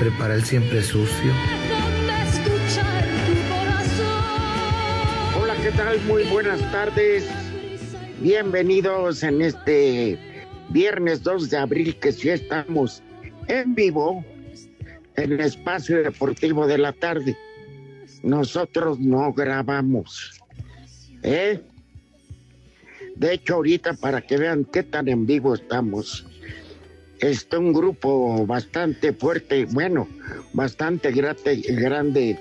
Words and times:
Prepara 0.00 0.34
el 0.34 0.42
siempre 0.42 0.82
sucio. 0.82 1.30
Hola, 5.38 5.54
¿qué 5.62 5.70
tal? 5.72 6.00
Muy 6.06 6.24
buenas 6.24 6.58
tardes. 6.72 7.28
Bienvenidos 8.22 9.22
en 9.22 9.42
este 9.42 10.18
viernes 10.70 11.22
2 11.22 11.50
de 11.50 11.56
abril 11.58 11.96
que 11.96 12.12
sí 12.12 12.30
estamos 12.30 13.02
en 13.46 13.74
vivo 13.74 14.24
en 15.16 15.32
el 15.32 15.40
espacio 15.40 16.02
deportivo 16.02 16.66
de 16.66 16.78
la 16.78 16.94
tarde. 16.94 17.36
Nosotros 18.22 18.98
no 18.98 19.34
grabamos. 19.34 20.40
¿Eh? 21.22 21.60
De 23.16 23.34
hecho, 23.34 23.56
ahorita 23.56 23.92
para 23.92 24.22
que 24.22 24.38
vean 24.38 24.64
qué 24.64 24.82
tan 24.82 25.08
en 25.08 25.26
vivo 25.26 25.54
estamos, 25.54 26.24
está 27.20 27.58
un 27.58 27.72
grupo 27.72 28.46
bastante 28.46 29.12
fuerte, 29.12 29.66
bueno, 29.66 30.08
bastante 30.52 31.12
grate- 31.12 31.62
grande 31.74 32.38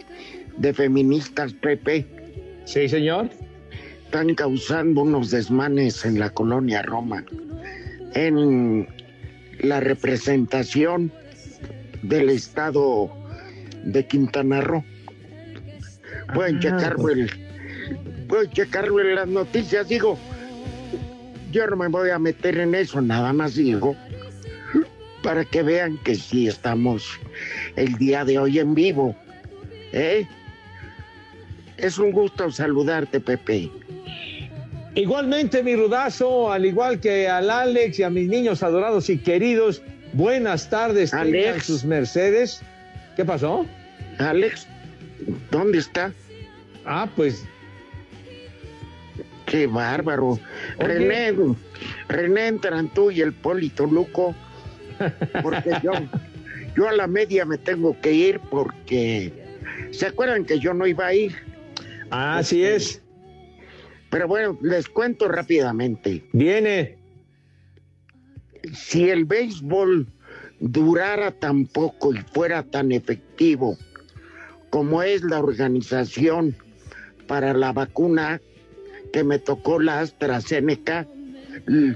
de 0.57 0.73
feministas, 0.73 1.53
Pepe. 1.53 2.05
Sí, 2.65 2.87
señor. 2.87 3.29
Están 4.05 4.33
causando 4.35 5.01
unos 5.01 5.29
desmanes 5.31 6.03
en 6.05 6.19
la 6.19 6.29
colonia 6.31 6.81
Roma, 6.81 7.23
en 8.13 8.87
la 9.59 9.79
representación 9.79 11.11
del 12.01 12.29
estado 12.29 13.11
de 13.83 14.05
Quintana 14.07 14.61
Roo. 14.61 14.83
Pueden 16.33 16.55
Ah, 16.57 16.59
checarlo, 16.59 17.09
el, 17.09 17.29
pueden 18.27 18.49
checarlo 18.51 18.99
en 19.01 19.15
las 19.15 19.27
noticias, 19.27 19.87
digo. 19.87 20.17
Yo 21.51 21.65
no 21.67 21.75
me 21.75 21.87
voy 21.87 22.09
a 22.11 22.19
meter 22.19 22.57
en 22.59 22.75
eso, 22.75 23.01
nada 23.01 23.33
más 23.33 23.55
digo, 23.55 23.95
para 25.23 25.45
que 25.45 25.63
vean 25.63 25.97
que 26.03 26.15
sí 26.15 26.47
estamos 26.47 27.19
el 27.75 27.95
día 27.95 28.25
de 28.25 28.39
hoy 28.39 28.59
en 28.59 28.73
vivo. 28.73 29.15
¿eh? 29.91 30.25
Es 31.77 31.97
un 31.97 32.11
gusto 32.11 32.51
saludarte, 32.51 33.19
Pepe. 33.19 33.69
Igualmente, 34.95 35.63
mi 35.63 35.75
rudazo, 35.75 36.51
al 36.51 36.65
igual 36.65 36.99
que 36.99 37.27
al 37.27 37.49
Alex 37.49 37.99
y 37.99 38.03
a 38.03 38.09
mis 38.09 38.27
niños 38.27 38.63
adorados 38.63 39.09
y 39.09 39.17
queridos, 39.17 39.81
buenas 40.13 40.69
tardes, 40.69 41.13
Alex. 41.13 41.65
sus 41.65 41.85
mercedes. 41.85 42.61
¿Qué 43.15 43.23
pasó? 43.23 43.65
Alex, 44.17 44.67
¿dónde 45.51 45.77
está? 45.77 46.11
Ah, 46.85 47.07
pues, 47.15 47.45
Qué 49.49 49.65
bárbaro. 49.65 50.39
Oye. 50.77 50.87
René, 50.87 51.33
René 52.07 52.47
entran 52.47 52.87
tú 52.93 53.09
y 53.09 53.21
el 53.21 53.33
Polito 53.33 53.85
Luco, 53.85 54.35
porque 55.41 55.71
yo, 55.83 55.91
yo 56.75 56.87
a 56.87 56.93
la 56.93 57.07
media 57.07 57.45
me 57.45 57.57
tengo 57.57 57.99
que 58.01 58.11
ir 58.13 58.39
porque 58.51 59.31
se 59.91 60.07
acuerdan 60.07 60.45
que 60.45 60.59
yo 60.59 60.73
no 60.73 60.85
iba 60.87 61.07
a 61.07 61.13
ir. 61.13 61.35
así 62.09 62.63
es. 62.63 63.01
Pero 64.09 64.27
bueno, 64.27 64.57
les 64.61 64.87
cuento 64.89 65.27
rápidamente. 65.27 66.23
Viene. 66.33 66.97
Si 68.73 69.09
el 69.09 69.25
béisbol 69.25 70.07
durara 70.59 71.31
tan 71.31 71.65
poco 71.65 72.13
y 72.13 72.17
fuera 72.17 72.63
tan 72.63 72.91
efectivo 72.91 73.77
como 74.69 75.01
es 75.01 75.23
la 75.23 75.39
organización 75.39 76.55
para 77.27 77.53
la 77.53 77.71
vacuna 77.71 78.41
que 79.13 79.23
me 79.23 79.39
tocó 79.39 79.79
la 79.79 80.01
AstraZeneca, 80.01 81.07
l- 81.67 81.95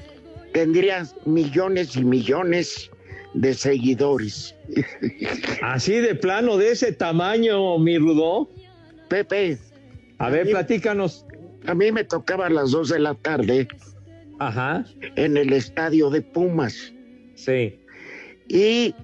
tendrías 0.54 1.16
millones 1.26 1.96
y 1.96 2.04
millones 2.04 2.90
de 3.34 3.54
seguidores. 3.54 4.56
Así 5.62 5.94
de 5.94 6.16
plano, 6.16 6.58
de 6.58 6.72
ese 6.72 6.92
tamaño, 6.92 7.78
mi 7.80 7.98
rudo. 7.98 8.50
Pepe, 9.10 9.58
A 10.18 10.30
ver, 10.30 10.50
platícanos. 10.50 11.26
a 11.68 11.74
mí 11.76 11.92
me 11.92 12.04
tocaba 12.04 12.48
a 12.48 12.50
las 12.50 12.72
2 12.72 12.90
de 12.90 13.00
la 13.00 13.14
tarde 13.16 13.68
Ajá, 14.40 14.86
en 15.16 15.38
el 15.38 15.54
estadio 15.54 16.10
de 16.10 16.22
Pumas 16.22 16.92
sí. 17.36 17.80
y 18.48 18.96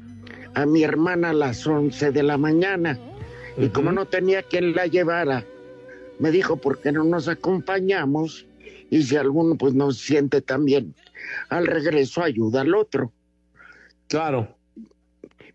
a 0.55 0.65
mi 0.65 0.83
hermana 0.83 1.29
a 1.29 1.33
las 1.33 1.65
11 1.67 2.11
de 2.11 2.23
la 2.23 2.37
mañana. 2.37 2.97
Y 3.57 3.67
como 3.69 3.91
no 3.91 4.05
tenía 4.07 4.41
quien 4.41 4.73
la 4.73 4.87
llevara, 4.87 5.45
me 6.17 6.31
dijo, 6.31 6.57
¿por 6.57 6.79
qué 6.79 6.91
no 6.91 7.03
nos 7.03 7.27
acompañamos? 7.27 8.45
Y 8.89 9.03
si 9.03 9.15
alguno 9.15 9.55
pues 9.55 9.73
no 9.75 9.91
siente 9.91 10.41
tan 10.41 10.65
bien, 10.65 10.95
al 11.49 11.67
regreso 11.67 12.23
ayuda 12.23 12.61
al 12.61 12.73
otro. 12.73 13.11
Claro. 14.09 14.55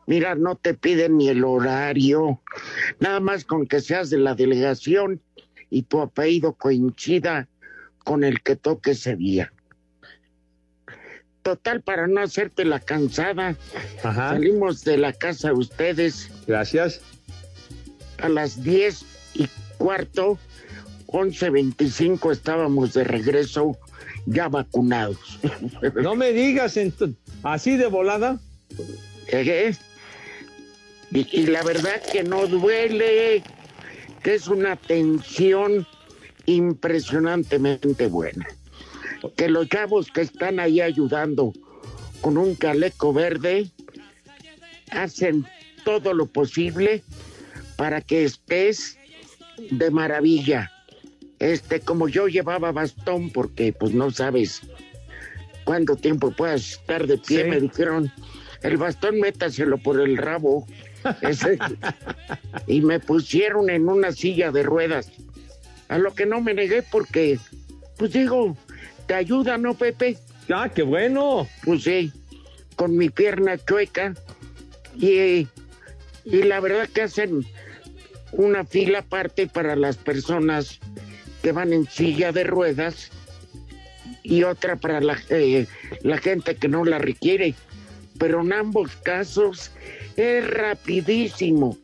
Mira, 0.06 0.34
no 0.34 0.54
te 0.56 0.74
piden 0.74 1.16
ni 1.18 1.28
el 1.28 1.44
horario, 1.44 2.40
nada 3.00 3.20
más 3.20 3.44
con 3.44 3.66
que 3.66 3.80
seas 3.80 4.10
de 4.10 4.18
la 4.18 4.34
delegación 4.34 5.20
y 5.70 5.82
tu 5.82 6.00
apellido 6.00 6.52
coincida 6.54 7.48
con 8.04 8.22
el 8.22 8.42
que 8.42 8.54
toque 8.56 8.90
ese 8.92 9.16
día. 9.16 9.52
Total, 11.42 11.82
para 11.82 12.06
no 12.06 12.20
hacerte 12.20 12.64
la 12.64 12.80
cansada, 12.80 13.56
Ajá. 14.02 14.30
salimos 14.30 14.82
de 14.84 14.96
la 14.98 15.12
casa 15.12 15.48
de 15.48 15.54
ustedes 15.54 16.30
Gracias. 16.46 17.00
a 18.22 18.28
las 18.28 18.62
10 18.62 19.04
y 19.34 19.48
cuarto, 19.78 20.38
11.25 21.06 22.30
estábamos 22.32 22.94
de 22.94 23.04
regreso 23.04 23.76
ya 24.26 24.48
vacunados. 24.48 25.38
No 26.02 26.14
me 26.14 26.32
digas 26.32 26.76
ent- 26.78 27.14
así 27.44 27.76
de 27.76 27.86
volada. 27.86 28.40
Eh, 29.28 29.74
Y, 31.12 31.28
y 31.30 31.46
la 31.46 31.62
verdad 31.62 32.02
que 32.10 32.24
no 32.24 32.46
duele, 32.48 33.42
que 34.22 34.34
es 34.34 34.48
una 34.48 34.74
tensión 34.74 35.86
impresionantemente 36.46 38.08
buena. 38.08 38.46
Que 39.36 39.48
los 39.48 39.68
chavos 39.68 40.10
que 40.10 40.22
están 40.22 40.58
ahí 40.58 40.80
ayudando 40.80 41.52
con 42.20 42.36
un 42.36 42.54
caleco 42.56 43.12
verde 43.12 43.70
hacen 44.90 45.46
todo 45.84 46.14
lo 46.14 46.26
posible 46.26 47.02
para 47.76 48.00
que 48.00 48.24
estés 48.24 48.98
de 49.70 49.90
maravilla. 49.90 50.70
este, 51.38 51.80
como 51.80 52.08
yo 52.08 52.26
llevaba 52.28 52.72
bastón, 52.72 53.30
porque 53.30 53.72
pues 53.72 53.92
no 53.92 54.10
sabes 54.10 54.62
cuánto 55.64 55.96
tiempo 55.96 56.30
puedas 56.30 56.72
estar 56.72 57.06
de 57.06 57.18
pie, 57.18 57.42
Sí. 57.44 57.48
me 57.50 57.60
dijeron, 57.60 58.12
el 58.62 58.76
bastón 58.76 59.20
métaselo 59.20 59.78
por 59.78 60.00
el 60.00 60.16
rabo. 60.16 60.66
Ese- 61.22 61.58
y 62.66 62.80
me 62.80 63.00
pusieron 63.00 63.68
en 63.70 63.88
una 63.88 64.12
silla 64.12 64.50
de 64.50 64.62
ruedas. 64.62 65.10
A 65.88 65.98
lo 65.98 66.14
que 66.14 66.24
no 66.26 66.40
me 66.40 66.54
negué 66.54 66.82
porque, 66.82 67.38
pues 67.98 68.12
digo, 68.12 68.56
te 69.06 69.14
ayuda, 69.14 69.58
¿no, 69.58 69.74
Pepe? 69.74 70.16
Ah, 70.50 70.70
qué 70.74 70.82
bueno. 70.82 71.46
Pues 71.64 71.82
sí, 71.84 72.10
con 72.76 72.96
mi 72.96 73.10
pierna 73.10 73.58
chueca. 73.58 74.14
Y, 74.96 75.46
y 76.24 76.42
la 76.44 76.60
verdad 76.60 76.88
que 76.88 77.02
hacen 77.02 77.44
una 78.32 78.64
fila 78.64 79.00
aparte 79.00 79.46
para 79.46 79.76
las 79.76 79.96
personas 79.96 80.78
que 81.42 81.52
van 81.52 81.72
en 81.72 81.86
silla 81.86 82.32
de 82.32 82.44
ruedas 82.44 83.10
y 84.24 84.42
otra 84.42 84.74
para 84.74 85.00
la, 85.00 85.16
eh, 85.28 85.66
la 86.02 86.18
gente 86.18 86.56
que 86.56 86.66
no 86.66 86.84
la 86.84 86.98
requiere. 86.98 87.54
Pero 88.18 88.40
en 88.40 88.52
ambos 88.52 88.96
casos 88.96 89.70
es 90.16 90.48
rapidísimo. 90.48 91.78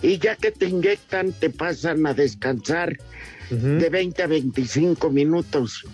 Y 0.00 0.18
ya 0.18 0.36
que 0.36 0.52
te 0.52 0.66
inyectan, 0.66 1.32
te 1.32 1.50
pasan 1.50 2.06
a 2.06 2.14
descansar 2.14 2.96
de 3.50 3.88
20 3.88 4.22
a 4.22 4.26
25 4.26 5.10
minutos. 5.10 5.84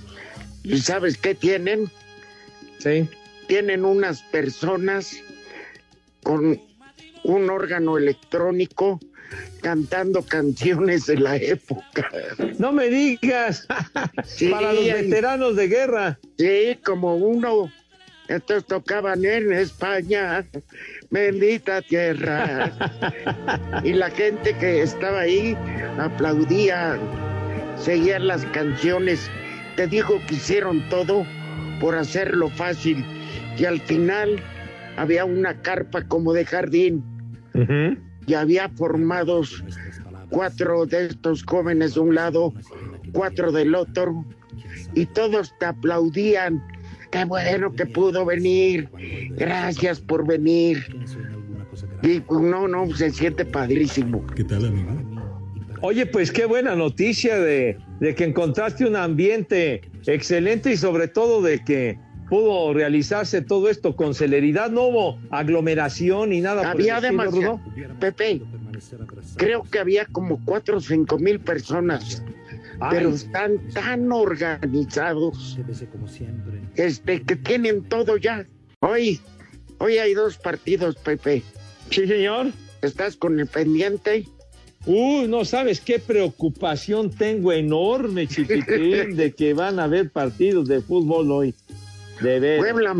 ¿Y 0.62 0.78
sabes 0.78 1.16
qué 1.16 1.34
tienen? 1.34 1.90
Sí. 2.78 3.08
Tienen 3.46 3.84
unas 3.84 4.22
personas 4.22 5.16
con 6.22 6.60
un 7.22 7.50
órgano 7.50 7.96
electrónico 7.96 9.00
cantando 9.62 10.22
canciones 10.22 11.06
de 11.06 11.16
la 11.16 11.36
época. 11.36 12.08
No 12.58 12.72
me 12.72 12.88
digas. 12.88 13.66
Sí, 14.24 14.48
Para 14.48 14.72
los 14.72 14.84
veteranos 14.84 15.56
de 15.56 15.68
guerra. 15.68 16.18
Sí, 16.38 16.78
como 16.84 17.16
uno. 17.16 17.70
Estos 18.28 18.66
tocaban 18.66 19.22
en 19.24 19.52
España, 19.52 20.46
bendita 21.10 21.82
tierra. 21.82 22.72
y 23.84 23.92
la 23.92 24.10
gente 24.10 24.56
que 24.56 24.82
estaba 24.82 25.20
ahí 25.20 25.56
aplaudía, 25.98 26.98
seguían 27.76 28.26
las 28.26 28.46
canciones. 28.46 29.30
Te 29.76 29.86
digo 29.86 30.20
que 30.26 30.36
hicieron 30.36 30.88
todo 30.88 31.26
por 31.80 31.96
hacerlo 31.96 32.48
fácil. 32.48 33.04
Y 33.58 33.66
al 33.66 33.80
final 33.80 34.42
había 34.96 35.24
una 35.26 35.60
carpa 35.60 36.02
como 36.02 36.32
de 36.32 36.46
jardín 36.46 37.04
y 38.26 38.34
había 38.34 38.68
formados 38.70 39.62
cuatro 40.30 40.86
de 40.86 41.06
estos 41.06 41.42
jóvenes 41.44 41.94
de 41.94 42.00
un 42.00 42.14
lado, 42.14 42.52
cuatro 43.12 43.52
del 43.52 43.74
otro, 43.74 44.24
y 44.94 45.06
todos 45.06 45.54
te 45.58 45.66
aplaudían. 45.66 46.62
Qué 47.10 47.24
bueno 47.24 47.72
que 47.72 47.86
pudo 47.86 48.24
venir. 48.24 48.88
Gracias 49.36 50.00
por 50.00 50.26
venir. 50.26 50.84
Y 52.02 52.20
pues, 52.20 52.40
no, 52.40 52.66
no, 52.66 52.92
se 52.94 53.10
siente 53.10 53.44
padrísimo. 53.44 54.26
¿Qué 54.34 54.44
tal, 54.44 54.66
amigo? 54.66 54.90
Oye, 55.80 56.06
pues 56.06 56.32
qué 56.32 56.46
buena 56.46 56.74
noticia 56.74 57.38
de, 57.38 57.78
de 58.00 58.14
que 58.14 58.24
encontraste 58.24 58.86
un 58.86 58.96
ambiente 58.96 59.82
excelente 60.06 60.72
y 60.72 60.76
sobre 60.76 61.08
todo 61.08 61.42
de 61.42 61.62
que 61.62 61.98
pudo 62.28 62.72
realizarse 62.72 63.42
todo 63.42 63.68
esto 63.68 63.96
con 63.96 64.14
celeridad. 64.14 64.70
No 64.70 64.84
hubo 64.84 65.18
aglomeración 65.30 66.30
ni 66.30 66.40
nada. 66.40 66.70
Había 66.70 67.00
demasiado. 67.00 67.60
Pepe, 68.00 68.42
creo 69.36 69.62
que 69.64 69.78
había 69.78 70.06
como 70.06 70.44
cuatro 70.44 70.78
o 70.78 70.80
cinco 70.80 71.18
mil 71.18 71.40
personas, 71.40 72.22
pero 72.90 73.10
están 73.10 73.58
tan 73.72 74.10
organizados 74.10 75.58
este, 76.76 77.22
que 77.22 77.36
tienen 77.36 77.84
todo 77.84 78.16
ya. 78.16 78.46
Hoy, 78.80 79.20
hoy 79.78 79.98
hay 79.98 80.14
dos 80.14 80.36
partidos, 80.36 80.96
Pepe. 80.96 81.42
Sí, 81.90 82.06
señor. 82.06 82.48
¿Estás 82.82 83.16
con 83.16 83.40
el 83.40 83.46
pendiente? 83.46 84.26
Uy, 84.86 85.26
no 85.26 85.46
sabes 85.46 85.80
qué 85.80 85.98
preocupación 85.98 87.10
tengo 87.10 87.50
enorme, 87.52 88.26
chiquitín, 88.26 89.16
de 89.16 89.32
que 89.32 89.54
van 89.54 89.78
a 89.78 89.84
haber 89.84 90.10
partidos 90.10 90.68
de 90.68 90.82
fútbol 90.82 91.30
hoy. 91.30 91.54
De 92.20 92.40
ver. 92.40 92.58
Puebla, 92.58 92.96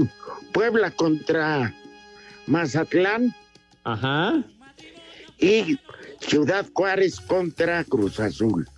Puebla 0.52 0.90
contra 0.90 1.74
Mazatlán 2.46 3.34
Ajá. 3.84 4.42
y 5.38 5.78
Ciudad 6.20 6.66
Juárez 6.72 7.20
contra 7.20 7.84
Cruz 7.84 8.20
Azul. 8.20 8.68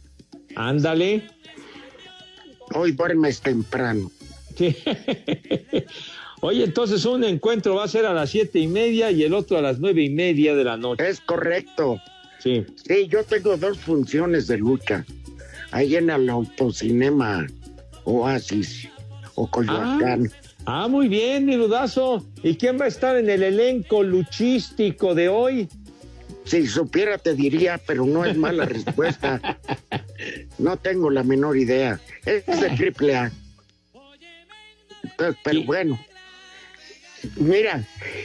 Ándale. 0.55 1.29
Hoy 2.75 2.93
duermes 2.93 3.41
temprano. 3.41 4.11
Sí. 4.57 4.77
Oye, 6.41 6.65
entonces 6.65 7.05
un 7.05 7.25
encuentro 7.25 7.77
va 7.77 7.85
a 7.85 7.89
ser 7.89 8.05
a 8.05 8.13
las 8.13 8.31
siete 8.31 8.59
y 8.59 8.69
media 8.69 9.11
y 9.11 9.23
el 9.23 9.33
otro 9.33 9.59
a 9.59 9.63
las 9.63 9.79
nueve 9.79 10.03
y 10.03 10.11
media 10.11 10.55
de 10.55 10.65
la 10.65 10.77
noche. 10.77 11.09
Es 11.09 11.21
correcto. 11.21 11.99
Sí. 12.39 12.65
Sí, 12.87 13.09
yo 13.09 13.25
tengo 13.25 13.57
dos 13.57 13.79
funciones 13.79 14.47
de 14.47 14.59
lucha. 14.59 15.05
Ahí 15.71 15.97
en 15.97 16.11
el 16.11 16.29
autocinema 16.29 17.47
Oasis 18.05 18.89
o 19.37 19.47
Coyoacán. 19.49 20.31
Ah, 20.65 20.89
muy 20.89 21.07
bien, 21.09 21.47
mi 21.47 21.55
dudazo. 21.57 22.27
¿Y 22.43 22.57
quién 22.57 22.79
va 22.81 22.87
a 22.87 22.89
estar 22.89 23.17
en 23.17 23.31
el 23.31 23.43
elenco 23.45 24.03
luchístico 24.03 25.15
de 25.15 25.29
hoy? 25.29 25.69
Si 26.45 26.67
supiera 26.67 27.19
te 27.19 27.35
diría, 27.35 27.79
pero 27.87 28.05
no 28.07 28.25
es 28.25 28.37
mala 28.37 28.65
respuesta. 28.67 29.41
No 30.59 30.77
tengo 30.77 31.11
la 31.11 31.23
menor 31.23 31.57
idea. 31.57 32.01
Es 32.25 32.45
de 32.47 32.71
triple 32.71 33.15
A. 33.17 33.33
Entonces, 35.03 35.37
Pero 35.45 35.63
bueno. 35.63 35.99
Mira, 37.37 37.85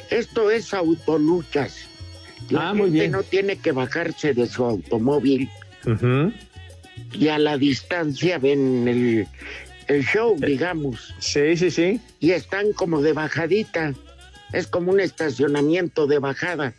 esto 0.10 0.52
es 0.52 0.74
autoluchas. 0.74 1.76
La 2.50 2.70
Ah, 2.70 2.74
muy 2.74 2.86
gente 2.86 3.00
bien. 3.00 3.12
no 3.12 3.24
tiene 3.24 3.56
que 3.58 3.72
bajarse 3.72 4.34
de 4.34 4.48
su 4.48 4.64
automóvil 4.66 5.50
y 7.14 7.28
a 7.28 7.38
la 7.40 7.58
distancia 7.58 8.38
ven 8.40 8.88
el, 8.88 9.28
el 9.92 10.06
show, 10.06 10.38
digamos. 10.40 11.14
Sí, 11.20 11.56
sí, 11.58 11.70
sí. 11.72 12.00
y 12.20 12.32
están 12.32 12.74
como 12.74 13.02
de 13.02 13.14
bajadita. 13.14 13.94
Es 14.54 14.68
como 14.68 14.92
un 14.92 15.00
estacionamiento 15.00 16.08
de 16.08 16.20
bajada. 16.20 16.74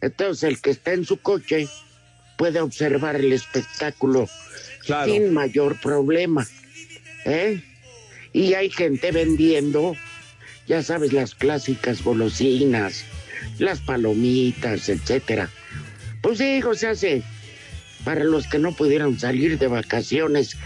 Entonces 0.00 0.44
el 0.44 0.60
que 0.60 0.70
está 0.70 0.92
en 0.92 1.04
su 1.04 1.18
coche 1.18 1.68
puede 2.38 2.60
observar 2.60 3.16
el 3.16 3.32
espectáculo 3.32 4.28
Claro. 4.86 5.12
sin 5.12 5.32
mayor 5.34 5.78
problema. 5.80 6.46
¿eh? 7.26 7.62
Y 8.32 8.54
hay 8.54 8.70
gente 8.70 9.12
vendiendo, 9.12 9.94
ya 10.66 10.82
sabes, 10.82 11.12
las 11.12 11.34
clásicas 11.34 12.02
golosinas, 12.02 13.04
las 13.58 13.80
palomitas, 13.80 14.88
etcétera. 14.88 15.50
Pues 16.22 16.38
digo, 16.38 16.74
se 16.74 16.86
hace 16.88 17.22
para 18.04 18.24
los 18.24 18.46
que 18.46 18.58
no 18.58 18.72
pudieron 18.72 19.18
salir 19.18 19.58
de 19.58 19.66
vacaciones, 19.66 20.56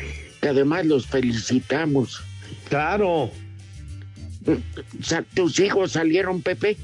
que 0.44 0.50
además 0.50 0.84
los 0.84 1.06
felicitamos. 1.06 2.20
Claro. 2.68 3.30
¿Tus 5.32 5.58
hijos 5.58 5.92
salieron, 5.92 6.42
Pepe? 6.42 6.76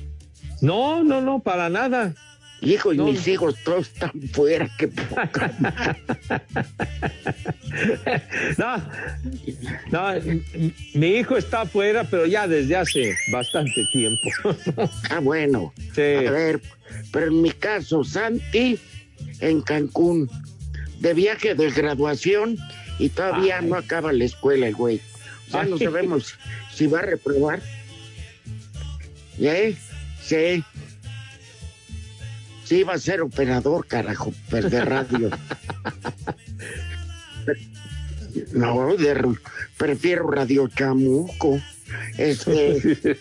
No, 0.62 1.04
no, 1.04 1.20
no, 1.20 1.40
para 1.40 1.68
nada. 1.68 2.14
Hijo, 2.62 2.94
y 2.94 2.96
No. 2.96 3.04
mis 3.04 3.28
hijos 3.28 3.56
todos 3.62 3.88
están 3.88 4.12
fuera, 4.32 4.66
qué 4.78 4.88
poca. 4.88 5.54
No, 8.56 8.76
no, 9.90 10.20
mi 10.94 11.06
hijo 11.18 11.36
está 11.36 11.60
afuera, 11.62 12.04
pero 12.10 12.24
ya 12.26 12.48
desde 12.48 12.76
hace 12.76 13.14
bastante 13.30 13.84
tiempo. 13.92 14.22
Ah, 15.10 15.20
bueno. 15.20 15.72
Sí. 15.94 16.00
A 16.26 16.30
ver, 16.30 16.60
pero 17.12 17.26
en 17.26 17.42
mi 17.42 17.50
caso, 17.50 18.04
Santi 18.04 18.78
en 19.40 19.60
Cancún, 19.60 20.30
de 20.98 21.12
viaje 21.14 21.54
de 21.54 21.70
graduación 21.70 22.56
y 23.00 23.08
todavía 23.08 23.58
Ay. 23.60 23.66
no 23.66 23.76
acaba 23.76 24.12
la 24.12 24.24
escuela 24.24 24.68
el 24.68 24.74
güey. 24.74 25.00
Sea, 25.50 25.64
no 25.64 25.78
sabemos 25.78 26.34
si 26.72 26.86
va 26.86 27.00
a 27.00 27.02
reprobar. 27.02 27.60
¿Eh? 29.38 29.74
Sí. 30.22 30.62
Sí, 32.64 32.84
va 32.84 32.94
a 32.94 32.98
ser 32.98 33.22
operador, 33.22 33.86
carajo, 33.86 34.32
pues, 34.48 34.70
de 34.70 34.84
radio. 34.84 35.30
No, 38.52 38.96
de, 38.96 39.36
prefiero 39.76 40.30
Radio 40.30 40.68
Chamuco. 40.68 41.60
Este, 42.16 43.18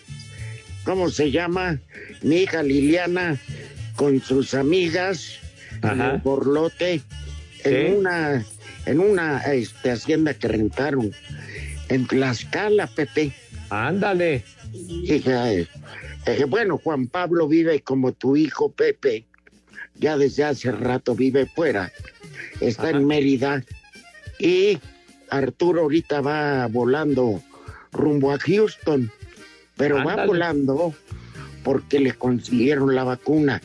¿cómo 0.84 1.10
se 1.10 1.32
llama? 1.32 1.80
Mi 2.22 2.42
hija 2.42 2.62
Liliana 2.62 3.36
con 3.96 4.20
sus 4.20 4.54
amigas 4.54 5.38
en 5.82 5.88
Ajá. 6.00 6.10
el 6.12 6.18
Borlote 6.18 7.02
en 7.64 7.98
una 7.98 8.44
en 8.86 9.00
una 9.00 9.38
este, 9.52 9.90
hacienda 9.90 10.34
que 10.34 10.48
rentaron 10.48 11.12
en 11.88 12.06
Tlaxcala, 12.06 12.86
Pepe. 12.86 13.32
Ándale. 13.68 14.44
Hija, 14.72 15.52
eh, 15.52 15.68
eh, 16.26 16.44
bueno, 16.44 16.78
Juan 16.78 17.06
Pablo 17.06 17.48
vive 17.48 17.80
como 17.80 18.12
tu 18.12 18.36
hijo 18.36 18.70
Pepe, 18.70 19.24
ya 19.96 20.16
desde 20.16 20.44
hace 20.44 20.70
rato 20.70 21.14
vive 21.14 21.46
fuera, 21.46 21.92
está 22.60 22.90
en 22.90 23.06
Mérida 23.06 23.64
Y 24.38 24.78
Arturo 25.30 25.82
ahorita 25.82 26.20
va 26.20 26.66
volando 26.66 27.42
rumbo 27.92 28.32
a 28.32 28.38
Houston, 28.38 29.10
pero 29.76 30.04
va 30.04 30.26
volando 30.26 30.94
porque 31.62 32.00
le 32.00 32.12
consiguieron 32.12 32.94
la 32.94 33.04
vacuna. 33.04 33.60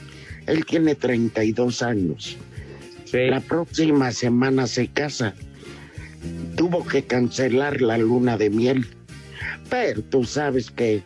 Él 0.47 0.65
tiene 0.65 0.95
32 0.95 1.81
años. 1.81 2.37
Sí. 3.05 3.27
La 3.27 3.39
próxima 3.39 4.11
semana 4.11 4.67
se 4.67 4.87
casa. 4.87 5.33
Tuvo 6.57 6.85
que 6.85 7.03
cancelar 7.03 7.81
la 7.81 7.97
luna 7.97 8.37
de 8.37 8.49
miel. 8.49 8.87
Pero 9.69 10.01
tú 10.03 10.23
sabes 10.23 10.71
que 10.71 11.03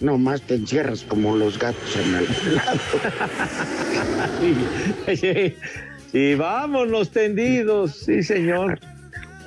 nomás 0.00 0.42
te 0.42 0.54
encierras 0.54 1.02
como 1.02 1.36
los 1.36 1.58
gatos 1.58 1.96
en 1.96 2.14
el 2.14 2.26
Sí. 5.16 5.56
Y 6.12 6.34
vámonos 6.34 7.10
tendidos, 7.10 7.92
sí, 7.96 8.22
señor. 8.22 8.80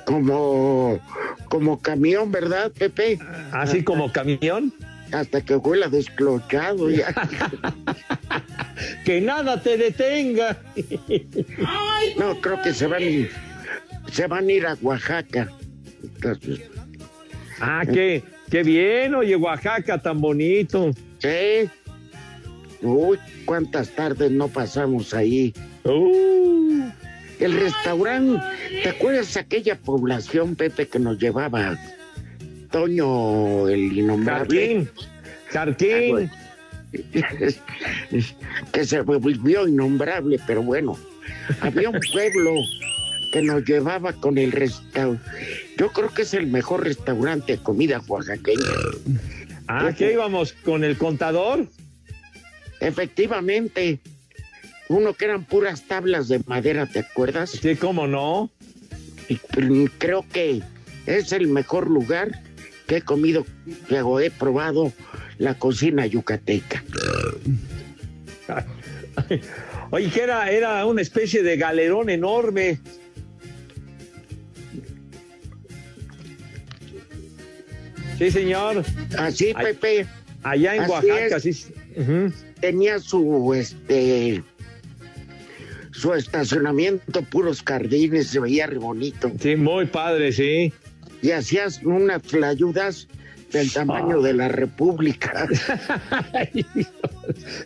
como, 0.06 1.00
como 1.48 1.80
camión, 1.80 2.30
¿verdad, 2.30 2.70
Pepe? 2.70 3.18
Así 3.50 3.82
como 3.82 4.12
camión. 4.12 4.72
Hasta 5.12 5.40
que 5.42 5.56
huela 5.56 5.88
desclochado 5.88 6.88
ya. 6.88 7.12
Que 9.04 9.20
nada 9.20 9.60
te 9.62 9.76
detenga. 9.76 10.56
No, 12.16 12.40
creo 12.40 12.60
que 12.62 12.72
se 12.74 12.86
van, 12.86 13.28
se 14.10 14.26
van 14.26 14.48
a 14.48 14.52
ir 14.52 14.66
a 14.66 14.76
Oaxaca. 14.82 15.48
Entonces, 16.02 16.60
Ah, 17.60 17.84
qué, 17.90 18.22
qué 18.50 18.62
bien, 18.64 19.14
oye, 19.14 19.36
Oaxaca 19.36 19.98
tan 19.98 20.20
bonito. 20.20 20.90
sí. 21.18 21.68
Uy, 22.84 23.16
cuántas 23.44 23.90
tardes 23.90 24.32
no 24.32 24.48
pasamos 24.48 25.14
ahí. 25.14 25.54
Uh, 25.84 26.82
El 27.38 27.52
restaurante, 27.60 28.42
¿te 28.82 28.88
acuerdas 28.88 29.36
aquella 29.36 29.78
población, 29.78 30.56
Pepe, 30.56 30.88
que 30.88 30.98
nos 30.98 31.16
llevaba 31.18 31.78
Toño 32.72 33.68
el 33.68 33.96
innombrable? 33.98 34.88
Carquín, 35.52 36.18
Carquín. 36.18 36.30
Que 38.72 38.84
se 38.84 39.00
volvió 39.00 39.66
innombrable, 39.66 40.38
pero 40.46 40.62
bueno, 40.62 40.98
había 41.60 41.90
un 41.90 42.00
pueblo 42.12 42.54
que 43.32 43.42
nos 43.42 43.64
llevaba 43.64 44.12
con 44.12 44.38
el 44.38 44.52
restaurante. 44.52 45.24
Yo 45.78 45.90
creo 45.90 46.12
que 46.12 46.22
es 46.22 46.34
el 46.34 46.46
mejor 46.46 46.84
restaurante 46.84 47.56
de 47.56 47.62
comida 47.62 48.00
oaxaqueña. 48.06 48.62
Ah, 49.68 49.92
¿qué 49.96 50.12
íbamos 50.12 50.52
con 50.52 50.84
el 50.84 50.98
contador? 50.98 51.66
Efectivamente, 52.80 54.00
uno 54.88 55.14
que 55.14 55.24
eran 55.24 55.44
puras 55.44 55.82
tablas 55.82 56.28
de 56.28 56.42
madera, 56.46 56.86
¿te 56.86 57.00
acuerdas? 57.00 57.50
Sí, 57.50 57.76
cómo 57.76 58.06
no. 58.06 58.50
Y, 59.28 59.36
creo 59.98 60.26
que 60.30 60.62
es 61.06 61.32
el 61.32 61.46
mejor 61.48 61.88
lugar 61.88 62.42
que 62.86 62.96
he 62.96 63.02
comido, 63.02 63.46
que 63.88 63.98
he 63.98 64.30
probado 64.30 64.92
la 65.42 65.54
cocina 65.54 66.06
yucateca. 66.06 66.84
Oye, 69.90 70.08
que 70.08 70.22
era, 70.22 70.50
era 70.50 70.86
una 70.86 71.02
especie 71.02 71.42
de 71.42 71.56
galerón 71.56 72.08
enorme. 72.10 72.78
Sí, 78.18 78.30
señor. 78.30 78.84
Así, 79.18 79.52
Ay. 79.56 79.66
Pepe, 79.66 80.06
Allá 80.44 80.76
en 80.76 80.82
Así 80.82 80.92
Oaxaca, 80.92 81.36
es. 81.36 81.42
sí. 81.42 81.66
Tenía 82.60 83.00
su 83.00 83.52
este 83.54 84.42
su 85.90 86.14
estacionamiento, 86.14 87.22
puros 87.22 87.62
jardines, 87.64 88.28
se 88.28 88.38
veía 88.38 88.66
re 88.68 88.78
bonito. 88.78 89.30
Sí, 89.40 89.56
muy 89.56 89.86
padre, 89.86 90.32
sí. 90.32 90.72
Y 91.20 91.32
hacías 91.32 91.82
unas 91.82 92.22
ayudas 92.32 93.08
del 93.52 93.72
tamaño 93.72 94.20
de 94.20 94.34
la 94.34 94.48
República. 94.48 95.48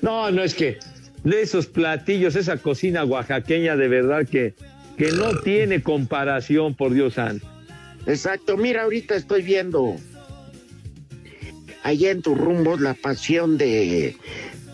No, 0.03 0.31
no 0.31 0.43
es 0.43 0.55
que 0.55 0.79
de 1.25 1.43
esos 1.43 1.67
platillos, 1.67 2.37
esa 2.37 2.59
cocina 2.59 3.05
oaxaqueña 3.05 3.75
de 3.75 3.89
verdad 3.89 4.27
que, 4.29 4.55
que 4.97 5.11
no 5.13 5.41
tiene 5.41 5.83
comparación, 5.83 6.75
por 6.75 6.93
Dios 6.93 7.15
santo. 7.15 7.47
Exacto, 8.07 8.57
mira, 8.57 8.83
ahorita 8.83 9.17
estoy 9.17 9.43
viendo 9.43 9.97
allá 11.83 12.11
en 12.11 12.23
tus 12.23 12.37
rumbos 12.37 12.81
la 12.81 12.95
pasión 12.95 13.59
de, 13.59 14.17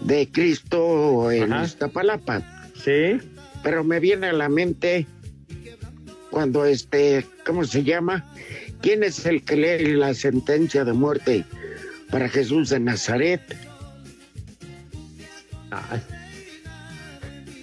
de 0.03 0.29
Cristo 0.31 1.31
en 1.31 1.53
Ajá. 1.53 1.65
Iztapalapa. 1.65 2.43
Sí. 2.75 3.19
Pero 3.63 3.85
me 3.85 4.01
viene 4.01 4.29
a 4.29 4.33
la 4.33 4.49
mente 4.49 5.07
cuando 6.31 6.65
este, 6.65 7.25
¿cómo 7.47 7.65
se 7.65 7.85
llama? 7.85 8.27
¿Quién 8.83 9.03
es 9.05 9.25
el 9.27 9.43
que 9.45 9.57
lee 9.57 9.93
la 9.95 10.13
sentencia 10.15 10.85
de 10.85 10.93
muerte 10.93 11.45
para 12.11 12.29
Jesús 12.29 12.69
de 12.71 12.81
Nazaret? 12.81 13.41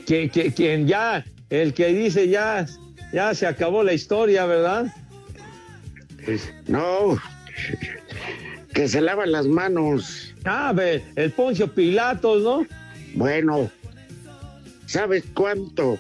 Quien 0.06 0.88
ya, 0.88 1.24
el 1.50 1.74
que 1.74 1.88
dice 1.88 2.28
ya, 2.30 2.66
ya 3.14 3.34
se 3.34 3.46
acabó 3.46 3.84
la 3.84 3.94
historia, 3.94 4.46
¿verdad? 4.46 4.88
Pues, 6.26 6.52
No, 6.68 7.18
que 8.74 8.88
se 8.88 9.02
lava 9.02 9.26
las 9.26 9.46
manos. 9.48 10.34
ah, 10.46 10.74
el 11.16 11.32
Poncio 11.32 11.68
Pilatos, 11.74 12.42
¿no? 12.44 12.66
Bueno, 13.14 13.70
¿sabes 14.86 15.24
cuánto? 15.34 16.00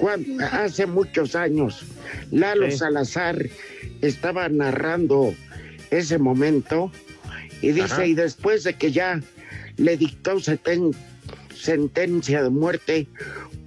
Cuán- 0.00 0.40
hace 0.52 0.86
muchos 0.86 1.34
años, 1.36 1.84
Lalo 2.32 2.70
Sí. 2.70 2.78
Salazar 2.78 3.38
estaba 4.02 4.48
narrando 4.48 5.34
ese 5.90 6.18
momento 6.18 6.90
y 7.62 7.68
dice, 7.72 7.94
Ajá. 7.94 8.06
y 8.06 8.14
después 8.14 8.64
de 8.64 8.74
que 8.74 8.92
ya 8.92 9.20
le 9.76 9.96
dictó 9.96 10.36
seten- 10.36 10.94
sentencia 11.54 12.42
de 12.42 12.50
muerte, 12.50 13.06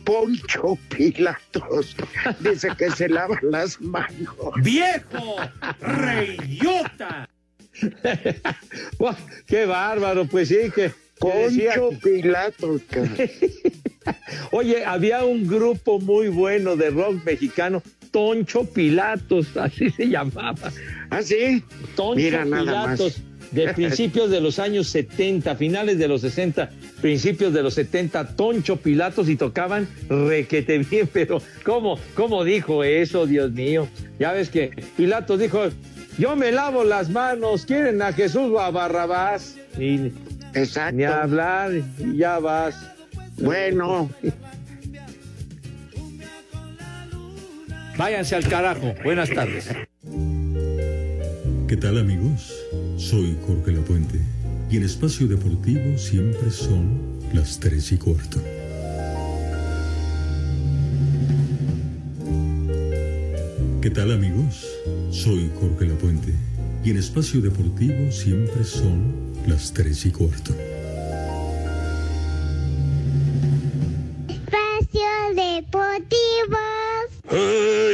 Poncho 0.03 0.77
Pilatos 0.89 1.95
dice 2.39 2.69
que 2.77 2.89
se 2.91 3.09
lava 3.09 3.37
las 3.41 3.79
manos. 3.81 4.35
¡Viejo! 4.63 5.35
¡Reyota! 5.81 7.29
¡Qué 9.45 9.65
bárbaro! 9.65 10.25
Pues 10.25 10.47
sí, 10.49 10.57
que, 10.73 10.91
Poncho 11.19 11.91
Pilatos. 12.01 12.81
Oye, 14.51 14.85
había 14.85 15.23
un 15.23 15.47
grupo 15.47 15.99
muy 15.99 16.29
bueno 16.29 16.75
de 16.75 16.89
rock 16.89 17.23
mexicano, 17.25 17.83
Toncho 18.11 18.65
Pilatos, 18.65 19.55
así 19.57 19.89
se 19.91 20.07
llamaba. 20.09 20.71
¿Ah, 21.09 21.21
sí? 21.21 21.63
Toncho 21.95 22.15
Mira 22.15 22.45
nada 22.45 22.63
Pilatos, 22.63 23.17
más. 23.19 23.51
de 23.51 23.73
principios 23.73 24.29
de 24.29 24.41
los 24.41 24.59
años 24.59 24.87
70, 24.87 25.55
finales 25.55 25.97
de 25.97 26.07
los 26.07 26.21
60, 26.21 26.69
principios 27.01 27.53
de 27.53 27.63
los 27.63 27.73
70, 27.75 28.35
Toncho 28.35 28.77
Pilatos 28.77 29.29
y 29.29 29.35
tocaban 29.35 29.87
requete 30.09 30.79
bien, 30.79 31.09
pero 31.13 31.41
¿cómo, 31.63 31.99
cómo 32.15 32.43
dijo 32.43 32.83
eso, 32.83 33.25
Dios 33.25 33.51
mío? 33.51 33.87
Ya 34.19 34.33
ves 34.33 34.49
que 34.49 34.71
Pilatos 34.97 35.39
dijo, 35.39 35.69
yo 36.17 36.35
me 36.35 36.51
lavo 36.51 36.83
las 36.83 37.09
manos, 37.09 37.65
quieren 37.65 38.01
a 38.01 38.11
Jesús 38.11 38.51
o 38.51 38.59
a 38.59 38.71
Barrabás. 38.71 39.55
Y 39.79 40.11
Exacto. 40.53 40.97
ni 40.97 41.03
hablar, 41.05 41.71
y 41.99 42.17
ya 42.17 42.39
vas. 42.39 42.75
Bueno, 43.37 44.09
Váyanse 47.99 48.33
al 48.33 48.47
carajo. 48.47 48.95
Buenas 49.03 49.29
tardes. 49.29 49.67
¿Qué 51.67 51.75
tal 51.75 51.97
amigos? 51.97 52.55
Soy 52.95 53.37
Jorge 53.45 53.73
Lapuente 53.73 54.21
y 54.71 54.77
en 54.77 54.83
Espacio 54.83 55.27
Deportivo 55.27 55.97
siempre 55.97 56.49
son 56.49 57.19
las 57.33 57.59
tres 57.59 57.91
y 57.91 57.97
cuarto. 57.97 58.41
¿Qué 63.81 63.89
tal 63.89 64.13
amigos? 64.13 64.65
Soy 65.11 65.51
Jorge 65.59 65.85
Lapuente 65.85 66.33
y 66.85 66.91
en 66.91 66.97
Espacio 66.97 67.41
Deportivo 67.41 68.09
siempre 68.13 68.63
son 68.63 69.13
las 69.45 69.73
tres 69.73 70.05
y 70.05 70.11
cuarto. 70.11 70.55
Espacio 74.29 75.09
Deportivo. 75.35 76.57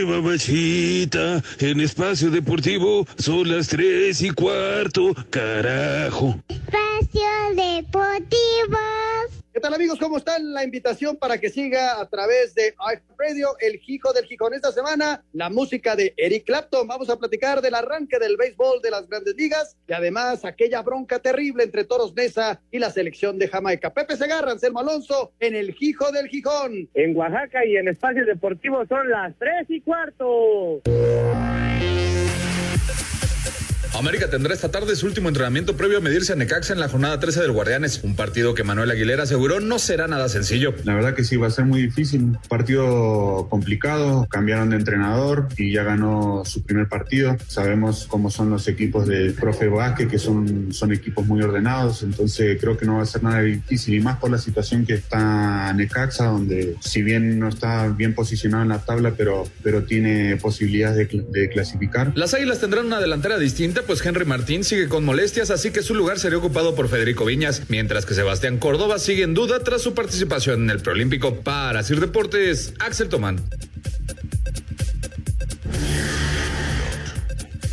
Mamachita, 0.06 1.42
en 1.60 1.82
espacio 1.82 2.30
deportivo 2.30 3.06
son 3.18 3.50
las 3.50 3.68
tres 3.68 4.22
y 4.22 4.30
cuarto, 4.30 5.14
carajo. 5.30 6.40
Espacio 6.48 7.22
Deportivo. 7.56 8.78
¿Qué 9.56 9.62
tal 9.62 9.74
amigos? 9.74 9.98
¿Cómo 10.00 10.18
están? 10.18 10.52
La 10.54 10.66
invitación 10.66 11.16
para 11.16 11.38
que 11.38 11.50
siga 11.50 12.02
a 12.02 12.10
través 12.10 12.54
de 12.56 12.76
Radio, 13.18 13.56
el 13.62 13.80
Hijo 13.88 14.12
del 14.12 14.26
Gijón. 14.26 14.54
Esta 14.54 14.74
semana, 14.74 15.24
la 15.32 15.50
música 15.50 15.96
de 15.96 16.14
Eric 16.18 16.44
Clapton. 16.44 16.86
Vamos 16.86 17.10
a 17.10 17.18
platicar 17.18 17.62
del 17.62 17.74
arranque 17.74 18.20
del 18.20 18.36
béisbol 18.36 18.82
de 18.82 18.92
las 18.92 19.08
grandes 19.08 19.34
ligas 19.38 19.78
y 19.88 19.94
además 19.94 20.44
aquella 20.44 20.82
bronca 20.82 21.20
terrible 21.20 21.64
entre 21.64 21.86
Toros 21.86 22.14
Mesa 22.14 22.60
y 22.70 22.80
la 22.80 22.90
selección 22.90 23.40
de 23.40 23.48
Jamaica. 23.48 23.94
Pepe 23.94 24.18
Segarra, 24.18 24.52
Anselmo 24.52 24.80
Alonso, 24.80 25.32
en 25.40 25.56
el 25.56 25.74
Hijo 25.80 26.12
del 26.12 26.28
Gijón. 26.28 26.90
En 26.94 27.16
Oaxaca 27.16 27.66
y 27.66 27.78
en 27.78 27.88
Espacio 27.88 28.26
Deportivo 28.26 28.86
son 28.88 29.10
las 29.10 29.34
tres 29.40 29.70
y 29.70 29.80
cuarto. 29.80 30.82
América 33.98 34.30
tendrá 34.30 34.54
esta 34.54 34.70
tarde 34.70 34.94
su 34.96 35.06
último 35.06 35.30
entrenamiento 35.30 35.78
previo 35.78 36.00
a 36.00 36.02
medirse 36.02 36.34
a 36.34 36.36
Necaxa 36.36 36.74
en 36.74 36.80
la 36.82 36.90
jornada 36.90 37.18
13 37.20 37.42
del 37.42 37.54
Guardianes, 37.54 38.02
un 38.04 38.16
partido 38.16 38.54
que 38.54 38.64
Manuel 38.64 38.92
Aguilera 38.92 39.24
aseguró 39.24 39.62
no 39.62 39.80
será 39.80 40.08
nada 40.08 40.28
sencillo. 40.28 40.76
La 40.84 40.94
verdad 40.94 41.14
que 41.16 41.24
sí, 41.24 41.38
va 41.38 41.48
a 41.48 41.52
ser 41.52 41.66
muy 41.66 41.82
difícil, 41.82 42.22
un 42.22 42.40
partido 42.50 43.48
complicado, 43.50 44.28
cambiaron 44.30 44.70
de 44.72 44.76
entrenador 44.76 45.48
y 45.58 45.72
ya 45.72 45.84
ganó 45.84 46.44
su 46.46 46.64
primer 46.64 46.90
partido. 46.90 47.38
Sabemos 47.48 48.06
cómo 48.10 48.30
son 48.30 48.50
los 48.50 48.68
equipos 48.68 49.08
del 49.08 49.34
profe 49.34 49.70
Vázquez, 49.70 50.10
que 50.10 50.20
son, 50.20 50.74
son 50.74 50.92
equipos 50.92 51.26
muy 51.26 51.42
ordenados, 51.42 52.04
entonces 52.04 52.58
creo 52.60 52.78
que 52.78 52.86
no 52.86 52.98
va 52.98 53.04
a 53.04 53.06
ser 53.06 53.24
nada 53.24 53.42
difícil 53.42 53.96
y 53.96 54.02
más 54.02 54.18
por 54.18 54.30
la 54.30 54.38
situación 54.38 54.86
que 54.86 54.96
está 54.96 55.72
Necaxa, 55.74 56.26
donde 56.26 56.76
si 56.82 57.02
bien 57.02 57.40
no 57.40 57.48
está 57.48 57.88
bien 57.88 58.14
posicionado 58.14 58.64
en 58.64 58.70
la 58.70 58.80
tabla, 58.80 59.14
pero, 59.16 59.48
pero 59.64 59.84
tiene 59.84 60.36
posibilidades 60.36 61.10
de, 61.10 61.26
de 61.32 61.50
clasificar. 61.50 62.12
Las 62.16 62.34
Águilas 62.34 62.60
tendrán 62.60 62.88
una 62.88 63.00
delantera 63.00 63.38
distinta 63.38 63.85
pues 63.86 64.06
Henry 64.06 64.26
Martín 64.26 64.64
sigue 64.64 64.88
con 64.88 65.06
molestias, 65.06 65.50
así 65.50 65.72
que 65.72 65.82
su 65.82 65.96
lugar 65.96 66.20
sería 66.20 66.38
ocupado 66.38 66.76
por 66.76 66.90
Federico 66.90 67.26
Viñas, 67.26 67.64
mientras 67.70 68.06
que 68.06 68.14
Sebastián 68.14 68.58
Córdoba 68.58 69.00
sigue 69.00 69.24
en 69.24 69.34
duda 69.34 69.60
tras 69.60 69.82
su 69.82 69.94
participación 69.94 70.64
en 70.64 70.70
el 70.70 70.80
preolímpico. 70.80 71.36
Para 71.42 71.84
Sir 71.84 72.00
Deportes, 72.00 72.74
Axel 72.80 73.10
Tomán. 73.10 73.42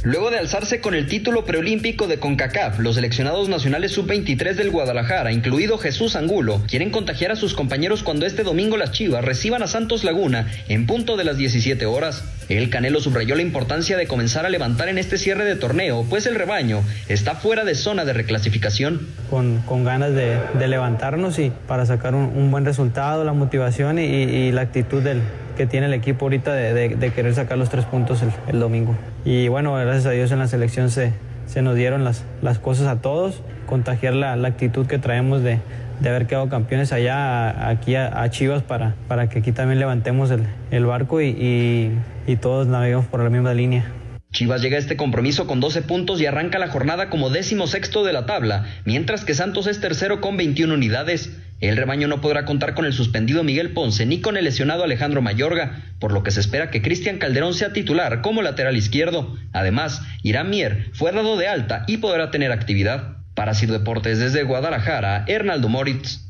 Luego 0.04 0.32
de 0.32 0.38
alzarse 0.38 0.80
con 0.80 0.94
el 0.94 1.06
título 1.06 1.44
preolímpico 1.44 2.08
de 2.08 2.18
CONCACAF, 2.18 2.80
los 2.80 2.96
seleccionados 2.96 3.48
nacionales 3.48 3.92
sub-23 3.92 4.54
del 4.54 4.72
Guadalajara, 4.72 5.30
incluido 5.30 5.78
Jesús 5.78 6.16
Angulo, 6.16 6.60
quieren 6.66 6.90
contagiar 6.90 7.30
a 7.30 7.36
sus 7.36 7.54
compañeros 7.54 8.02
cuando 8.02 8.26
este 8.26 8.42
domingo 8.42 8.76
las 8.76 8.90
Chivas 8.90 9.24
reciban 9.24 9.62
a 9.62 9.68
Santos 9.68 10.02
Laguna 10.02 10.50
en 10.66 10.86
punto 10.86 11.16
de 11.16 11.22
las 11.22 11.36
17 11.36 11.86
horas. 11.86 12.24
El 12.48 12.68
Canelo 12.68 13.00
subrayó 13.00 13.36
la 13.36 13.42
importancia 13.42 13.96
de 13.96 14.08
comenzar 14.08 14.44
a 14.44 14.48
levantar 14.48 14.88
en 14.88 14.98
este 14.98 15.18
cierre 15.18 15.44
de 15.44 15.54
torneo, 15.54 16.04
pues 16.10 16.26
el 16.26 16.34
rebaño 16.34 16.82
está 17.08 17.36
fuera 17.36 17.64
de 17.64 17.76
zona 17.76 18.04
de 18.04 18.12
reclasificación. 18.12 19.06
Con, 19.30 19.58
con 19.62 19.84
ganas 19.84 20.12
de, 20.14 20.36
levantarnos 20.66 21.38
y 21.38 21.52
para 21.68 21.86
sacar 21.86 22.16
un, 22.16 22.50
buen 22.50 22.64
resultado, 22.64 23.22
la 23.22 23.34
motivación 23.34 24.00
y, 24.00 24.50
la 24.50 24.62
actitud 24.62 25.00
del, 25.00 25.22
que 25.56 25.66
tiene 25.66 25.86
el 25.86 25.94
equipo 25.94 26.26
ahorita 26.26 26.52
de, 26.54 27.12
querer 27.14 27.34
sacar 27.34 27.58
los 27.58 27.70
tres 27.70 27.84
puntos 27.84 28.20
el 28.48 28.60
domingo. 28.60 28.96
Y 29.24 29.48
bueno, 29.48 29.74
gracias 29.74 30.06
a 30.06 30.10
Dios 30.10 30.32
en 30.32 30.38
la 30.38 30.48
selección 30.48 30.90
se, 30.90 31.12
se 31.46 31.62
nos 31.62 31.76
dieron 31.76 32.04
las, 32.04 32.24
las 32.40 32.58
cosas 32.58 32.86
a 32.86 33.00
todos, 33.00 33.42
contagiar 33.66 34.14
la, 34.14 34.32
actitud 34.32 34.86
que 34.86 34.98
traemos 34.98 35.42
de, 35.42 35.58
de, 36.00 36.08
haber 36.08 36.26
quedado 36.26 36.48
campeones 36.48 36.92
allá, 36.92 37.68
aquí 37.68 37.94
a, 37.94 38.28
Chivas, 38.30 38.62
para, 38.62 38.94
para 39.08 39.28
que 39.28 39.40
aquí 39.40 39.52
también 39.52 39.78
levantemos 39.78 40.30
el, 40.30 40.86
barco 40.86 41.20
y, 41.20 41.28
y, 41.28 41.92
y 42.26 42.36
todos 42.36 42.66
naveguemos 42.66 43.06
por 43.06 43.22
la 43.22 43.30
misma 43.30 43.54
línea. 43.54 43.84
Chivas 44.32 44.62
llega 44.62 44.76
a 44.76 44.80
este 44.80 44.96
compromiso 44.96 45.46
con 45.46 45.60
12 45.60 45.82
puntos 45.82 46.18
y 46.22 46.26
arranca 46.26 46.58
la 46.58 46.68
jornada 46.68 47.10
como 47.10 47.28
décimo 47.28 47.66
sexto 47.66 48.02
de 48.02 48.14
la 48.14 48.24
tabla, 48.24 48.64
mientras 48.86 49.26
que 49.26 49.34
Santos 49.34 49.66
es 49.66 49.78
tercero 49.80 50.22
con 50.22 50.38
21 50.38 50.72
unidades. 50.72 51.36
El 51.62 51.76
rebaño 51.76 52.08
no 52.08 52.20
podrá 52.20 52.44
contar 52.44 52.74
con 52.74 52.86
el 52.86 52.92
suspendido 52.92 53.44
Miguel 53.44 53.72
Ponce 53.72 54.04
ni 54.04 54.20
con 54.20 54.36
el 54.36 54.42
lesionado 54.42 54.82
Alejandro 54.82 55.22
Mayorga, 55.22 55.84
por 56.00 56.12
lo 56.12 56.24
que 56.24 56.32
se 56.32 56.40
espera 56.40 56.72
que 56.72 56.82
Cristian 56.82 57.18
Calderón 57.18 57.54
sea 57.54 57.72
titular 57.72 58.20
como 58.20 58.42
lateral 58.42 58.76
izquierdo. 58.76 59.36
Además, 59.52 60.02
Irán 60.24 60.50
Mier 60.50 60.90
fue 60.92 61.12
dado 61.12 61.36
de 61.36 61.46
alta 61.46 61.84
y 61.86 61.98
podrá 61.98 62.32
tener 62.32 62.50
actividad. 62.50 63.18
Para 63.34 63.54
Sir 63.54 63.70
Deportes 63.70 64.18
desde 64.18 64.42
Guadalajara, 64.42 65.24
Hernaldo 65.28 65.68
Moritz. 65.68 66.28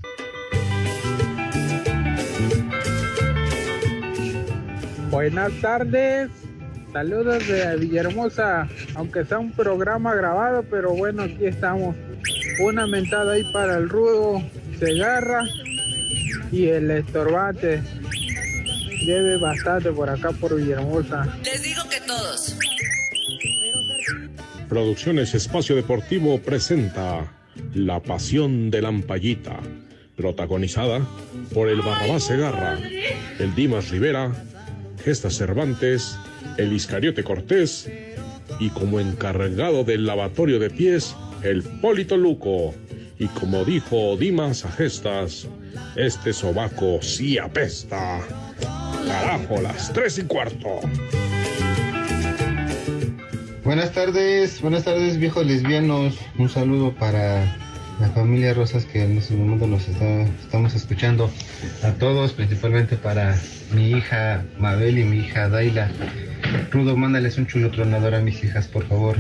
Buenas 5.11 5.53
tardes, 5.63 6.29
saludos 6.93 7.49
de 7.49 7.77
Villahermosa, 7.79 8.69
aunque 8.95 9.25
sea 9.25 9.39
un 9.39 9.53
programa 9.53 10.15
grabado, 10.15 10.63
pero 10.71 10.95
bueno, 10.95 11.23
aquí 11.23 11.47
estamos. 11.47 11.97
Una 12.63 12.87
mentada 12.87 13.33
ahí 13.33 13.43
para 13.53 13.79
el 13.79 13.89
rudo 13.89 14.43
Segarra 14.83 15.45
y 16.51 16.67
el 16.67 16.91
estorbante. 16.91 17.81
Lleve 19.07 19.37
bastante 19.37 19.93
por 19.93 20.11
acá 20.11 20.33
por 20.33 20.57
Villahermosa. 20.57 21.39
Les 21.45 21.63
digo 21.63 21.83
que 21.89 22.01
todos. 22.01 22.57
Producciones 24.69 25.35
Espacio 25.35 25.77
Deportivo 25.77 26.41
presenta 26.41 27.33
La 27.75 28.01
Pasión 28.01 28.73
de 28.73 28.83
Lampayita, 28.83 29.61
protagonizada 30.17 31.07
por 31.55 31.69
el 31.69 31.81
Barrabás 31.81 32.25
Segarra, 32.25 32.77
el 33.39 33.55
Dimas 33.55 33.89
Rivera, 33.91 34.33
Gestas 35.05 35.37
Cervantes, 35.37 36.19
el 36.59 36.73
Iscariote 36.73 37.23
Cortés 37.23 37.89
y 38.59 38.71
como 38.71 38.99
encargado 38.99 39.85
del 39.85 40.07
lavatorio 40.07 40.59
de 40.59 40.71
pies, 40.71 41.15
el 41.45 41.63
Polito 41.63 42.17
Luco. 42.17 42.75
Y 43.19 43.27
como 43.29 43.65
dijo 43.65 44.17
Dimas 44.17 44.65
a 44.65 44.73
gestas, 44.73 45.47
este 45.97 46.33
sobaco 46.33 47.01
sí 47.03 47.39
apesta. 47.39 48.21
Carajo, 49.07 49.61
las 49.61 49.93
tres 49.93 50.19
y 50.19 50.23
cuarto. 50.23 50.81
Buenas 53.65 53.93
tardes, 53.93 54.61
buenas 54.61 54.85
tardes 54.85 55.19
viejos 55.19 55.47
lesbianos. 55.47 56.19
Un 56.37 56.49
saludo 56.49 56.93
para 56.95 57.45
la 58.01 58.09
familia 58.09 58.55
Rosas 58.55 58.85
que 58.85 59.05
en 59.05 59.19
este 59.19 59.35
momento 59.35 59.67
nos 59.67 59.89
está, 59.89 60.23
estamos 60.23 60.75
escuchando. 60.75 61.31
A 61.85 61.93
todos, 61.93 62.33
principalmente 62.33 62.97
para 62.97 63.39
mi 63.73 63.91
hija 63.91 64.45
Mabel 64.59 64.99
y 64.99 65.05
mi 65.05 65.19
hija 65.19 65.49
Daila. 65.49 65.91
Rudo, 66.73 66.97
mándales 66.97 67.39
un 67.39 67.47
chulo 67.47 67.71
tronador 67.71 68.15
a 68.15 68.21
mis 68.21 68.43
hijas, 68.43 68.67
por 68.67 68.85
favor. 68.89 69.17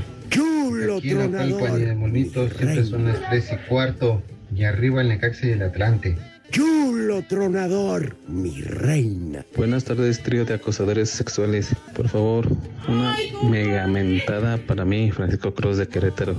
Chulo 0.62 0.98
Aquí 0.98 1.10
en 1.10 1.34
y 1.34 1.84
de 1.84 1.94
Monitos 1.96 2.52
siempre 2.52 2.84
son 2.84 3.04
las 3.04 3.20
tres 3.28 3.50
y 3.52 3.68
cuarto. 3.68 4.22
Y 4.54 4.64
arriba 4.64 5.00
el 5.00 5.08
Necaxa 5.08 5.46
y 5.46 5.50
el 5.50 5.62
Atlante. 5.62 6.16
Chulo 6.50 7.22
tronador, 7.22 8.14
mi 8.28 8.60
reina. 8.60 9.44
Buenas 9.56 9.84
tardes, 9.84 10.22
trío 10.22 10.44
de 10.44 10.54
acosadores 10.54 11.10
sexuales. 11.10 11.74
Por 11.96 12.08
favor, 12.08 12.46
una 12.86 13.16
mega 13.42 13.86
mentada 13.86 14.58
para 14.58 14.84
mí, 14.84 15.10
Francisco 15.10 15.52
Cruz 15.52 15.78
de 15.78 15.88
Querétaro, 15.88 16.36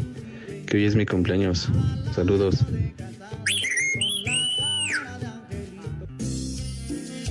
que 0.67 0.77
hoy 0.77 0.85
es 0.85 0.95
mi 0.95 1.05
cumpleaños. 1.05 1.67
Saludos. 2.15 2.63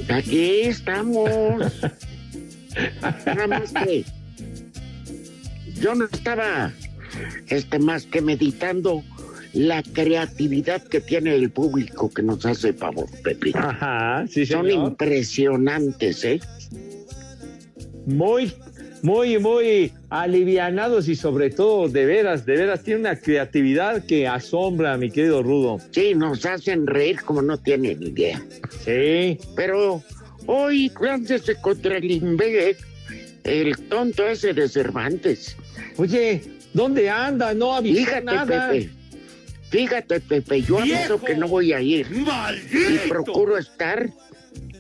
Aquí 0.09 0.63
estamos. 0.63 1.31
Nada 3.27 3.47
más 3.47 3.73
que 3.73 4.05
yo 5.83 5.95
no 5.97 6.05
estaba 6.05 6.73
este 7.49 7.79
más 7.81 8.07
que 8.07 8.23
meditando 8.23 9.03
la 9.53 9.83
creatividad 9.83 10.83
que 10.83 11.01
tiene 11.01 11.35
el 11.35 11.51
público 11.51 12.09
que 12.09 12.23
nos 12.23 12.47
hace 12.47 12.73
favor, 12.73 13.07
Pepe. 13.23 13.51
Ajá, 13.55 14.25
sí, 14.29 14.47
Son 14.47 14.71
impresionantes, 14.71 16.25
¿eh? 16.25 16.41
Muy, 18.07 18.53
muy, 19.03 19.39
muy 19.39 19.93
alivianados 20.09 21.09
y 21.09 21.17
sobre 21.17 21.51
todo, 21.51 21.89
de 21.89 22.07
veras, 22.07 22.47
de 22.47 22.57
veras, 22.57 22.83
tiene 22.83 23.01
una 23.01 23.17
creatividad 23.17 24.07
que 24.07 24.27
asombra, 24.27 24.97
mi 24.97 25.11
querido 25.11 25.43
Rudo. 25.43 25.79
Sí, 25.91 26.15
nos 26.15 26.47
hacen 26.47 26.87
reír 26.87 27.21
como 27.23 27.43
no 27.43 27.59
tienen 27.59 28.03
idea. 28.03 28.43
Sí. 28.85 29.39
Pero 29.55 30.03
hoy, 30.47 30.91
láncese 31.01 31.57
contra 31.57 31.99
el 31.99 32.11
Invegue, 32.11 32.77
el 33.45 33.77
tonto 33.89 34.27
ese 34.27 34.55
de 34.55 34.69
Cervantes. 34.69 35.57
Oye, 35.97 36.43
¿dónde 36.73 37.11
anda? 37.11 37.55
No 37.55 37.75
avisa 37.75 38.21
nada. 38.21 38.71
Pepe. 38.71 38.91
Fíjate, 39.71 40.21
Pepe, 40.21 40.63
yo 40.63 40.81
aviso 40.81 41.21
que 41.21 41.35
no 41.35 41.49
voy 41.49 41.73
a 41.73 41.81
ir. 41.81 42.07
Y 42.11 43.09
procuro 43.09 43.57
estar 43.57 44.11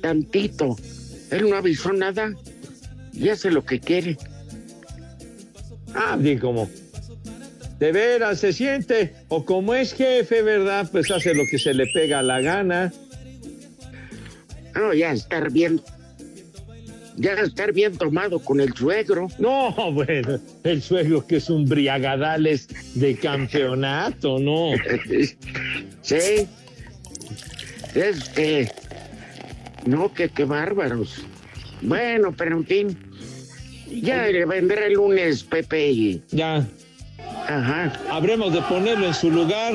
tantito. 0.02 0.76
Él 1.30 1.48
no 1.48 1.56
avisó 1.56 1.92
nada 1.92 2.34
y 3.12 3.30
hace 3.30 3.50
lo 3.50 3.64
que 3.64 3.80
quiere. 3.80 4.18
Ah, 5.94 6.16
bien, 6.18 6.38
como. 6.38 6.68
De 7.78 7.90
veras 7.90 8.40
se 8.40 8.52
siente, 8.52 9.14
o 9.28 9.44
como 9.44 9.74
es 9.74 9.94
jefe, 9.94 10.42
¿verdad? 10.42 10.88
Pues 10.92 11.10
hace 11.10 11.34
lo 11.34 11.44
que 11.50 11.58
se 11.58 11.74
le 11.74 11.86
pega 11.86 12.22
la 12.22 12.40
gana. 12.40 12.92
No, 14.74 14.94
ya 14.94 15.12
estar 15.12 15.50
bien 15.50 15.80
ya 17.16 17.32
estar 17.34 17.72
bien 17.72 17.96
tomado 17.96 18.38
con 18.38 18.60
el 18.60 18.72
suegro. 18.74 19.28
No, 19.38 19.72
bueno, 19.92 20.38
el 20.64 20.82
suegro 20.82 21.26
que 21.26 21.36
es 21.36 21.50
un 21.50 21.64
briagadales 21.66 22.68
de 22.94 23.16
campeonato, 23.16 24.38
¿no? 24.38 24.70
sí. 26.02 26.46
Este. 27.94 28.70
No, 29.86 30.12
que 30.12 30.28
qué 30.28 30.44
bárbaros. 30.44 31.16
Bueno, 31.82 32.32
pero 32.36 32.56
en 32.58 32.66
fin. 32.66 32.98
Ya 33.90 34.26
le 34.26 34.46
vendrá 34.46 34.86
el 34.86 34.94
lunes, 34.94 35.42
Pepe. 35.44 35.90
y- 35.90 36.22
Ya. 36.30 36.66
Ajá. 37.46 37.92
Habremos 38.10 38.54
de 38.54 38.62
ponerlo 38.62 39.06
en 39.06 39.14
su 39.14 39.30
lugar. 39.30 39.74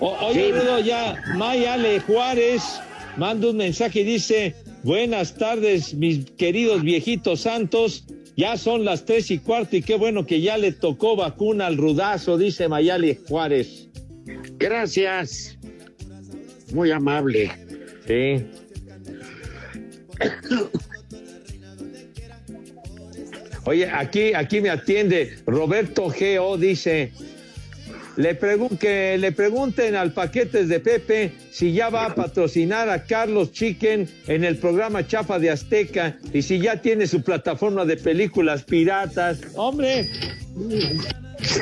O- 0.00 0.16
oye, 0.28 0.46
Sí. 0.46 0.52
Rudo, 0.52 0.78
ya 0.80 1.22
Mayale 1.36 2.00
Juárez 2.00 2.62
manda 3.16 3.48
un 3.50 3.56
mensaje 3.58 4.00
y 4.00 4.04
dice, 4.04 4.54
buenas 4.82 5.36
tardes, 5.36 5.94
mis 5.94 6.30
queridos 6.32 6.82
viejitos 6.82 7.40
santos. 7.40 8.04
Ya 8.36 8.56
son 8.56 8.84
las 8.84 9.04
tres 9.04 9.30
y 9.30 9.38
cuarto 9.38 9.76
y 9.76 9.82
qué 9.82 9.96
bueno 9.96 10.24
que 10.24 10.40
ya 10.40 10.56
le 10.56 10.72
tocó 10.72 11.16
vacuna 11.16 11.66
al 11.66 11.76
rudazo, 11.76 12.38
dice 12.38 12.68
Mayale 12.68 13.20
Juárez. 13.28 13.88
Gracias. 14.58 15.58
Muy 16.72 16.90
amable. 16.90 17.50
Sí. 18.06 18.44
Oye, 23.64 23.88
aquí, 23.88 24.34
aquí 24.34 24.60
me 24.60 24.70
atiende 24.70 25.38
Roberto 25.46 26.08
Geo, 26.08 26.56
dice, 26.56 27.12
le, 28.16 28.38
pregun- 28.38 28.78
que 28.78 29.16
le 29.18 29.32
pregunten 29.32 29.96
al 29.96 30.12
Paquetes 30.12 30.68
de 30.68 30.80
Pepe 30.80 31.32
si 31.50 31.72
ya 31.72 31.88
va 31.88 32.06
a 32.06 32.14
patrocinar 32.14 32.88
a 32.88 33.04
Carlos 33.04 33.52
Chicken 33.52 34.08
en 34.26 34.44
el 34.44 34.56
programa 34.56 35.06
Chafa 35.06 35.38
de 35.38 35.50
Azteca 35.50 36.16
y 36.32 36.42
si 36.42 36.58
ya 36.58 36.80
tiene 36.80 37.06
su 37.06 37.22
plataforma 37.22 37.84
de 37.84 37.96
películas 37.96 38.62
piratas. 38.64 39.40
Hombre, 39.54 40.08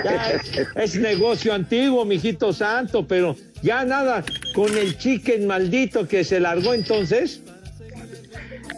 ya 0.05 0.31
es, 0.33 0.69
es 0.77 1.01
negocio 1.01 1.55
antiguo, 1.55 2.05
mijito 2.05 2.53
santo, 2.53 3.07
pero 3.07 3.37
ya 3.63 3.85
nada 3.85 4.25
con 4.55 4.77
el 4.77 4.97
Chicken 4.99 5.47
maldito 5.47 6.07
que 6.09 6.25
se 6.25 6.41
largó 6.41 6.75
entonces. 6.75 7.43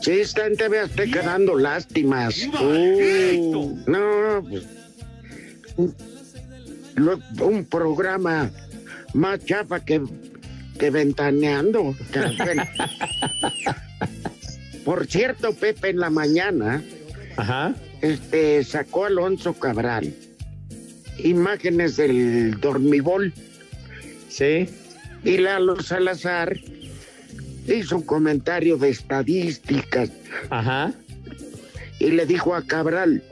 Sí, 0.00 0.11
está 0.12 0.46
en 0.46 0.56
TV 0.56 0.80
Azteca 0.80 1.22
dando 1.22 1.56
lástimas. 1.56 2.46
Uh, 2.61 3.78
no, 3.87 4.44
pues, 4.48 4.64
un, 6.96 7.64
programa 7.64 8.50
más 9.14 9.44
chafa 9.44 9.85
que, 9.85 10.02
que 10.78 10.90
ventaneando. 10.90 11.96
Por 14.85 15.07
cierto, 15.07 15.55
Pepe, 15.55 15.90
en 15.90 16.00
la 16.00 16.11
mañana, 16.11 16.83
este 18.00 18.64
sacó 18.64 19.07
Alonso 19.07 19.55
Cabral 19.55 20.12
imágenes 21.18 21.96
del 21.96 22.61
dormibol. 22.61 23.33
Sí. 24.28 24.68
Y 25.24 25.37
Lalo 25.38 25.81
Salazar 25.83 26.57
hizo 27.66 27.96
un 27.96 28.02
comentario 28.02 28.76
de 28.76 28.90
estadísticas. 28.90 30.11
Ajá. 30.50 30.92
Y 31.98 32.11
le 32.11 32.26
dijo 32.26 32.55
a 32.55 32.62
Cabral, 32.62 33.22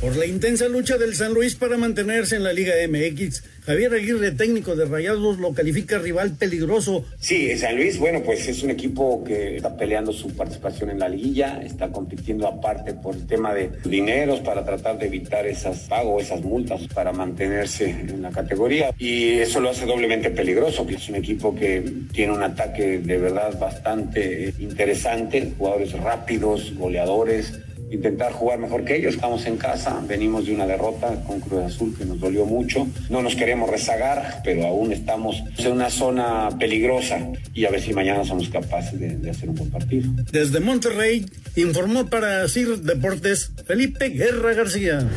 Por 0.00 0.16
la 0.16 0.24
intensa 0.26 0.68
lucha 0.68 0.96
del 0.98 1.14
San 1.14 1.32
Luis 1.34 1.54
para 1.54 1.76
mantenerse 1.76 2.34
en 2.36 2.42
la 2.42 2.52
Liga 2.52 2.72
MX, 2.88 3.42
Javier 3.64 3.94
Aguirre, 3.94 4.32
técnico 4.32 4.74
de 4.74 4.86
Rayados, 4.86 5.38
lo 5.38 5.54
califica 5.54 5.96
rival 5.98 6.32
peligroso. 6.32 7.04
Sí, 7.20 7.56
San 7.56 7.76
Luis, 7.76 7.96
bueno, 7.96 8.20
pues 8.24 8.48
es 8.48 8.60
un 8.64 8.70
equipo 8.70 9.22
que 9.22 9.56
está 9.58 9.76
peleando 9.76 10.12
su 10.12 10.34
participación 10.34 10.90
en 10.90 10.98
la 10.98 11.08
liguilla, 11.08 11.62
está 11.62 11.92
compitiendo 11.92 12.48
aparte 12.48 12.94
por 12.94 13.14
el 13.14 13.24
tema 13.24 13.54
de 13.54 13.70
dineros 13.84 14.40
para 14.40 14.64
tratar 14.64 14.98
de 14.98 15.06
evitar 15.06 15.46
esas 15.46 15.78
pagos, 15.88 16.24
esas 16.24 16.42
multas 16.42 16.88
para 16.92 17.12
mantenerse 17.12 17.88
en 17.88 18.20
la 18.20 18.30
categoría. 18.30 18.92
Y 18.98 19.34
eso 19.34 19.60
lo 19.60 19.70
hace 19.70 19.86
doblemente 19.86 20.30
peligroso, 20.30 20.84
que 20.84 20.96
es 20.96 21.08
un 21.08 21.14
equipo 21.14 21.54
que 21.54 21.84
tiene 22.12 22.32
un 22.32 22.42
ataque 22.42 22.98
de 22.98 23.18
verdad 23.18 23.56
bastante 23.60 24.54
interesante, 24.58 25.52
jugadores 25.56 25.92
rápidos, 25.92 26.74
goleadores 26.74 27.60
intentar 27.92 28.32
jugar 28.32 28.58
mejor 28.58 28.84
que 28.84 28.96
ellos. 28.96 29.14
Estamos 29.14 29.46
en 29.46 29.56
casa, 29.56 30.02
venimos 30.06 30.46
de 30.46 30.54
una 30.54 30.66
derrota 30.66 31.22
con 31.26 31.40
Cruz 31.40 31.64
Azul 31.64 31.94
que 31.96 32.04
nos 32.04 32.18
dolió 32.18 32.44
mucho. 32.46 32.88
No 33.10 33.22
nos 33.22 33.36
queremos 33.36 33.70
rezagar, 33.70 34.40
pero 34.42 34.66
aún 34.66 34.92
estamos 34.92 35.42
en 35.58 35.72
una 35.72 35.90
zona 35.90 36.48
peligrosa 36.58 37.18
y 37.54 37.64
a 37.64 37.70
ver 37.70 37.80
si 37.80 37.92
mañana 37.92 38.24
somos 38.24 38.48
capaces 38.48 38.98
de, 38.98 39.30
hacer 39.30 39.48
un 39.48 39.56
buen 39.56 39.70
partido. 39.70 40.10
Desde 40.32 40.60
Monterrey, 40.60 41.26
informó 41.56 42.06
para 42.06 42.48
CIR 42.48 42.78
Deportes 42.80 43.52
Felipe 43.66 44.08
Guerra 44.08 44.54
García. 44.54 45.08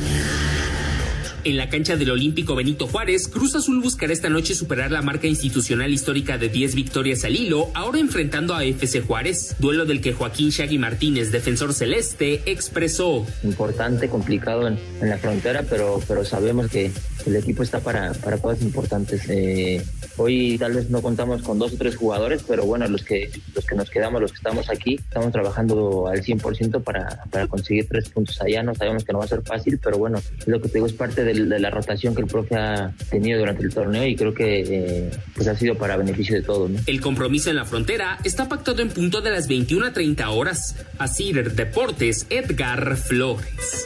En 1.45 1.57
la 1.57 1.69
cancha 1.69 1.95
del 1.95 2.09
Olímpico 2.09 2.55
Benito 2.55 2.87
Juárez, 2.87 3.27
Cruz 3.27 3.53
Azul 3.53 3.79
buscará 3.79 4.11
esta 4.11 4.29
noche 4.29 4.55
superar 4.55 4.89
la 4.89 5.03
marca 5.03 5.27
institucional 5.27 5.93
histórica 5.93 6.39
de 6.39 6.49
10 6.49 6.73
victorias 6.73 7.23
al 7.23 7.35
hilo, 7.35 7.69
ahora 7.75 7.99
enfrentando 7.99 8.55
a 8.55 8.63
FC 8.63 9.01
Juárez, 9.01 9.55
duelo 9.59 9.85
del 9.85 10.01
que 10.01 10.11
Joaquín 10.11 10.49
Shaggy 10.49 10.79
Martínez, 10.79 11.31
defensor 11.31 11.75
celeste, 11.75 12.41
expresó. 12.47 13.27
Importante, 13.43 14.09
complicado 14.09 14.67
en, 14.67 14.79
en 14.99 15.07
la 15.07 15.19
frontera, 15.19 15.63
pero, 15.69 16.01
pero 16.07 16.25
sabemos 16.25 16.67
que 16.71 16.91
el 17.25 17.35
equipo 17.35 17.63
está 17.63 17.79
para, 17.79 18.13
para 18.13 18.37
cosas 18.37 18.61
importantes. 18.61 19.27
Eh, 19.29 19.83
hoy 20.17 20.57
tal 20.57 20.73
vez 20.73 20.89
no 20.89 21.01
contamos 21.01 21.41
con 21.41 21.59
dos 21.59 21.73
o 21.73 21.77
tres 21.77 21.95
jugadores, 21.95 22.43
pero 22.47 22.65
bueno, 22.65 22.87
los 22.87 23.03
que, 23.03 23.29
los 23.53 23.65
que 23.65 23.75
nos 23.75 23.89
quedamos, 23.89 24.21
los 24.21 24.31
que 24.31 24.37
estamos 24.37 24.69
aquí, 24.69 24.95
estamos 24.95 25.31
trabajando 25.31 26.07
al 26.07 26.23
100% 26.23 26.83
para, 26.83 27.23
para 27.29 27.47
conseguir 27.47 27.87
tres 27.87 28.09
puntos 28.09 28.41
allá. 28.41 28.63
No 28.63 28.75
sabemos 28.75 29.03
que 29.03 29.13
no 29.13 29.19
va 29.19 29.25
a 29.25 29.29
ser 29.29 29.41
fácil, 29.41 29.79
pero 29.81 29.97
bueno, 29.97 30.21
lo 30.45 30.61
que 30.61 30.69
te 30.69 30.75
digo 30.75 30.87
es 30.87 30.93
parte 30.93 31.23
del 31.23 31.34
de 31.35 31.59
la 31.59 31.69
rotación 31.69 32.15
que 32.15 32.21
el 32.21 32.27
profe 32.27 32.55
ha 32.55 32.93
tenido 33.09 33.39
durante 33.39 33.63
el 33.63 33.73
torneo 33.73 34.05
y 34.05 34.15
creo 34.15 34.33
que 34.33 34.61
eh, 34.61 35.11
pues 35.35 35.47
ha 35.47 35.55
sido 35.55 35.75
para 35.75 35.97
beneficio 35.97 36.35
de 36.35 36.41
todos. 36.41 36.69
¿no? 36.69 36.79
El 36.85 37.01
compromiso 37.01 37.49
en 37.49 37.57
la 37.57 37.65
frontera 37.65 38.17
está 38.23 38.47
pactado 38.47 38.81
en 38.81 38.89
punto 38.89 39.21
de 39.21 39.31
las 39.31 39.47
21 39.47 39.87
a 39.87 39.93
30 39.93 40.29
horas. 40.29 40.75
Así 40.97 41.33
Deportes, 41.33 42.27
Edgar 42.29 42.97
Flores. 42.97 43.85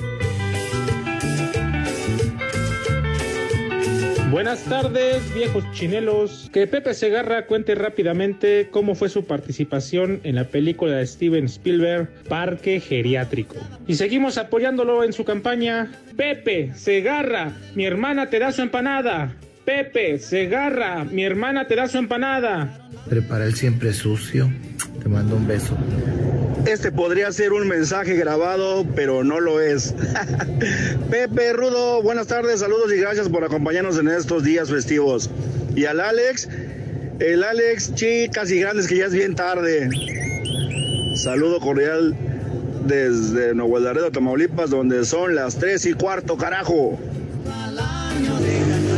Buenas 4.31 4.63
tardes, 4.65 5.33
viejos 5.33 5.63
chinelos. 5.71 6.51
Que 6.53 6.67
Pepe 6.67 6.93
Segarra 6.93 7.47
cuente 7.47 7.73
rápidamente 7.73 8.69
cómo 8.69 8.93
fue 8.93 9.09
su 9.09 9.25
participación 9.25 10.19
en 10.23 10.35
la 10.35 10.43
película 10.43 10.97
de 10.97 11.07
Steven 11.07 11.45
Spielberg, 11.45 12.09
Parque 12.27 12.79
Geriátrico. 12.79 13.55
Y 13.87 13.95
seguimos 13.95 14.37
apoyándolo 14.37 15.03
en 15.03 15.13
su 15.13 15.25
campaña. 15.25 15.91
Pepe 16.15 16.71
Segarra, 16.75 17.53
mi 17.73 17.85
hermana 17.85 18.29
te 18.29 18.37
da 18.37 18.51
su 18.51 18.61
empanada. 18.61 19.35
Pepe 19.65 20.19
Segarra, 20.19 21.05
mi 21.05 21.23
hermana 21.23 21.67
te 21.67 21.75
da 21.75 21.87
su 21.87 21.97
empanada. 21.97 22.87
Prepara 23.09 23.45
el 23.45 23.55
siempre 23.55 23.93
sucio. 23.93 24.51
Te 25.01 25.09
mando 25.09 25.37
un 25.37 25.47
beso. 25.47 25.75
Este 26.69 26.91
podría 26.91 27.31
ser 27.31 27.51
un 27.51 27.67
mensaje 27.67 28.15
grabado, 28.15 28.85
pero 28.95 29.23
no 29.23 29.39
lo 29.39 29.59
es. 29.59 29.95
Pepe 31.09 31.51
Rudo, 31.51 32.03
buenas 32.03 32.27
tardes, 32.27 32.59
saludos 32.59 32.93
y 32.93 32.97
gracias 32.97 33.27
por 33.27 33.43
acompañarnos 33.43 33.97
en 33.97 34.07
estos 34.07 34.43
días 34.43 34.69
festivos. 34.69 35.31
Y 35.75 35.85
al 35.85 35.99
Alex, 35.99 36.47
el 37.17 37.43
Alex, 37.43 37.95
chicas 37.95 38.51
y 38.51 38.59
grandes, 38.59 38.87
que 38.87 38.97
ya 38.97 39.05
es 39.05 39.13
bien 39.13 39.33
tarde. 39.33 39.89
Saludo 41.15 41.59
cordial 41.59 42.15
desde 42.85 43.55
Nuevo 43.55 43.79
Laredo, 43.79 44.11
Tamaulipas, 44.11 44.69
donde 44.69 45.05
son 45.05 45.33
las 45.33 45.55
3 45.55 45.83
y 45.87 45.93
cuarto, 45.93 46.37
carajo. 46.37 46.99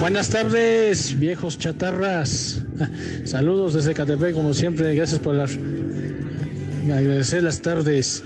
Buenas 0.02 0.30
tardes, 0.30 1.18
viejos 1.18 1.58
chatarras. 1.58 2.64
Saludos 3.24 3.76
desde 3.76 3.94
Catepec, 3.94 4.34
como 4.34 4.54
siempre. 4.54 4.94
Gracias 4.94 5.22
por 5.22 5.36
las... 5.36 5.58
agradecer 6.90 7.44
las 7.44 7.62
tardes. 7.62 8.24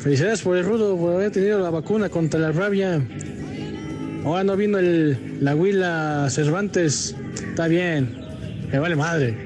Felicidades 0.00 0.42
por 0.42 0.56
el 0.56 0.64
rudo, 0.64 0.96
por 0.96 1.14
haber 1.14 1.32
tenido 1.32 1.58
la 1.58 1.70
vacuna 1.70 2.08
contra 2.08 2.38
la 2.38 2.52
rabia. 2.52 3.02
Ahora 4.24 4.44
no 4.44 4.56
vino 4.56 4.78
el, 4.78 5.38
la 5.40 5.54
huila 5.54 6.28
Cervantes. 6.30 7.14
Está 7.50 7.66
bien, 7.66 8.16
me 8.70 8.78
vale 8.78 8.96
madre. 8.96 9.36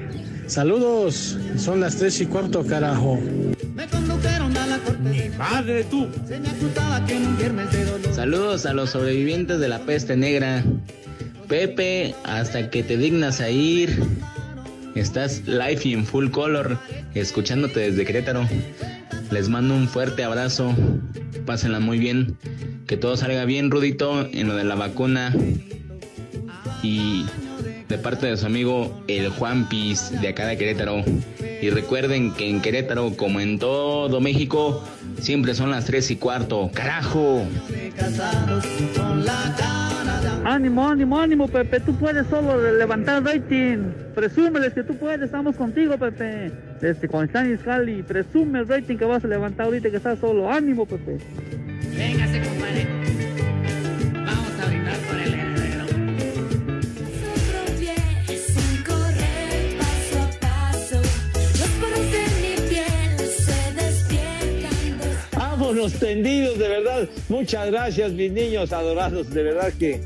Saludos, 0.47 1.37
son 1.57 1.79
las 1.79 1.95
tres 1.95 2.21
y 2.21 2.25
cuarto, 2.25 2.65
carajo. 2.65 3.19
Mi 5.03 5.29
madre 5.37 5.83
tú. 5.85 6.07
Saludos 8.13 8.65
a 8.65 8.73
los 8.73 8.91
sobrevivientes 8.91 9.59
de 9.59 9.67
la 9.69 9.79
peste 9.79 10.15
negra. 10.15 10.63
Pepe, 11.47 12.15
hasta 12.23 12.69
que 12.69 12.83
te 12.83 12.97
dignas 12.97 13.41
a 13.41 13.49
ir. 13.49 14.01
Estás 14.95 15.47
live 15.47 15.79
y 15.83 15.93
en 15.93 16.05
full 16.05 16.29
color, 16.29 16.77
escuchándote 17.15 17.79
desde 17.79 18.05
Querétaro. 18.05 18.47
Les 19.31 19.49
mando 19.49 19.75
un 19.75 19.87
fuerte 19.87 20.23
abrazo. 20.23 20.75
Pásenla 21.45 21.79
muy 21.79 21.97
bien. 21.97 22.37
Que 22.85 22.97
todo 22.97 23.17
salga 23.17 23.45
bien, 23.45 23.71
Rudito, 23.71 24.27
en 24.31 24.47
lo 24.47 24.55
de 24.55 24.63
la 24.63 24.75
vacuna. 24.75 25.33
Y 26.83 27.25
de 27.89 27.97
parte 27.97 28.27
de 28.27 28.37
su 28.37 28.45
amigo 28.45 29.03
el 29.07 29.29
Juan 29.29 29.67
Piz 29.67 30.11
de 30.21 30.27
acá 30.27 30.45
de 30.45 30.57
Querétaro. 30.57 31.03
Y 31.61 31.69
recuerden 31.71 32.31
que 32.31 32.49
en 32.49 32.61
Querétaro, 32.61 33.15
como 33.15 33.39
en 33.39 33.57
todo 33.57 34.21
México, 34.21 34.83
siempre 35.19 35.55
son 35.55 35.71
las 35.71 35.85
3 35.85 36.11
y 36.11 36.15
cuarto. 36.17 36.69
¡Carajo! 36.73 37.47
Ánimo, 40.45 40.85
ánimo, 40.85 41.19
ánimo, 41.19 41.47
Pepe. 41.47 41.79
Tú 41.79 41.95
puedes 41.95 42.27
solo 42.27 42.73
levantar 42.73 43.23
rating. 43.23 43.93
Presúmeles 44.13 44.73
que 44.73 44.83
tú 44.83 44.93
puedes. 44.97 45.21
Estamos 45.21 45.55
contigo, 45.55 45.97
Pepe. 45.97 46.51
Este, 46.81 47.07
con 47.07 47.25
Stanis 47.29 47.61
Cali. 47.61 48.03
Presume 48.03 48.59
el 48.59 48.67
rating 48.67 48.97
que 48.97 49.05
vas 49.05 49.23
a 49.23 49.27
levantar 49.27 49.67
ahorita 49.67 49.89
que 49.89 49.97
estás 49.97 50.19
solo. 50.19 50.51
Ánimo, 50.51 50.85
Pepe. 50.85 51.17
Véngase, 51.95 52.41
compadre. 52.41 52.87
Vamos 54.13 54.59
a 54.61 54.65
brindar 54.67 54.97
por 54.97 55.19
el 55.19 55.33
heredero. 55.33 55.85
Vámonos 65.31 65.93
tendidos, 65.93 66.59
de 66.59 66.67
verdad. 66.67 67.09
Muchas 67.29 67.71
gracias, 67.71 68.11
mis 68.11 68.31
niños 68.31 68.73
adorados. 68.73 69.29
De 69.29 69.43
verdad 69.43 69.71
que 69.79 70.01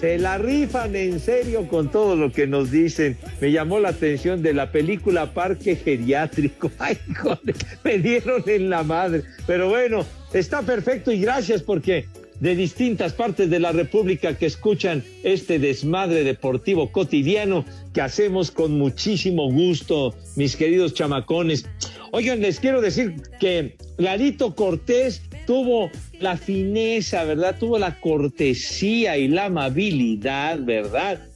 se 0.00 0.18
la 0.18 0.38
rifan 0.38 0.94
en 0.94 1.18
serio 1.18 1.66
con 1.66 1.90
todo 1.90 2.14
lo 2.14 2.30
que 2.30 2.46
nos 2.46 2.70
dicen. 2.70 3.16
Me 3.40 3.50
llamó 3.50 3.80
la 3.80 3.90
atención 3.90 4.42
de 4.42 4.54
la 4.54 4.70
película 4.70 5.34
Parque 5.34 5.76
Geriátrico. 5.76 6.70
Ay, 6.78 6.96
joder, 7.16 7.56
me 7.82 7.98
dieron 7.98 8.42
en 8.46 8.70
la 8.70 8.82
madre. 8.82 9.24
Pero 9.46 9.68
bueno, 9.68 10.04
está 10.32 10.62
perfecto 10.62 11.10
y 11.10 11.20
gracias 11.20 11.62
porque 11.62 12.06
de 12.40 12.54
distintas 12.54 13.12
partes 13.12 13.50
de 13.50 13.58
la 13.58 13.72
República 13.72 14.36
que 14.36 14.46
escuchan 14.46 15.02
este 15.24 15.58
desmadre 15.58 16.22
deportivo 16.22 16.92
cotidiano 16.92 17.64
que 17.92 18.00
hacemos 18.00 18.52
con 18.52 18.78
muchísimo 18.78 19.50
gusto, 19.50 20.14
mis 20.36 20.54
queridos 20.54 20.94
chamacones. 20.94 21.66
Oigan, 22.12 22.40
les 22.40 22.60
quiero 22.60 22.80
decir 22.80 23.16
que 23.40 23.76
Lalito 23.96 24.54
Cortés 24.54 25.22
tuvo 25.48 25.90
la 26.20 26.36
fineza, 26.36 27.24
¿verdad? 27.24 27.56
Tuvo 27.58 27.78
la 27.78 27.98
cortesía 28.00 29.16
y 29.16 29.28
la 29.28 29.46
amabilidad, 29.46 30.58
¿verdad? 30.60 31.26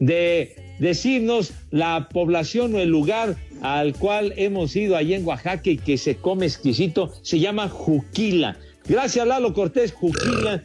De 0.00 0.56
decirnos 0.78 1.52
la 1.70 2.08
población 2.08 2.74
o 2.74 2.78
el 2.78 2.88
lugar 2.88 3.36
al 3.60 3.92
cual 3.92 4.32
hemos 4.38 4.74
ido 4.74 4.96
allí 4.96 5.12
en 5.12 5.26
Oaxaca 5.26 5.68
y 5.68 5.76
que 5.76 5.98
se 5.98 6.16
come 6.16 6.46
exquisito, 6.46 7.12
se 7.20 7.40
llama 7.40 7.68
Juquila. 7.68 8.56
Gracias, 8.86 9.26
Lalo 9.26 9.52
Cortés, 9.52 9.92
Juquila. 9.92 10.62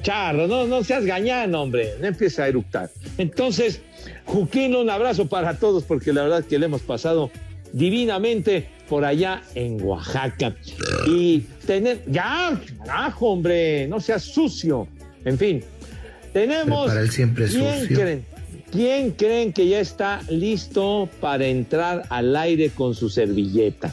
Charro, 0.00 0.46
no, 0.46 0.66
no 0.66 0.82
seas 0.82 1.04
gañán, 1.04 1.54
hombre, 1.54 1.90
no 2.00 2.06
empieza 2.06 2.44
a 2.44 2.48
eructar. 2.48 2.88
Entonces, 3.18 3.82
Juquila, 4.24 4.78
un 4.78 4.88
abrazo 4.88 5.26
para 5.26 5.58
todos, 5.58 5.84
porque 5.84 6.14
la 6.14 6.22
verdad 6.22 6.42
que 6.42 6.58
le 6.58 6.64
hemos 6.64 6.80
pasado 6.80 7.30
divinamente 7.76 8.66
por 8.88 9.04
allá 9.04 9.42
en 9.54 9.82
Oaxaca. 9.82 10.54
Y 11.06 11.40
tener, 11.66 12.02
ya, 12.06 12.58
carajo, 12.78 13.30
hombre, 13.32 13.86
no 13.88 14.00
seas 14.00 14.22
sucio. 14.22 14.88
En 15.24 15.36
fin, 15.38 15.62
tenemos. 16.32 16.86
Para 16.88 17.00
él 17.00 17.10
siempre 17.10 17.46
¿quién 17.48 17.80
sucio. 17.80 17.96
creen? 18.00 18.24
¿Quién 18.72 19.10
creen 19.12 19.52
que 19.52 19.68
ya 19.68 19.80
está 19.80 20.22
listo 20.28 21.08
para 21.20 21.46
entrar 21.46 22.04
al 22.08 22.34
aire 22.36 22.70
con 22.70 22.94
su 22.94 23.08
servilleta? 23.08 23.92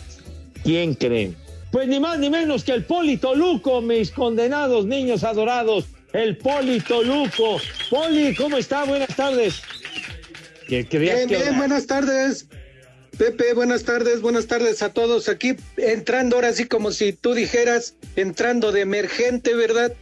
¿Quién 0.64 0.94
creen? 0.96 1.36
Pues 1.72 1.88
ni 1.88 2.00
más 2.00 2.20
ni 2.20 2.30
menos 2.30 2.64
que 2.64 2.72
el 2.72 2.84
Polito 2.84 3.36
Luco, 3.36 3.82
mis 3.82 4.12
condenados 4.12 4.86
niños 4.86 5.24
adorados. 5.24 5.86
El 6.14 6.38
Polito 6.38 7.04
Luco. 7.04 7.58
Poli, 7.90 8.34
¿cómo 8.36 8.58
está? 8.58 8.84
Buenas 8.86 9.16
tardes. 9.16 9.62
¿Qué 10.68 10.86
creías 10.88 11.16
Bien, 11.18 11.30
que- 11.30 11.38
bien, 11.38 11.58
buenas 11.58 11.86
tardes. 11.88 12.48
Pepe, 13.18 13.54
buenas 13.54 13.84
tardes, 13.84 14.22
buenas 14.22 14.48
tardes 14.48 14.82
a 14.82 14.90
todos. 14.90 15.30
Aquí 15.30 15.56
entrando 15.78 16.36
ahora 16.36 16.52
sí 16.54 16.66
como 16.66 16.92
si 16.92 17.14
tú 17.14 17.34
dijeras, 17.34 17.96
entrando 18.16 18.72
de 18.72 18.82
emergente, 18.82 19.54
¿verdad? 19.54 19.94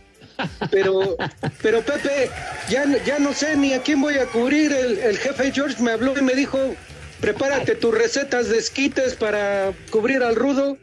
Pero, 0.72 1.18
pero 1.62 1.82
Pepe, 1.82 2.30
ya, 2.70 2.86
ya 3.06 3.20
no 3.20 3.34
sé 3.34 3.58
ni 3.58 3.74
a 3.74 3.82
quién 3.82 4.02
voy 4.02 4.16
a 4.16 4.26
cubrir. 4.28 4.72
El, 4.72 4.98
el 5.00 5.18
jefe 5.18 5.52
George 5.52 5.82
me 5.84 5.92
habló 5.92 6.18
y 6.18 6.22
me 6.22 6.34
dijo, 6.34 6.58
prepárate 7.20 7.76
tus 7.76 7.94
recetas 7.94 8.50
de 8.50 8.58
esquites 8.58 9.16
para 9.16 9.74
cubrir 9.92 10.24
al 10.24 10.36
rudo. 10.36 10.78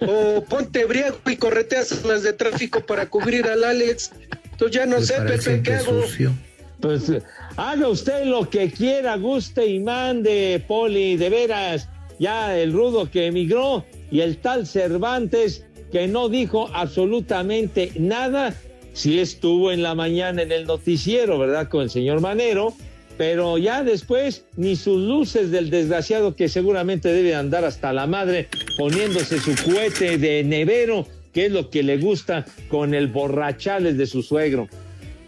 O 0.00 0.44
ponte 0.44 0.84
briago 0.84 1.18
y 1.26 1.36
correteas 1.36 2.04
las 2.04 2.22
de 2.22 2.34
tráfico 2.34 2.84
para 2.84 3.06
cubrir 3.08 3.46
al 3.46 3.64
Alex. 3.64 4.10
Entonces 4.52 4.76
ya 4.76 4.84
no 4.84 4.96
Pues 4.96 5.08
sé, 5.08 5.14
Pepe, 5.22 5.62
¿qué 5.62 5.74
hago? 5.74 6.02
sucio. 6.02 6.32
Pues 6.80 7.10
haga 7.56 7.88
usted 7.88 8.24
lo 8.24 8.48
que 8.48 8.70
quiera, 8.70 9.16
guste 9.16 9.66
y 9.66 9.80
mande, 9.80 10.62
Poli, 10.66 11.16
de 11.16 11.30
veras. 11.30 11.88
Ya 12.18 12.58
el 12.58 12.72
rudo 12.72 13.10
que 13.10 13.26
emigró 13.26 13.84
y 14.10 14.20
el 14.20 14.38
tal 14.38 14.66
Cervantes 14.66 15.64
que 15.90 16.06
no 16.06 16.28
dijo 16.28 16.68
absolutamente 16.72 17.92
nada. 17.96 18.54
Sí 18.92 19.18
estuvo 19.18 19.72
en 19.72 19.82
la 19.82 19.94
mañana 19.94 20.42
en 20.42 20.52
el 20.52 20.66
noticiero, 20.66 21.38
¿verdad? 21.38 21.68
Con 21.68 21.82
el 21.82 21.90
señor 21.90 22.20
Manero, 22.20 22.74
pero 23.16 23.58
ya 23.58 23.84
después 23.84 24.44
ni 24.56 24.76
sus 24.76 25.00
luces 25.00 25.50
del 25.50 25.70
desgraciado 25.70 26.34
que 26.34 26.48
seguramente 26.48 27.12
debe 27.12 27.34
andar 27.34 27.64
hasta 27.64 27.92
la 27.92 28.06
madre 28.06 28.48
poniéndose 28.76 29.38
su 29.38 29.54
cohete 29.64 30.18
de 30.18 30.42
nevero, 30.44 31.06
que 31.32 31.46
es 31.46 31.52
lo 31.52 31.70
que 31.70 31.82
le 31.82 31.98
gusta 31.98 32.44
con 32.68 32.94
el 32.94 33.08
borrachales 33.08 33.96
de 33.96 34.06
su 34.06 34.22
suegro. 34.22 34.68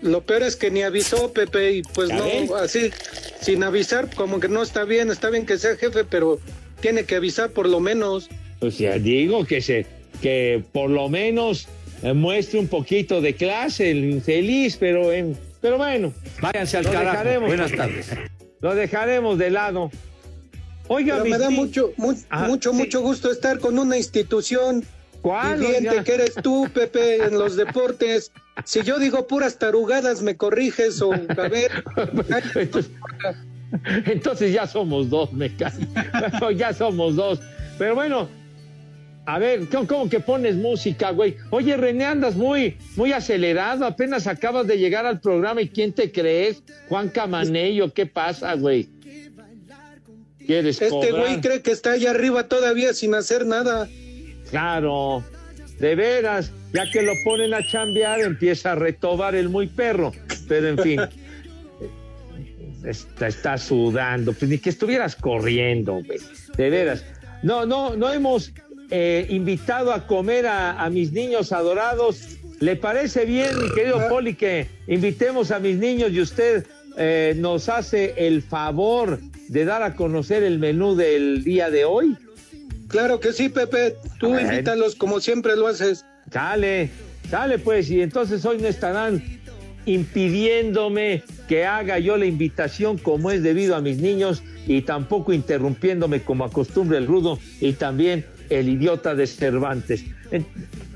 Lo 0.02 0.22
peor 0.22 0.42
es 0.42 0.56
que 0.56 0.70
ni 0.70 0.82
avisó 0.82 1.32
Pepe 1.32 1.72
y 1.72 1.82
pues 1.82 2.08
¿Ya 2.08 2.16
no, 2.18 2.56
así, 2.56 2.90
sin 3.40 3.62
avisar, 3.62 4.10
como 4.14 4.40
que 4.40 4.48
no 4.48 4.62
está 4.62 4.84
bien, 4.84 5.10
está 5.10 5.30
bien 5.30 5.46
que 5.46 5.58
sea 5.58 5.76
jefe, 5.76 6.04
pero 6.04 6.38
tiene 6.80 7.04
que 7.04 7.14
avisar 7.16 7.50
por 7.50 7.68
lo 7.68 7.78
menos. 7.80 8.28
Pues 8.60 8.78
ya 8.78 8.98
digo 8.98 9.44
que 9.44 9.60
se, 9.60 9.86
que 10.20 10.62
por 10.72 10.90
lo 10.90 11.08
menos 11.08 11.68
eh, 12.02 12.12
muestre 12.12 12.58
un 12.58 12.66
poquito 12.68 13.20
de 13.20 13.34
clase 13.34 13.90
el 13.92 14.04
infeliz, 14.04 14.76
pero 14.76 15.12
en, 15.12 15.36
pero 15.60 15.78
bueno. 15.78 16.12
Váyanse 16.40 16.78
al 16.78 16.84
carajo. 16.84 17.04
dejaremos. 17.10 17.48
Buenas 17.48 17.72
tardes. 17.72 18.08
Lo 18.60 18.74
dejaremos 18.74 19.38
de 19.38 19.50
lado. 19.50 19.90
Oiga, 20.88 21.22
me 21.24 21.38
da 21.38 21.48
mucho, 21.48 21.92
mu- 21.96 22.14
Ajá, 22.28 22.48
mucho, 22.48 22.70
sí. 22.72 22.76
mucho 22.76 23.00
gusto 23.00 23.30
estar 23.30 23.60
con 23.60 23.78
una 23.78 23.96
institución 23.96 24.84
¿Cuál, 25.22 25.64
oiga? 25.64 26.02
que 26.02 26.14
eres 26.14 26.34
tú, 26.42 26.68
Pepe, 26.74 27.24
en 27.24 27.38
los 27.38 27.56
deportes. 27.56 28.32
Si 28.64 28.82
yo 28.82 28.98
digo 28.98 29.26
puras 29.26 29.58
tarugadas, 29.58 30.20
me 30.20 30.36
corriges 30.36 31.00
o 31.00 31.12
a 31.12 31.48
ver. 31.48 31.70
Entonces 34.06 34.52
ya 34.52 34.66
somos 34.66 35.08
dos, 35.08 35.32
me 35.32 35.54
cae. 35.54 35.72
ya 36.56 36.74
somos 36.74 37.16
dos. 37.16 37.40
Pero 37.78 37.94
bueno, 37.94 38.28
a 39.24 39.38
ver, 39.38 39.68
¿cómo, 39.68 39.86
cómo 39.86 40.08
que 40.10 40.20
pones 40.20 40.56
música, 40.56 41.12
güey? 41.12 41.36
Oye, 41.50 41.76
René, 41.76 42.04
andas 42.04 42.34
muy, 42.34 42.76
muy 42.96 43.12
acelerado. 43.12 43.86
Apenas 43.86 44.26
acabas 44.26 44.66
de 44.66 44.76
llegar 44.78 45.06
al 45.06 45.20
programa 45.20 45.62
y 45.62 45.68
¿quién 45.68 45.92
te 45.92 46.10
crees? 46.10 46.62
Juan 46.88 47.08
Camanello, 47.08 47.92
¿qué 47.94 48.06
pasa, 48.06 48.54
güey? 48.54 48.88
¿Quieres 50.44 50.82
Este 50.82 50.90
cobrar? 50.90 51.12
güey 51.12 51.40
cree 51.40 51.62
que 51.62 51.70
está 51.70 51.92
allá 51.92 52.10
arriba 52.10 52.48
todavía 52.48 52.92
sin 52.94 53.14
hacer 53.14 53.46
nada. 53.46 53.88
Claro, 54.52 55.24
de 55.78 55.94
veras, 55.94 56.52
ya 56.74 56.84
que 56.90 57.00
lo 57.00 57.14
ponen 57.24 57.54
a 57.54 57.66
chambear, 57.66 58.20
empieza 58.20 58.72
a 58.72 58.74
retobar 58.74 59.34
el 59.34 59.48
muy 59.48 59.66
perro. 59.66 60.12
Pero 60.46 60.68
en 60.68 60.78
fin, 60.78 61.00
está, 62.84 63.28
está 63.28 63.56
sudando, 63.56 64.34
pues 64.34 64.50
ni 64.50 64.58
que 64.58 64.68
estuvieras 64.68 65.16
corriendo, 65.16 66.02
güey. 66.04 66.18
De 66.54 66.68
veras. 66.68 67.02
No, 67.42 67.64
no, 67.64 67.96
no 67.96 68.12
hemos 68.12 68.52
eh, 68.90 69.26
invitado 69.30 69.90
a 69.90 70.06
comer 70.06 70.46
a, 70.46 70.82
a 70.82 70.90
mis 70.90 71.12
niños 71.12 71.50
adorados. 71.50 72.36
¿Le 72.60 72.76
parece 72.76 73.24
bien, 73.24 73.58
mi 73.58 73.70
querido 73.70 74.06
Poli, 74.10 74.34
que 74.34 74.66
invitemos 74.86 75.50
a 75.50 75.60
mis 75.60 75.78
niños 75.78 76.12
y 76.12 76.20
usted 76.20 76.66
eh, 76.98 77.32
nos 77.38 77.70
hace 77.70 78.12
el 78.18 78.42
favor 78.42 79.18
de 79.48 79.64
dar 79.64 79.82
a 79.82 79.96
conocer 79.96 80.42
el 80.42 80.58
menú 80.58 80.94
del 80.94 81.42
día 81.42 81.70
de 81.70 81.86
hoy? 81.86 82.18
Claro 82.92 83.18
que 83.20 83.32
sí, 83.32 83.48
Pepe. 83.48 83.96
Tú 84.20 84.38
invítalos 84.38 84.94
como 84.94 85.18
siempre 85.18 85.56
lo 85.56 85.66
haces. 85.66 86.04
Sale, 86.30 86.90
sale 87.30 87.58
pues, 87.58 87.90
y 87.90 88.02
entonces 88.02 88.44
hoy 88.44 88.58
no 88.58 88.68
estarán 88.68 89.40
impidiéndome 89.86 91.24
que 91.48 91.64
haga 91.64 91.98
yo 91.98 92.18
la 92.18 92.26
invitación 92.26 92.98
como 92.98 93.30
es 93.30 93.42
debido 93.42 93.74
a 93.74 93.80
mis 93.80 93.96
niños 93.96 94.42
y 94.66 94.82
tampoco 94.82 95.32
interrumpiéndome 95.32 96.22
como 96.22 96.44
acostumbre 96.44 96.98
el 96.98 97.06
rudo 97.06 97.38
y 97.60 97.72
también 97.72 98.26
el 98.50 98.68
idiota 98.68 99.14
de 99.14 99.26
Cervantes. 99.26 100.04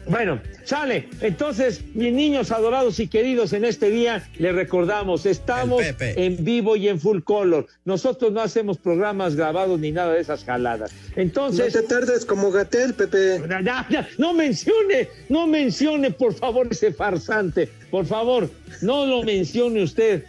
En- 0.07 0.12
Bueno, 0.12 0.40
sale. 0.64 1.09
Entonces, 1.21 1.81
mis 1.95 2.12
niños 2.12 2.51
adorados 2.53 2.99
y 3.01 3.09
queridos, 3.09 3.53
en 3.53 3.64
este 3.64 3.90
día 3.90 4.27
les 4.38 4.55
recordamos, 4.55 5.27
estamos 5.27 5.83
en 6.01 6.45
vivo 6.45 6.77
y 6.77 6.88
en 6.88 7.01
full 7.01 7.21
color. 7.23 7.66
Nosotros 7.85 8.33
no 8.33 8.40
hacemos 8.40 8.79
programas 8.79 9.35
grabados 9.35 9.79
ni 9.81 9.90
nada 9.92 10.12
de 10.14 10.21
esas 10.21 10.45
jaladas. 10.45 10.92
Entonces, 11.16 11.75
No 11.75 11.81
te 11.81 11.87
tardes 11.87 12.25
como 12.25 12.51
Gatel, 12.51 12.95
Pepe. 12.95 13.40
ya, 13.49 13.61
ya, 13.62 13.87
ya, 13.90 14.09
no 14.19 14.33
mencione, 14.33 15.09
no 15.29 15.47
mencione, 15.47 16.11
por 16.11 16.35
favor, 16.35 16.69
ese 16.71 16.92
farsante. 16.92 17.69
Por 17.90 18.07
favor, 18.07 18.51
no 18.83 19.07
lo 19.07 19.23
mencione 19.23 19.83
usted. 19.83 20.25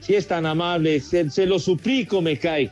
Si 0.00 0.14
es 0.14 0.26
tan 0.26 0.46
amable, 0.46 0.98
se, 1.00 1.30
se 1.30 1.46
lo 1.46 1.58
suplico, 1.58 2.20
me 2.20 2.38
cae. 2.38 2.70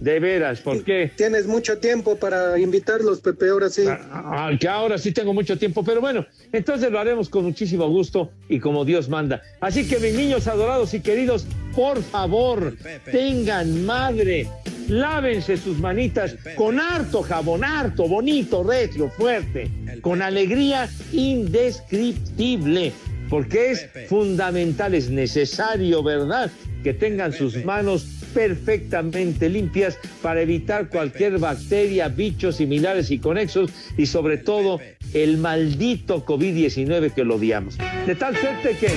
De 0.00 0.20
veras, 0.20 0.60
¿por 0.60 0.84
qué? 0.84 1.10
Tienes 1.16 1.46
mucho 1.46 1.78
tiempo 1.78 2.16
para 2.16 2.58
invitarlos, 2.58 3.20
Pepe, 3.20 3.48
ahora 3.48 3.68
sí. 3.68 3.84
Ah, 3.88 4.50
que 4.58 4.68
ahora 4.68 4.96
sí 4.96 5.12
tengo 5.12 5.34
mucho 5.34 5.58
tiempo, 5.58 5.82
pero 5.84 6.00
bueno, 6.00 6.24
entonces 6.52 6.90
lo 6.90 7.00
haremos 7.00 7.28
con 7.28 7.44
muchísimo 7.44 7.88
gusto 7.88 8.30
y 8.48 8.60
como 8.60 8.84
Dios 8.84 9.08
manda. 9.08 9.42
Así 9.60 9.88
que 9.88 9.98
mis 9.98 10.14
niños 10.14 10.46
adorados 10.46 10.94
y 10.94 11.00
queridos, 11.00 11.46
por 11.74 12.02
favor, 12.02 12.76
tengan 13.10 13.84
madre, 13.84 14.48
lávense 14.88 15.56
sus 15.56 15.78
manitas 15.78 16.36
con 16.54 16.78
harto 16.78 17.22
jabón, 17.22 17.64
harto, 17.64 18.06
bonito, 18.06 18.62
retro, 18.62 19.10
fuerte, 19.10 19.70
con 20.00 20.22
alegría 20.22 20.88
indescriptible, 21.12 22.92
porque 23.28 23.70
es 23.70 23.88
fundamental, 24.08 24.94
es 24.94 25.10
necesario, 25.10 26.02
¿verdad? 26.02 26.50
Que 26.82 26.94
tengan 26.94 27.32
sus 27.32 27.64
manos 27.64 28.06
perfectamente 28.34 29.48
limpias 29.48 29.98
para 30.22 30.40
evitar 30.42 30.88
cualquier 30.88 31.38
bacteria, 31.38 32.08
bichos 32.08 32.56
similares 32.56 33.10
y 33.10 33.18
conexos 33.18 33.70
y 33.96 34.06
sobre 34.06 34.38
todo 34.38 34.80
el 35.14 35.38
maldito 35.38 36.24
COVID-19 36.24 37.12
que 37.12 37.24
lo 37.24 37.36
odiamos. 37.36 37.78
De 38.06 38.14
tal 38.14 38.36
suerte 38.36 38.76
que... 38.78 38.88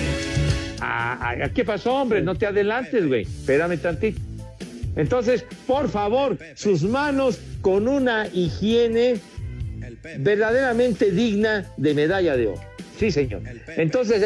Ah, 0.81 1.35
ah, 1.43 1.49
¿Qué 1.49 1.63
pasó, 1.63 1.93
hombre? 1.93 2.21
No 2.21 2.35
te 2.35 2.47
adelantes, 2.47 3.07
güey. 3.07 3.21
Espérame 3.21 3.77
tantito. 3.77 4.19
Entonces, 4.95 5.45
por 5.67 5.89
favor, 5.89 6.37
sus 6.55 6.83
manos 6.83 7.39
con 7.61 7.87
una 7.87 8.27
higiene 8.27 9.19
verdaderamente 10.19 11.11
digna 11.11 11.65
de 11.77 11.93
medalla 11.93 12.35
de 12.35 12.47
oro. 12.47 12.70
Sí, 13.01 13.09
señor. 13.11 13.41
Entonces, 13.77 14.23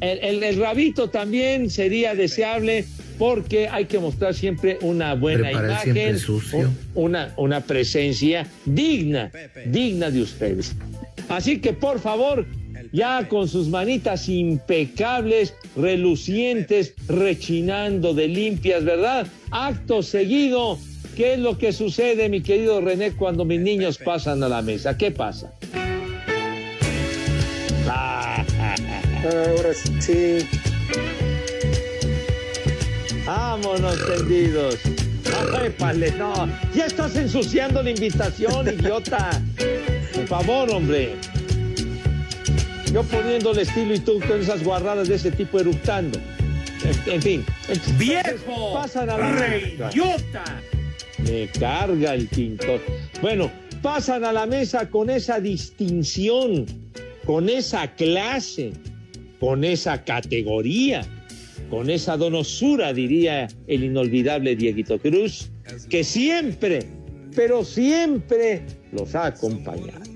el, 0.00 0.18
el- 0.18 0.42
el 0.42 0.56
rabito 0.58 1.08
también 1.08 1.70
sería 1.70 2.16
deseable 2.16 2.84
porque 3.16 3.68
hay 3.68 3.84
que 3.84 4.00
mostrar 4.00 4.34
siempre 4.34 4.76
una 4.82 5.14
buena 5.14 5.52
imagen, 5.52 6.18
sucio. 6.18 6.68
una, 6.96 7.32
una 7.36 7.60
presencia 7.60 8.44
digna, 8.64 9.30
digna 9.66 10.10
de 10.10 10.20
ustedes. 10.22 10.74
Así 11.28 11.60
que 11.60 11.72
por 11.72 12.00
favor, 12.00 12.44
ya 12.92 13.26
con 13.28 13.46
sus 13.48 13.68
manitas 13.68 14.28
impecables, 14.28 15.54
relucientes, 15.76 16.92
rechinando 17.08 18.12
de 18.14 18.26
limpias, 18.26 18.84
¿verdad? 18.84 19.28
Acto 19.52 20.02
seguido, 20.02 20.76
¿qué 21.16 21.34
es 21.34 21.38
lo 21.38 21.56
que 21.56 21.72
sucede, 21.72 22.28
mi 22.28 22.40
querido 22.42 22.80
René, 22.80 23.12
cuando 23.12 23.44
mis 23.44 23.60
niños 23.60 23.96
pasan 23.98 24.42
a 24.42 24.48
la 24.48 24.60
mesa? 24.60 24.98
¿Qué 24.98 25.10
pasa? 25.12 25.52
Ahora 29.24 29.74
sí. 30.00 30.46
Vámonos 33.24 33.96
tendidos. 34.06 34.76
Ay, 35.54 35.70
pale, 35.70 36.12
no. 36.12 36.48
Ya 36.74 36.86
estás 36.86 37.16
ensuciando 37.16 37.82
la 37.82 37.90
invitación, 37.90 38.68
idiota. 38.78 39.42
Por 40.14 40.26
favor, 40.26 40.70
hombre. 40.70 41.16
Yo 42.92 43.02
poniéndole 43.02 43.62
estilo 43.62 43.94
y 43.94 43.98
tú 43.98 44.20
con 44.20 44.40
esas 44.40 44.62
guarradas 44.62 45.08
de 45.08 45.16
ese 45.16 45.30
tipo 45.32 45.58
eructando. 45.58 46.18
En, 46.84 47.14
en 47.14 47.22
fin. 47.22 47.46
¡Viejo! 47.98 48.74
Pasan 48.74 49.10
a 49.10 49.18
la 49.18 49.32
¡Reyota! 49.32 50.44
Me 51.18 51.48
carga 51.48 52.14
el 52.14 52.28
pintor. 52.28 52.80
Bueno, 53.20 53.50
pasan 53.82 54.24
a 54.24 54.32
la 54.32 54.46
mesa 54.46 54.88
con 54.88 55.10
esa 55.10 55.40
distinción, 55.40 56.66
con 57.24 57.48
esa 57.48 57.88
clase, 57.94 58.72
con 59.40 59.64
esa 59.64 60.04
categoría, 60.04 61.06
con 61.70 61.90
esa 61.90 62.16
donosura, 62.16 62.92
diría 62.92 63.48
el 63.66 63.84
inolvidable 63.84 64.56
Dieguito 64.56 64.98
Cruz, 64.98 65.50
que 65.88 66.04
siempre, 66.04 66.86
pero 67.34 67.64
siempre 67.64 68.62
los 68.92 69.14
ha 69.14 69.26
acompañado. 69.26 70.06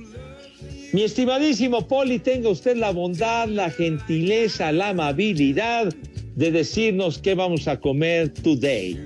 Mi 0.93 1.05
estimadísimo 1.05 1.87
Poli, 1.87 2.19
tenga 2.19 2.49
usted 2.49 2.77
la 2.77 2.91
bondad, 2.91 3.49
la 3.49 3.71
gentileza, 3.71 4.73
la 4.73 4.89
amabilidad 4.89 5.93
de 6.35 6.51
decirnos 6.51 7.19
qué 7.19 7.35
vamos 7.35 7.69
a 7.69 7.79
comer 7.79 8.31
today. 8.31 8.99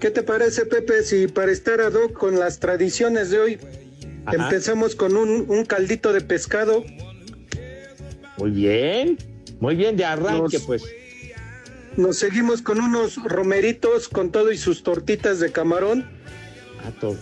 ¿Qué 0.00 0.10
te 0.10 0.22
parece, 0.22 0.66
Pepe, 0.66 1.02
si 1.02 1.26
para 1.26 1.50
estar 1.50 1.80
ad 1.80 1.94
hoc 1.94 2.12
con 2.12 2.38
las 2.38 2.60
tradiciones 2.60 3.30
de 3.30 3.38
hoy 3.40 3.58
Ajá. 4.24 4.44
empezamos 4.44 4.94
con 4.94 5.16
un, 5.16 5.46
un 5.48 5.64
caldito 5.64 6.12
de 6.12 6.20
pescado? 6.20 6.84
Muy 8.38 8.50
bien, 8.50 9.18
muy 9.60 9.74
bien 9.76 9.96
de 9.96 10.04
arranque, 10.04 10.58
Nos- 10.58 10.66
pues. 10.66 10.82
Nos 11.96 12.16
seguimos 12.18 12.62
con 12.62 12.80
unos 12.80 13.16
romeritos 13.24 14.08
con 14.08 14.30
todo 14.30 14.52
y 14.52 14.56
sus 14.58 14.82
tortitas 14.84 15.40
de 15.40 15.50
camarón. 15.50 16.04
Ah, 16.84 16.92
tor- 17.00 17.16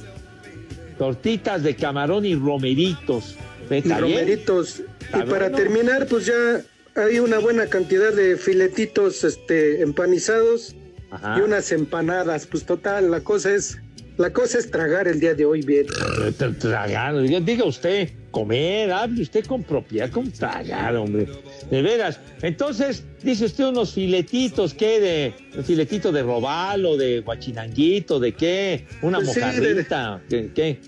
tortitas 0.98 1.62
de 1.62 1.74
camarón 1.76 2.24
y 2.26 2.34
romeritos. 2.34 3.36
y 3.70 3.80
romeritos. 3.88 4.80
Y 5.08 5.12
para 5.12 5.24
bueno. 5.48 5.56
terminar, 5.56 6.06
pues 6.06 6.26
ya 6.26 6.60
hay 6.94 7.18
una 7.18 7.38
buena 7.38 7.66
cantidad 7.66 8.12
de 8.12 8.36
filetitos 8.36 9.24
este, 9.24 9.80
empanizados 9.82 10.74
Ajá. 11.10 11.36
y 11.38 11.40
unas 11.42 11.72
empanadas. 11.72 12.46
Pues 12.46 12.64
total, 12.64 13.10
la 13.10 13.20
cosa 13.20 13.54
es 13.54 13.78
la 14.18 14.32
cosa 14.32 14.58
es 14.58 14.70
tragar 14.70 15.08
el 15.08 15.20
día 15.20 15.34
de 15.34 15.44
hoy 15.44 15.60
bien. 15.62 15.86
Tra- 15.86 16.56
Tragar, 16.58 17.20
diga 17.44 17.64
usted, 17.64 18.10
comer, 18.36 18.92
hable 18.92 19.22
usted 19.22 19.46
con 19.46 19.62
propiedad, 19.62 20.10
con 20.10 20.30
tragar, 20.30 20.94
hombre. 20.96 21.26
De 21.70 21.80
veras. 21.80 22.20
Entonces, 22.42 23.02
dice 23.22 23.46
usted 23.46 23.64
unos 23.68 23.94
filetitos, 23.94 24.74
¿qué? 24.74 25.00
De, 25.00 25.34
un 25.56 25.64
filetito 25.64 26.12
de 26.12 26.22
robalo, 26.22 26.98
de 26.98 27.20
guachinanguito, 27.20 28.20
¿de 28.20 28.32
qué? 28.32 28.84
Una 29.00 29.20
Pues 29.20 29.32
sí, 29.32 29.40
de- 29.40 29.46
mojarrita, 29.46 30.22
¿qué? 30.28 30.50
qué? 30.54 30.78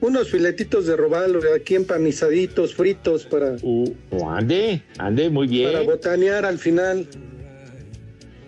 Unos 0.00 0.30
filetitos 0.30 0.86
de 0.86 0.96
robalo 0.96 1.38
aquí 1.54 1.74
empanizaditos, 1.74 2.74
fritos 2.74 3.26
para, 3.26 3.56
Uh, 3.60 3.94
ande, 4.26 4.80
ande, 4.96 5.28
muy 5.28 5.48
bien. 5.48 5.70
para 5.72 5.84
botanear 5.84 6.46
al 6.46 6.58
final. 6.58 7.06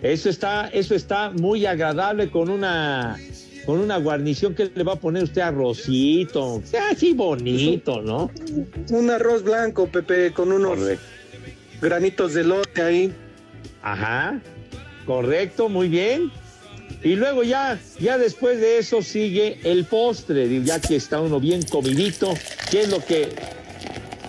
Eso 0.01 0.27
está, 0.29 0.69
eso 0.69 0.95
está 0.95 1.29
muy 1.29 1.67
agradable 1.67 2.31
con 2.31 2.49
una 2.49 3.15
con 3.65 3.79
una 3.79 3.97
guarnición 3.97 4.55
que 4.55 4.71
le 4.73 4.83
va 4.83 4.93
a 4.93 4.99
poner 4.99 5.23
usted 5.23 5.41
arrocito, 5.41 6.61
así 6.91 7.13
bonito, 7.13 8.01
¿no? 8.01 8.31
Un 8.89 9.09
arroz 9.09 9.43
blanco, 9.43 9.87
Pepe, 9.87 10.31
con 10.33 10.51
unos 10.51 10.79
granitos 11.81 12.33
de 12.33 12.43
lote 12.43 12.81
ahí. 12.81 13.13
Ajá, 13.81 14.41
correcto, 15.05 15.69
muy 15.69 15.89
bien. 15.89 16.31
Y 17.03 17.15
luego 17.15 17.43
ya, 17.43 17.79
ya 17.99 18.17
después 18.17 18.59
de 18.59 18.77
eso 18.77 19.01
sigue 19.01 19.59
el 19.63 19.85
postre, 19.85 20.63
ya 20.63 20.79
que 20.79 20.95
está 20.95 21.21
uno 21.21 21.39
bien 21.39 21.63
comidito, 21.63 22.33
¿qué 22.69 22.81
es 22.81 22.89
lo 22.89 23.03
que 23.03 23.29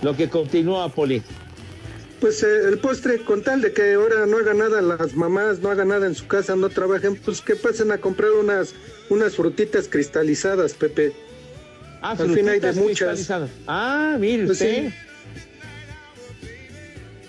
lo 0.03 0.17
que 0.17 0.29
continúa, 0.29 0.89
Poli? 0.89 1.23
Pues 2.23 2.41
eh, 2.45 2.69
el 2.69 2.79
postre, 2.79 3.19
con 3.25 3.43
tal 3.43 3.61
de 3.63 3.73
que 3.73 3.95
ahora 3.95 4.27
no 4.27 4.37
hagan 4.39 4.59
nada 4.59 4.81
las 4.81 5.13
mamás, 5.15 5.59
no 5.59 5.71
hagan 5.71 5.89
nada 5.89 6.07
en 6.07 6.15
su 6.15 6.29
casa, 6.29 6.55
no 6.55 6.69
trabajen, 6.69 7.17
pues 7.17 7.41
que 7.41 7.57
pasen 7.57 7.91
a 7.91 7.99
comprar 7.99 8.31
unas, 8.31 8.75
unas 9.11 9.35
frutitas 9.35 9.89
cristalizadas, 9.89 10.75
Pepe. 10.75 11.13
Ah, 12.01 12.15
Al 12.17 12.33
fin 12.33 12.49
hay 12.49 12.61
de 12.61 12.73
muchas. 12.75 13.29
Ah, 13.67 14.17
mire 14.21 14.47
Pues 14.47 14.61
usted. 14.61 14.89
sí. 14.89 14.95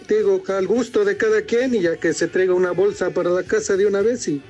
Digo, 0.07 0.43
al 0.49 0.67
gusto 0.67 1.03
de 1.03 1.17
cada 1.17 1.41
quien 1.41 1.73
y 1.73 1.81
ya 1.81 1.95
que 1.97 2.13
se 2.13 2.27
traiga 2.27 2.53
una 2.53 2.69
bolsa 2.71 3.09
para 3.09 3.31
la 3.31 3.41
casa 3.41 3.75
de 3.75 3.87
una 3.87 4.01
vez 4.01 4.27
y 4.27 4.43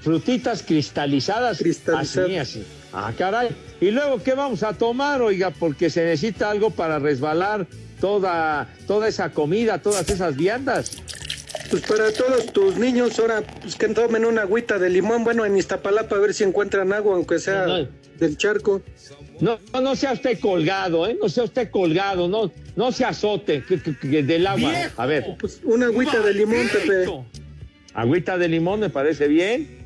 Frutitas 0.00 0.62
cristalizadas. 0.62 1.58
Cristalizadas. 1.58 2.24
Así, 2.26 2.36
así. 2.38 2.64
Ah, 2.90 3.12
caray. 3.18 3.50
¿Y 3.82 3.90
luego 3.90 4.22
qué 4.22 4.32
vamos 4.32 4.62
a 4.62 4.72
tomar, 4.72 5.20
oiga? 5.20 5.50
Porque 5.50 5.90
se 5.90 6.04
necesita 6.04 6.50
algo 6.50 6.70
para 6.70 6.98
resbalar 6.98 7.66
toda, 8.00 8.68
toda 8.86 9.08
esa 9.08 9.30
comida, 9.30 9.78
todas 9.78 10.08
esas 10.08 10.36
viandas. 10.36 10.92
Pues 11.70 11.82
para 11.82 12.12
todos 12.12 12.46
tus 12.52 12.76
niños, 12.78 13.18
ahora 13.20 13.42
pues 13.60 13.76
que 13.76 13.88
tomen 13.88 14.24
una 14.24 14.42
agüita 14.42 14.78
de 14.78 14.90
limón, 14.90 15.22
bueno, 15.22 15.44
en 15.44 15.56
Iztapalapa 15.56 16.16
a 16.16 16.18
ver 16.18 16.34
si 16.34 16.42
encuentran 16.44 16.92
agua, 16.92 17.14
aunque 17.14 17.38
sea 17.38 17.66
No, 17.66 17.78
no. 17.82 17.88
del 18.18 18.36
charco. 18.36 18.82
No, 19.40 19.58
no, 19.72 19.80
no 19.80 19.96
sea 19.96 20.12
usted 20.12 20.38
colgado, 20.40 21.06
¿eh? 21.06 21.16
No 21.20 21.28
sea 21.28 21.44
usted 21.44 21.70
colgado, 21.70 22.28
no, 22.28 22.50
no 22.76 22.92
se 22.92 23.04
azote 23.04 23.62
que- 23.66 23.80
que- 23.80 23.96
que 23.96 24.22
del 24.22 24.46
agua. 24.46 24.72
A 24.96 25.06
ver, 25.06 25.36
Pues 25.38 25.60
una 25.64 25.86
agüita 25.86 26.20
de 26.20 26.34
limón, 26.34 26.68
Pepe. 26.68 27.06
agüita 27.94 28.36
de 28.36 28.48
limón 28.48 28.80
me 28.80 28.90
parece 28.90 29.28
bien. 29.28 29.79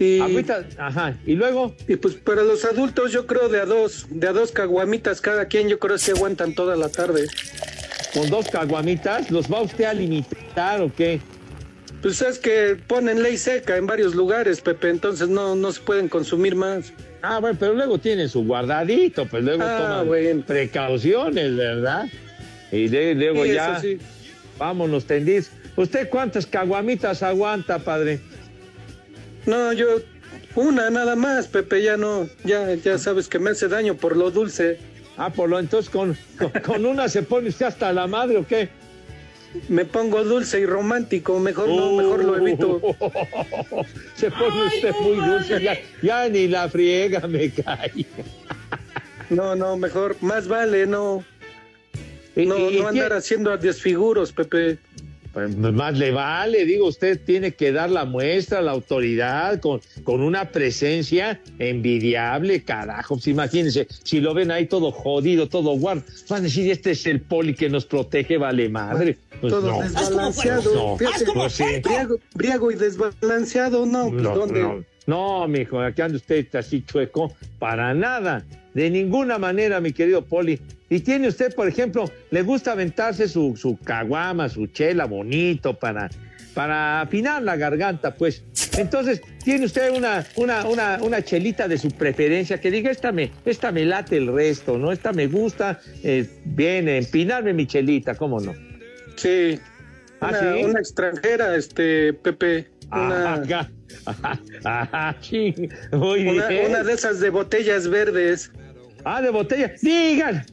Y, 0.00 0.18
Agüita, 0.18 0.64
ajá. 0.78 1.14
Y 1.26 1.34
luego, 1.34 1.76
y 1.86 1.94
pues 1.96 2.14
para 2.14 2.42
los 2.42 2.64
adultos 2.64 3.12
yo 3.12 3.26
creo 3.26 3.48
de 3.50 3.60
a 3.60 3.66
dos, 3.66 4.06
de 4.08 4.26
a 4.28 4.32
dos 4.32 4.50
caguamitas 4.50 5.20
cada 5.20 5.44
quien, 5.44 5.68
yo 5.68 5.78
creo 5.78 5.96
que 5.96 6.00
se 6.02 6.12
aguantan 6.12 6.54
toda 6.54 6.74
la 6.74 6.88
tarde. 6.88 7.26
con 8.14 8.28
dos 8.30 8.48
caguamitas, 8.48 9.30
¿los 9.30 9.46
va 9.52 9.60
usted 9.60 9.84
a 9.84 9.92
limitar 9.94 10.80
o 10.80 10.90
qué? 10.92 11.20
Pues 12.02 12.22
es 12.22 12.38
que 12.38 12.76
ponen 12.86 13.22
ley 13.22 13.36
seca 13.36 13.76
en 13.76 13.86
varios 13.86 14.14
lugares, 14.14 14.62
Pepe, 14.62 14.88
entonces 14.88 15.28
no, 15.28 15.54
no 15.54 15.70
se 15.70 15.80
pueden 15.82 16.08
consumir 16.08 16.56
más. 16.56 16.92
Ah, 17.20 17.38
bueno, 17.38 17.56
pero 17.60 17.74
luego 17.74 17.98
tienen 17.98 18.30
su 18.30 18.42
guardadito, 18.44 19.26
pues 19.26 19.44
luego 19.44 19.62
Ah, 19.64 19.78
toman 19.78 20.06
bueno. 20.06 20.42
precauciones, 20.46 21.54
¿verdad? 21.54 22.06
Y 22.72 22.88
de- 22.88 23.14
luego 23.14 23.44
Sí, 23.44 23.52
ya, 23.52 23.78
sí. 23.80 23.98
vámonos 24.58 25.04
tendidos. 25.04 25.50
¿Usted 25.76 26.08
cuántas 26.08 26.46
caguamitas 26.46 27.22
aguanta, 27.22 27.78
padre? 27.80 28.20
No, 29.46 29.72
yo 29.72 29.86
una 30.54 30.90
nada 30.90 31.16
más, 31.16 31.48
Pepe, 31.48 31.82
ya 31.82 31.96
no, 31.96 32.28
ya, 32.44 32.74
ya 32.74 32.98
sabes 32.98 33.28
que 33.28 33.38
me 33.38 33.50
hace 33.50 33.68
daño 33.68 33.96
por 33.96 34.16
lo 34.16 34.30
dulce. 34.30 34.78
Ah, 35.16 35.30
por 35.30 35.48
lo 35.50 35.58
entonces 35.58 35.90
con, 35.90 36.16
con, 36.38 36.50
con 36.62 36.86
una 36.86 37.08
se 37.08 37.22
pone 37.22 37.48
usted 37.48 37.66
hasta 37.66 37.92
la 37.92 38.06
madre 38.06 38.38
o 38.38 38.46
qué? 38.46 38.68
Me 39.68 39.84
pongo 39.84 40.22
dulce 40.24 40.60
y 40.60 40.66
romántico, 40.66 41.38
mejor 41.40 41.68
no, 41.68 41.96
mejor 41.96 42.24
lo 42.24 42.36
evito. 42.36 42.80
Se 44.14 44.30
pone 44.30 44.66
usted 44.66 44.92
muy 45.02 45.16
dulce, 45.16 45.60
ya, 45.60 45.76
ya 46.02 46.28
ni 46.28 46.46
la 46.46 46.68
friega 46.68 47.26
me 47.26 47.50
cae. 47.50 48.06
No, 49.28 49.56
no, 49.56 49.76
mejor, 49.76 50.16
más 50.20 50.46
vale 50.46 50.86
no, 50.86 51.24
no, 52.36 52.56
y- 52.70 52.76
y 52.76 52.80
no 52.80 52.88
andar 52.88 53.12
haciendo 53.12 53.56
desfiguros, 53.58 54.32
Pepe. 54.32 54.78
Pues 55.32 55.56
más 55.56 55.96
le 55.96 56.10
vale, 56.10 56.64
digo, 56.64 56.86
usted 56.88 57.20
tiene 57.24 57.52
que 57.52 57.70
dar 57.70 57.88
la 57.90 58.04
muestra, 58.04 58.60
la 58.60 58.72
autoridad, 58.72 59.60
con, 59.60 59.80
con 60.02 60.22
una 60.22 60.50
presencia 60.50 61.40
envidiable, 61.58 62.62
carajo. 62.64 63.14
Pues 63.14 63.28
imagínense, 63.28 63.86
si 64.02 64.20
lo 64.20 64.34
ven 64.34 64.50
ahí 64.50 64.66
todo 64.66 64.90
jodido, 64.90 65.48
todo 65.48 65.76
guard, 65.78 66.02
van 66.28 66.40
a 66.40 66.42
decir, 66.42 66.70
este 66.70 66.92
es 66.92 67.06
el 67.06 67.20
poli 67.20 67.54
que 67.54 67.68
nos 67.68 67.86
protege, 67.86 68.38
vale 68.38 68.68
madre. 68.68 69.18
Pues 69.40 69.52
Todo 69.52 69.70
no. 69.70 69.80
desbalanceado. 69.82 70.74
No, 70.74 70.96
Fíjate, 70.98 71.24
pues 71.32 71.52
sí. 71.54 71.64
briago, 71.82 72.16
briago 72.34 72.70
y 72.70 72.74
desbalanceado, 72.74 73.86
no, 73.86 74.10
pues 74.10 74.22
No, 74.22 74.34
¿dónde? 74.36 74.60
no, 74.60 74.84
no, 75.06 75.48
mijo, 75.48 75.80
aquí 75.80 76.02
anda 76.02 76.16
usted 76.16 76.46
así 76.56 76.82
chueco, 76.84 77.34
para 77.58 77.94
nada, 77.94 78.44
de 78.74 78.90
ninguna 78.90 79.38
manera, 79.38 79.80
mi 79.80 79.92
querido 79.92 80.22
Poli. 80.24 80.60
Y 80.90 81.00
tiene 81.00 81.28
usted, 81.28 81.54
por 81.54 81.68
ejemplo, 81.68 82.10
le 82.32 82.42
gusta 82.42 82.72
aventarse 82.72 83.28
su, 83.28 83.56
su 83.56 83.78
caguama, 83.78 84.48
su 84.48 84.66
chela 84.66 85.04
bonito 85.04 85.78
para, 85.78 86.10
para 86.52 87.02
afinar 87.02 87.44
la 87.44 87.56
garganta, 87.56 88.12
pues. 88.12 88.42
Entonces, 88.76 89.22
tiene 89.44 89.66
usted 89.66 89.96
una, 89.96 90.26
una, 90.34 90.66
una, 90.66 90.98
una 91.00 91.22
chelita 91.22 91.68
de 91.68 91.78
su 91.78 91.92
preferencia 91.92 92.60
que 92.60 92.72
diga, 92.72 92.90
esta 92.90 93.12
me, 93.12 93.30
esta 93.44 93.70
me 93.70 93.84
late 93.84 94.16
el 94.16 94.34
resto, 94.34 94.78
¿no? 94.78 94.90
Esta 94.90 95.12
me 95.12 95.28
gusta, 95.28 95.80
eh, 96.02 96.28
bien, 96.44 96.88
empinarme 96.88 97.52
mi 97.52 97.68
chelita, 97.68 98.16
¿cómo 98.16 98.40
no? 98.40 98.52
Sí. 99.14 99.60
¿Ah, 100.20 100.30
una, 100.30 100.40
sí? 100.40 100.64
una 100.64 100.80
extranjera, 100.80 101.54
este, 101.54 102.14
Pepe. 102.14 102.68
Una, 102.90 103.34
Ajá, 103.34 103.70
ajá, 104.06 104.40
ajá, 104.64 105.16
sí, 105.20 105.54
muy 105.92 106.26
una, 106.26 106.48
bien. 106.48 106.66
una 106.70 106.82
de 106.82 106.94
esas 106.94 107.20
de 107.20 107.30
botellas 107.30 107.86
verdes. 107.86 108.50
Ah, 109.04 109.22
de 109.22 109.30
botella. 109.30 109.72
Digan. 109.80 110.44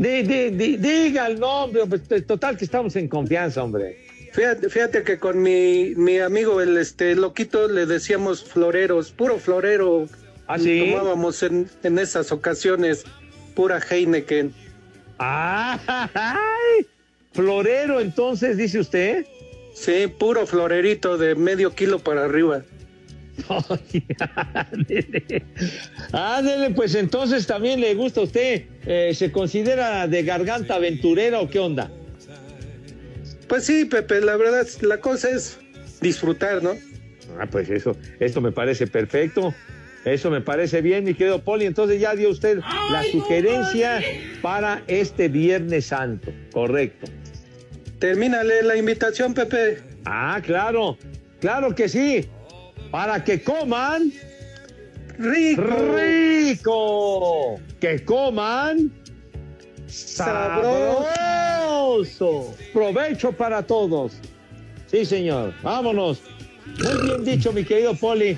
Di- 0.00 0.22
di- 0.22 0.50
di- 0.50 0.76
diga 0.78 1.26
el 1.26 1.38
nombre. 1.38 1.82
Total 2.22 2.56
que 2.56 2.64
estamos 2.64 2.96
en 2.96 3.06
confianza, 3.06 3.62
hombre. 3.62 3.98
Fíjate, 4.32 4.70
fíjate 4.70 5.02
que 5.02 5.18
con 5.18 5.42
mi, 5.42 5.92
mi 5.94 6.18
amigo, 6.20 6.62
el 6.62 6.78
este 6.78 7.14
loquito, 7.14 7.68
le 7.68 7.84
decíamos 7.84 8.42
floreros, 8.42 9.10
puro 9.10 9.38
florero. 9.38 10.06
¿Ah, 10.46 10.58
sí? 10.58 10.86
Tomábamos 10.90 11.42
en, 11.42 11.68
en 11.82 11.98
esas 11.98 12.32
ocasiones 12.32 13.04
pura 13.54 13.78
Heineken. 13.78 14.54
¡Ay! 15.18 16.86
Florero, 17.32 18.00
entonces, 18.00 18.56
dice 18.56 18.80
usted. 18.80 19.26
Sí, 19.74 20.06
puro 20.18 20.46
florerito 20.46 21.18
de 21.18 21.34
medio 21.34 21.74
kilo 21.74 21.98
para 21.98 22.24
arriba. 22.24 22.62
Ándele, 26.12 26.70
pues 26.70 26.94
entonces 26.94 27.46
también 27.46 27.80
le 27.80 27.94
gusta 27.94 28.20
a 28.20 28.24
usted. 28.24 28.64
Eh, 28.86 29.12
¿Se 29.14 29.32
considera 29.32 30.06
de 30.06 30.22
garganta 30.22 30.76
aventurera 30.76 31.40
o 31.40 31.48
qué 31.48 31.58
onda? 31.58 31.90
Pues 33.48 33.64
sí, 33.64 33.84
Pepe, 33.84 34.20
la 34.20 34.36
verdad, 34.36 34.66
la 34.82 34.98
cosa 34.98 35.30
es 35.30 35.58
disfrutar, 36.00 36.62
¿no? 36.62 36.74
Ah, 37.38 37.46
pues 37.50 37.68
eso, 37.70 37.96
esto 38.18 38.40
me 38.40 38.52
parece 38.52 38.86
perfecto. 38.86 39.54
Eso 40.04 40.30
me 40.30 40.40
parece 40.40 40.80
bien, 40.80 41.04
mi 41.04 41.14
querido 41.14 41.42
Poli. 41.42 41.66
Entonces 41.66 42.00
ya 42.00 42.14
dio 42.14 42.30
usted 42.30 42.60
la 42.90 43.02
sugerencia 43.10 44.00
para 44.40 44.82
este 44.86 45.28
Viernes 45.28 45.86
Santo. 45.86 46.32
Correcto. 46.52 47.06
Termínale 47.98 48.62
la 48.62 48.76
invitación, 48.76 49.34
Pepe. 49.34 49.78
Ah, 50.06 50.40
claro. 50.42 50.96
Claro 51.40 51.74
que 51.74 51.88
sí. 51.88 52.26
Para 52.90 53.22
que 53.24 53.42
coman 53.42 54.12
rico. 55.18 55.62
Rico. 55.96 57.60
Que 57.80 58.04
coman 58.04 58.90
sabroso. 59.86 60.94
Provecho 62.72 63.32
para 63.32 63.62
todos. 63.62 64.14
Sí, 64.90 65.04
señor. 65.04 65.54
Vámonos. 65.62 66.20
Muy 66.66 67.06
bien 67.06 67.24
dicho, 67.24 67.52
mi 67.52 67.64
querido 67.64 67.94
Poli. 67.94 68.36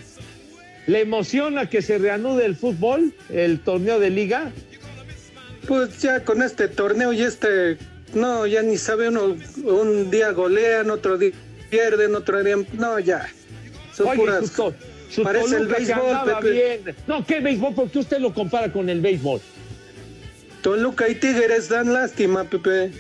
¿Le 0.87 1.01
emociona 1.03 1.69
que 1.69 1.81
se 1.81 1.99
reanude 1.99 2.45
el 2.45 2.57
fútbol, 2.57 3.15
el 3.31 3.61
torneo 3.61 4.01
de 4.01 4.11
liga? 4.11 4.51
Pues 5.69 6.01
ya 6.01 6.25
con 6.25 6.43
este 6.43 6.67
torneo 6.67 7.13
y 7.13 7.23
este, 7.23 7.79
no, 8.15 8.47
ya 8.47 8.63
ni 8.63 8.77
sabe 8.77 9.09
uno, 9.09 9.37
un 9.65 10.11
día 10.11 10.33
golean, 10.33 10.91
otro 10.91 11.17
día 11.19 11.31
pierden, 11.71 12.17
otro 12.17 12.43
día, 12.43 12.57
no, 12.73 12.99
ya. 12.99 13.29
Son 14.03 14.11
Oye, 14.11 14.19
puras, 14.19 14.51
parece 15.23 15.57
el 15.57 15.67
béisbol, 15.69 16.17
Pepe. 16.25 16.51
bien. 16.51 16.97
No, 17.07 17.25
¿qué 17.25 17.41
béisbol? 17.41 17.75
Porque 17.75 17.99
usted 17.99 18.19
lo 18.19 18.33
compara 18.33 18.73
con 18.73 18.89
el 18.89 19.01
béisbol. 19.01 19.41
Toluca 20.63 21.09
y 21.09 21.15
Tigres 21.17 21.69
dan 21.69 21.93
lástima, 21.93 22.45
Pepe. 22.45 22.91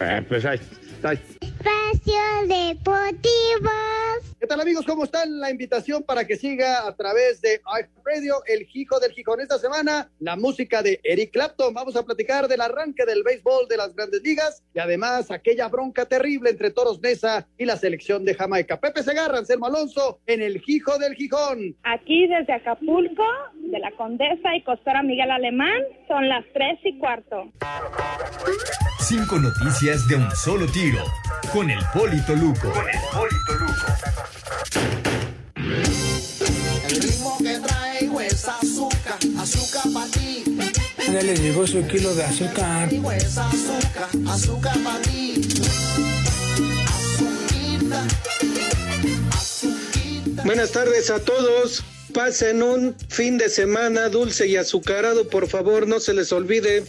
Eh, 0.00 0.22
pues 0.28 0.44
ahí, 0.44 0.60
ahí. 1.02 1.18
Espacio 1.62 2.48
Deportivo. 2.48 3.70
¿Qué 4.40 4.48
tal 4.48 4.60
amigos? 4.60 4.84
¿Cómo 4.84 5.04
están? 5.04 5.38
La 5.38 5.48
invitación 5.48 6.02
para 6.02 6.26
que 6.26 6.34
siga 6.34 6.88
a 6.88 6.96
través 6.96 7.40
de 7.40 7.60
Radio, 8.04 8.42
el 8.48 8.66
Hijo 8.72 8.98
del 8.98 9.12
Gijón. 9.12 9.40
Esta 9.40 9.58
semana, 9.58 10.10
la 10.18 10.34
música 10.34 10.82
de 10.82 10.98
Eric 11.04 11.30
Clapton. 11.30 11.72
Vamos 11.72 11.94
a 11.94 12.04
platicar 12.04 12.48
del 12.48 12.60
arranque 12.60 13.04
del 13.06 13.22
béisbol 13.22 13.68
de 13.68 13.76
las 13.76 13.94
grandes 13.94 14.22
ligas 14.22 14.64
y 14.74 14.80
además 14.80 15.30
aquella 15.30 15.68
bronca 15.68 16.06
terrible 16.06 16.50
entre 16.50 16.72
Toros 16.72 17.00
Mesa 17.00 17.46
y 17.56 17.64
la 17.64 17.76
selección 17.76 18.24
de 18.24 18.34
Jamaica. 18.34 18.80
Pepe 18.80 19.04
Segarra, 19.04 19.38
Anselmo 19.38 19.66
Alonso, 19.66 20.18
en 20.26 20.42
el 20.42 20.60
Hijo 20.66 20.98
del 20.98 21.14
Gijón. 21.14 21.76
Aquí 21.84 22.26
desde 22.26 22.54
Acapulco, 22.54 23.24
de 23.54 23.78
la 23.78 23.92
Condesa 23.92 24.56
y 24.56 24.64
Costora 24.64 25.04
Miguel 25.04 25.30
Alemán, 25.30 25.80
son 26.08 26.28
las 26.28 26.44
tres 26.52 26.80
y 26.82 26.98
cuarto. 26.98 27.52
Cinco 29.04 29.36
noticias 29.38 30.06
de 30.06 30.14
un 30.14 30.30
solo 30.36 30.64
tiro. 30.66 31.04
Con 31.52 31.68
el 31.68 31.84
Polito 31.92 32.36
Luco. 32.36 32.70
Con 32.70 32.88
el 32.88 33.00
Polito 33.12 33.52
El 36.88 37.02
ritmo 37.02 37.36
que 37.38 37.58
traigo 37.58 38.20
es 38.20 38.46
azúcar, 38.46 39.18
azúcar 39.38 39.92
para 39.92 40.06
ti. 40.06 40.44
Ya 41.12 41.20
le 41.20 41.36
llegó 41.36 41.66
su 41.66 41.84
kilo 41.88 42.14
de 42.14 42.22
azúcar. 42.22 42.88
Traigo 42.88 43.10
es 43.10 43.36
azúcar, 43.36 44.08
azúcar 44.28 44.78
para 44.84 45.02
ti. 45.02 45.48
Azuquita, 46.86 48.06
Buenas 50.44 50.70
tardes 50.70 51.10
a 51.10 51.18
todos. 51.18 51.82
Pasen 52.14 52.62
un 52.62 52.94
fin 53.08 53.36
de 53.36 53.48
semana 53.48 54.10
dulce 54.10 54.46
y 54.46 54.56
azucarado, 54.56 55.28
por 55.28 55.48
favor, 55.48 55.88
no 55.88 55.98
se 55.98 56.14
les 56.14 56.30
olvide. 56.30 56.84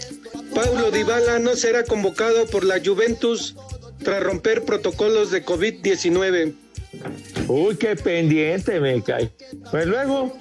Paulo 0.53 0.91
Dybala 0.91 1.39
no 1.39 1.55
será 1.55 1.83
convocado 1.83 2.45
por 2.45 2.63
la 2.63 2.79
Juventus 2.83 3.55
tras 4.03 4.21
romper 4.21 4.63
protocolos 4.63 5.31
de 5.31 5.43
COVID-19. 5.43 6.53
Uy, 7.47 7.75
qué 7.75 7.95
pendiente 7.95 8.79
me 8.79 9.01
cae. 9.01 9.31
Pues 9.71 9.87
luego, 9.87 10.37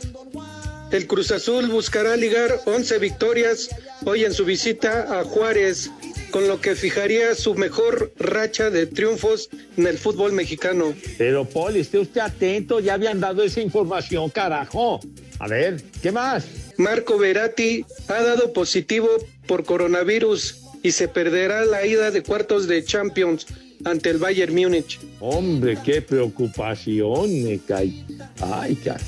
El 0.91 1.07
Cruz 1.07 1.31
Azul 1.31 1.69
buscará 1.69 2.17
ligar 2.17 2.61
11 2.67 2.99
victorias 2.99 3.71
hoy 4.05 4.25
en 4.25 4.35
su 4.35 4.45
visita 4.45 5.19
a 5.19 5.25
Juárez, 5.25 5.91
con 6.31 6.47
lo 6.47 6.61
que 6.61 6.75
fijaría 6.75 7.35
su 7.35 7.55
mejor 7.55 8.13
racha 8.19 8.69
de 8.69 8.87
triunfos 8.87 9.49
en 9.79 9.87
el 9.87 9.97
fútbol 9.97 10.33
mexicano. 10.33 10.95
Pero, 11.17 11.47
Poli, 11.47 11.81
esté 11.81 11.99
usted 11.99 12.21
atento, 12.21 12.81
ya 12.81 12.95
habían 12.95 13.21
dado 13.21 13.43
esa 13.43 13.63
información, 13.63 14.29
carajo. 14.29 15.01
A 15.39 15.49
ver, 15.49 15.83
¿qué 16.03 16.13
más? 16.13 16.47
Marco 16.77 17.19
Veratti 17.19 17.85
ha 18.09 18.23
dado 18.23 18.53
positivo 18.53 19.09
por 19.47 19.65
coronavirus 19.65 20.59
y 20.83 20.93
se 20.93 21.09
perderá 21.09 21.65
la 21.65 21.87
ida 21.87 22.11
de 22.11 22.23
cuartos 22.23 22.67
de 22.67 22.85
Champions 22.85 23.47
ante 23.85 24.11
el 24.11 24.19
Bayern 24.19 24.55
Múnich. 24.55 25.01
Hombre, 25.21 25.79
qué 25.85 26.03
preocupación 26.03 27.43
me 27.43 27.59
cae. 27.59 27.93
Ay, 28.41 28.75
cara. 28.77 29.01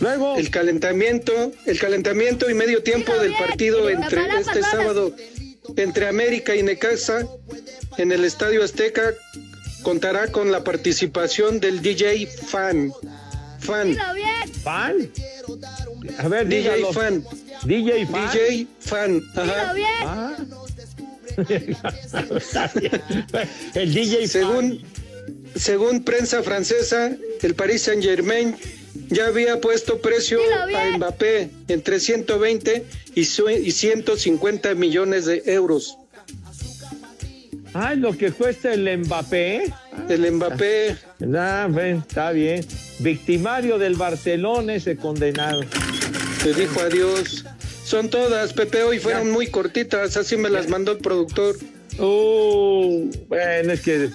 Luego. 0.00 0.36
El 0.36 0.50
calentamiento, 0.50 1.52
el 1.64 1.78
calentamiento 1.78 2.50
y 2.50 2.54
medio 2.54 2.82
tiempo 2.82 3.16
del 3.18 3.32
partido 3.32 3.88
entre 3.88 4.20
este 4.38 4.62
sábado 4.62 5.14
entre 5.76 6.08
América 6.08 6.54
y 6.54 6.62
Necaxa 6.62 7.26
en 7.96 8.12
el 8.12 8.24
Estadio 8.24 8.62
Azteca 8.62 9.14
contará 9.82 10.28
con 10.28 10.52
la 10.52 10.62
participación 10.64 11.60
del 11.60 11.80
DJ 11.82 12.26
Fan. 12.26 12.92
Fan. 13.66 13.96
¿Fan? 14.62 14.94
A 16.18 16.28
ver, 16.28 16.48
DJ 16.48 16.62
dígalo. 16.62 16.92
Fan. 16.92 17.24
DJ 17.64 18.06
Fan. 18.06 18.30
DJ 18.32 18.66
Fan. 18.80 19.22
Ajá. 19.34 19.74
Ah. 20.04 20.36
El 23.74 23.92
DJ 23.94 24.26
Según, 24.28 24.82
según 25.54 26.02
prensa 26.04 26.42
francesa, 26.42 27.12
el 27.42 27.54
Paris 27.54 27.82
Saint 27.82 28.02
Germain 28.02 28.56
ya 29.08 29.26
había 29.26 29.60
puesto 29.60 30.00
precio 30.00 30.38
a 30.74 30.96
Mbappé 30.96 31.50
entre 31.68 32.00
120 32.00 32.84
y, 33.14 33.24
su- 33.24 33.50
y 33.50 33.70
150 33.70 34.74
millones 34.74 35.26
de 35.26 35.42
euros. 35.46 35.98
Ay, 37.74 37.98
lo 37.98 38.16
que 38.16 38.32
cuesta 38.32 38.72
el 38.72 38.98
Mbappé. 38.98 39.70
El 40.08 40.32
Mbappé. 40.32 40.96
Ah, 41.36 41.68
ven, 41.70 41.98
está 42.08 42.30
bien. 42.32 42.64
Victimario 42.98 43.78
del 43.78 43.94
Barcelona 43.94 44.74
ese 44.74 44.96
condenado. 44.96 45.62
Te 46.42 46.54
dijo 46.54 46.80
adiós. 46.80 47.44
Son 47.84 48.08
todas, 48.10 48.52
Pepe, 48.52 48.82
hoy 48.82 48.98
fueron 48.98 49.30
muy 49.30 49.46
cortitas, 49.46 50.16
así 50.16 50.36
me 50.36 50.50
las 50.50 50.68
mandó 50.68 50.92
el 50.92 50.98
productor. 50.98 51.56
Uh, 51.98 53.08
bueno, 53.28 53.72
es 53.72 53.80
que 53.80 54.10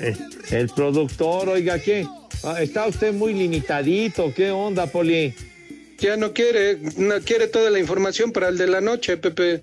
eh, 0.00 0.16
el 0.50 0.68
productor, 0.70 1.48
oiga, 1.48 1.78
¿qué? 1.78 2.06
Ah, 2.42 2.60
Está 2.60 2.86
usted 2.86 3.12
muy 3.12 3.34
limitadito, 3.34 4.34
¿qué 4.34 4.50
onda, 4.50 4.86
Poli? 4.86 5.34
Ya 5.98 6.16
no 6.16 6.32
quiere, 6.32 6.78
no 6.96 7.20
quiere 7.20 7.46
toda 7.46 7.70
la 7.70 7.78
información 7.78 8.32
para 8.32 8.48
el 8.48 8.58
de 8.58 8.66
la 8.66 8.80
noche, 8.80 9.16
Pepe. 9.16 9.62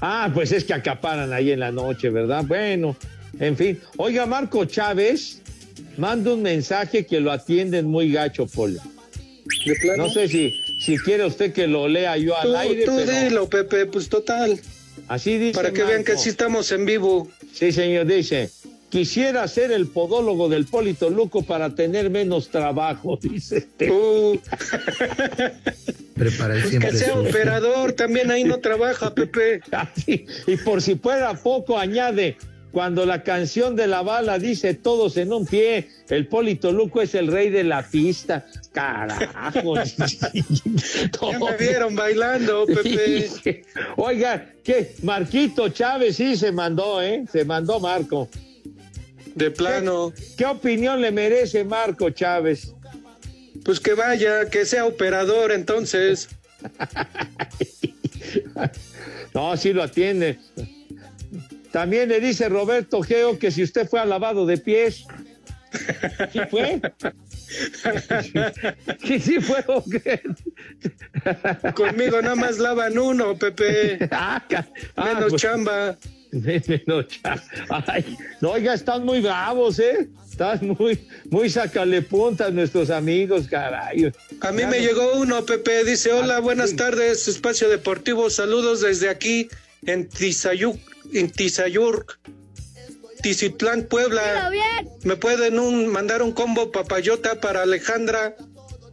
Ah, 0.00 0.30
pues 0.32 0.52
es 0.52 0.64
que 0.64 0.74
acaparan 0.74 1.32
ahí 1.32 1.52
en 1.52 1.60
la 1.60 1.72
noche, 1.72 2.10
¿verdad? 2.10 2.44
Bueno, 2.46 2.96
en 3.38 3.56
fin. 3.56 3.80
Oiga, 3.96 4.26
Marco 4.26 4.64
Chávez 4.66 5.40
manda 5.96 6.32
un 6.34 6.42
mensaje 6.42 7.06
que 7.06 7.20
lo 7.20 7.30
atienden 7.32 7.86
muy 7.86 8.12
gacho, 8.12 8.46
Poli. 8.46 8.78
¿De 9.66 9.74
plano? 9.76 10.04
No 10.04 10.10
sé 10.10 10.28
si, 10.28 10.52
si 10.80 10.96
quiere 10.98 11.24
usted 11.26 11.52
que 11.52 11.66
lo 11.66 11.88
lea 11.88 12.16
yo 12.16 12.36
al 12.36 12.48
Tú, 12.48 12.56
aire, 12.56 12.84
tú 12.84 12.96
pero 12.96 13.20
dilo, 13.20 13.48
Pepe, 13.48 13.86
pues 13.86 14.08
total. 14.08 14.60
así 15.08 15.38
dice. 15.38 15.54
Para 15.54 15.72
que 15.72 15.82
vean 15.82 16.04
que 16.04 16.16
sí 16.16 16.28
estamos 16.30 16.70
en 16.72 16.84
vivo. 16.86 17.28
Sí, 17.52 17.72
señor, 17.72 18.06
dice. 18.06 18.50
Quisiera 18.90 19.46
ser 19.46 19.70
el 19.70 19.86
podólogo 19.86 20.48
del 20.48 20.66
Polito 20.66 21.10
Luco 21.10 21.42
para 21.42 21.74
tener 21.76 22.10
menos 22.10 22.48
trabajo, 22.48 23.16
dice. 23.22 23.58
este. 23.58 23.90
Uh, 23.90 24.38
Prepara 26.16 26.54
el 26.54 26.60
pues 26.60 26.70
siempre 26.70 26.90
que 26.90 26.96
sea 26.98 27.14
operador, 27.14 27.92
también 27.92 28.30
ahí 28.30 28.44
no 28.44 28.58
trabaja, 28.58 29.14
Pepe. 29.14 29.60
Así, 29.72 30.26
Y 30.46 30.56
por 30.56 30.82
si 30.82 30.96
fuera 30.96 31.32
poco, 31.34 31.78
añade, 31.78 32.36
cuando 32.72 33.04
la 33.04 33.22
canción 33.22 33.74
de 33.76 33.86
la 33.86 34.02
bala 34.02 34.38
dice 34.38 34.74
todos 34.74 35.16
en 35.16 35.32
un 35.32 35.46
pie, 35.46 35.88
el 36.08 36.26
Polito 36.26 36.72
Luco 36.72 37.02
es 37.02 37.14
el 37.14 37.28
rey 37.28 37.50
de 37.50 37.64
la 37.64 37.82
pista. 37.82 38.46
Carajo. 38.72 39.74
Ya 41.30 41.38
me 41.38 41.56
vieron 41.56 41.94
bailando, 41.94 42.66
Pepe. 42.66 43.64
Oiga, 43.96 44.52
¿qué? 44.64 44.94
Marquito 45.02 45.68
Chávez 45.68 46.16
sí 46.16 46.36
se 46.36 46.52
mandó, 46.52 47.02
¿eh? 47.02 47.24
Se 47.30 47.44
mandó 47.44 47.80
Marco. 47.80 48.28
De 49.34 49.50
plano. 49.50 50.12
¿Qué 50.36 50.46
opinión 50.46 51.00
le 51.00 51.10
merece 51.10 51.64
Marco 51.64 52.10
Chávez? 52.10 52.74
Pues 53.64 53.78
que 53.80 53.94
vaya, 53.94 54.48
que 54.48 54.64
sea 54.64 54.86
operador 54.86 55.52
entonces. 55.52 56.28
No, 59.32 59.56
sí 59.56 59.72
lo 59.72 59.82
atiende. 59.82 60.38
También 61.72 62.08
le 62.08 62.20
dice 62.20 62.48
Roberto 62.48 63.02
Geo 63.02 63.38
que 63.38 63.50
si 63.50 63.62
usted 63.62 63.88
fue 63.88 64.00
al 64.00 64.10
lavado 64.10 64.46
de 64.46 64.58
pies. 64.58 65.04
¿Sí 66.32 66.40
fue? 66.50 66.80
¿Sí, 69.04 69.20
sí 69.20 69.40
fue 69.40 69.64
o 69.68 69.84
qué? 69.84 70.20
Conmigo 71.74 72.20
nada 72.22 72.34
más 72.34 72.58
lavan 72.58 72.98
uno, 72.98 73.36
Pepe. 73.36 73.98
Ah, 74.10 74.42
ah, 74.96 75.04
Menos 75.14 75.30
pues- 75.30 75.42
chamba. 75.42 75.96
Menos 76.32 77.06
cha- 77.08 77.42
Ay, 77.88 78.16
no, 78.40 78.52
oiga, 78.52 78.72
están 78.74 79.04
muy 79.04 79.20
bravos, 79.20 79.80
¿eh? 79.80 80.08
Están 80.30 80.76
muy, 80.78 80.96
muy 81.28 81.50
sacale 81.50 82.02
puntas 82.02 82.52
nuestros 82.52 82.88
amigos, 82.90 83.48
caray. 83.48 84.12
A 84.40 84.52
mí 84.52 84.60
Ya 84.62 84.68
me 84.68 84.78
no- 84.78 84.84
llegó 84.86 85.14
uno, 85.14 85.44
Pepe. 85.44 85.82
Dice, 85.84 86.12
hola, 86.12 86.38
buenas 86.38 86.76
tardes, 86.76 87.26
Espacio 87.26 87.68
Deportivo. 87.68 88.30
Saludos 88.30 88.80
desde 88.80 89.08
aquí 89.08 89.48
en 89.86 90.08
Tizayuc, 90.08 90.78
en 91.14 91.30
Tizayurk, 91.30 92.18
Tizitlán, 93.22 93.84
Puebla. 93.84 94.50
¿Me 95.04 95.16
pueden 95.16 95.58
un, 95.58 95.86
mandar 95.88 96.22
un 96.22 96.32
combo 96.32 96.70
papayota 96.72 97.40
para 97.40 97.62
Alejandra 97.62 98.34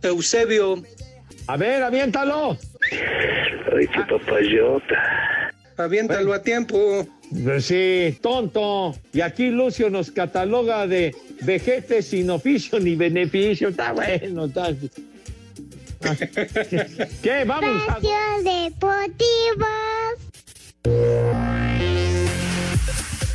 Eusebio? 0.02 0.84
A 1.48 1.56
ver, 1.58 1.82
aviéntalo. 1.84 2.58
Ay, 2.92 3.88
qué 3.88 4.02
papayota. 4.10 5.52
Aviéntalo 5.78 6.34
a 6.34 6.42
tiempo. 6.42 7.08
Pues 7.44 7.66
Sí, 7.66 8.18
tonto. 8.22 8.96
Y 9.14 9.22
aquí 9.22 9.50
Lucio 9.50 9.90
nos 9.90 10.12
cataloga 10.12 10.88
de 10.88 11.14
vejete 11.42 12.02
sin 12.02 12.30
oficio 12.30 12.80
ni 12.80 12.96
beneficio. 12.96 13.70
Está 13.70 13.92
bueno, 13.92 14.46
está. 14.46 14.70
Ah, 16.04 16.16
¿Qué? 17.22 17.44
Vamos. 17.46 17.82
a- 17.88 17.98
Espacio 17.98 18.12
Deportivo. 18.44 19.68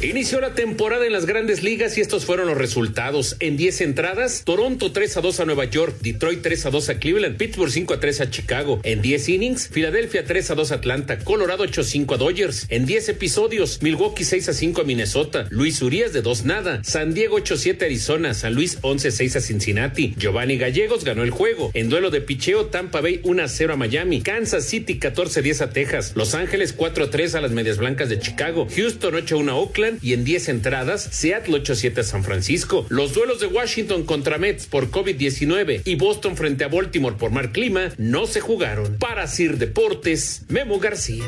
Inició 0.02 0.40
la 0.40 0.56
temporada 0.56 1.06
en 1.06 1.12
las 1.12 1.26
grandes 1.26 1.62
ligas 1.62 1.96
y 1.96 2.00
estos 2.00 2.24
fueron 2.24 2.48
los 2.48 2.58
resultados. 2.58 3.36
En 3.38 3.56
10 3.56 3.82
entradas, 3.82 4.42
Toronto 4.44 4.90
3 4.90 5.18
a 5.18 5.20
2 5.20 5.38
a 5.38 5.44
Nueva 5.44 5.64
York, 5.66 5.94
Detroit 6.00 6.42
3 6.42 6.66
a 6.66 6.70
2 6.70 6.88
a 6.88 6.98
Cleveland, 6.98 7.36
Pittsburgh 7.36 7.70
5 7.70 7.94
a 7.94 8.00
3 8.00 8.20
a 8.22 8.28
Chicago. 8.28 8.80
En 8.82 9.00
10 9.00 9.28
innings, 9.28 9.68
Filadelfia 9.68 10.24
3 10.24 10.50
a 10.50 10.54
2 10.56 10.72
a 10.72 10.74
Atlanta, 10.74 11.18
Colorado 11.20 11.62
8 11.62 11.82
a 11.82 11.84
5 11.84 12.14
a 12.14 12.18
Dodgers. 12.18 12.66
En 12.68 12.84
10 12.84 13.10
episodios, 13.10 13.80
Milwaukee 13.80 14.24
6 14.24 14.48
a 14.48 14.52
5 14.54 14.80
a 14.80 14.84
Minnesota, 14.84 15.46
Luis 15.50 15.80
Urias 15.80 16.12
de 16.12 16.20
2 16.20 16.46
nada, 16.46 16.82
San 16.82 17.14
Diego 17.14 17.36
8 17.36 17.54
a 17.54 17.56
7 17.58 17.84
a 17.84 17.86
Arizona, 17.86 18.34
San 18.34 18.54
Luis 18.54 18.78
11 18.82 19.06
a 19.06 19.10
6 19.12 19.36
a 19.36 19.40
Cincinnati. 19.40 20.14
Giovanni 20.18 20.58
Gallegos 20.58 21.04
ganó 21.04 21.22
el 21.22 21.30
juego. 21.30 21.70
En 21.74 21.88
duelo 21.88 22.10
de 22.10 22.20
picheo, 22.20 22.66
Tampa 22.66 23.00
Bay 23.00 23.20
1 23.22 23.40
a 23.44 23.46
0 23.46 23.74
a 23.74 23.76
Miami, 23.76 24.20
Kansas 24.20 24.64
City 24.64 24.98
14 24.98 25.38
a 25.38 25.42
10 25.44 25.60
a 25.60 25.70
Texas, 25.70 26.12
Los 26.16 26.34
Ángeles 26.34 26.72
4 26.72 27.04
a 27.04 27.10
3 27.10 27.36
a 27.36 27.40
las 27.40 27.52
Medias 27.52 27.78
Blancas 27.78 28.08
de 28.08 28.18
Chicago, 28.18 28.66
Houston 28.74 29.14
8 29.14 29.36
a 29.36 29.38
1 29.38 29.52
a 29.52 29.54
Oakland 29.54 29.91
y 30.00 30.12
en 30.12 30.24
10 30.24 30.48
entradas, 30.48 31.08
Seattle 31.10 31.56
8 31.56 31.72
a 31.72 31.76
7 31.76 32.00
a 32.00 32.04
San 32.04 32.24
Francisco. 32.24 32.86
Los 32.88 33.12
duelos 33.14 33.40
de 33.40 33.46
Washington 33.46 34.04
contra 34.04 34.38
Mets 34.38 34.66
por 34.66 34.90
COVID-19 34.90 35.82
y 35.84 35.94
Boston 35.96 36.36
frente 36.36 36.64
a 36.64 36.68
Baltimore 36.68 37.16
por 37.16 37.30
mal 37.30 37.52
clima 37.52 37.90
no 37.98 38.26
se 38.26 38.40
jugaron. 38.40 38.96
Para 38.98 39.26
Sir 39.26 39.58
Deportes, 39.58 40.42
Memo 40.48 40.78
García. 40.78 41.24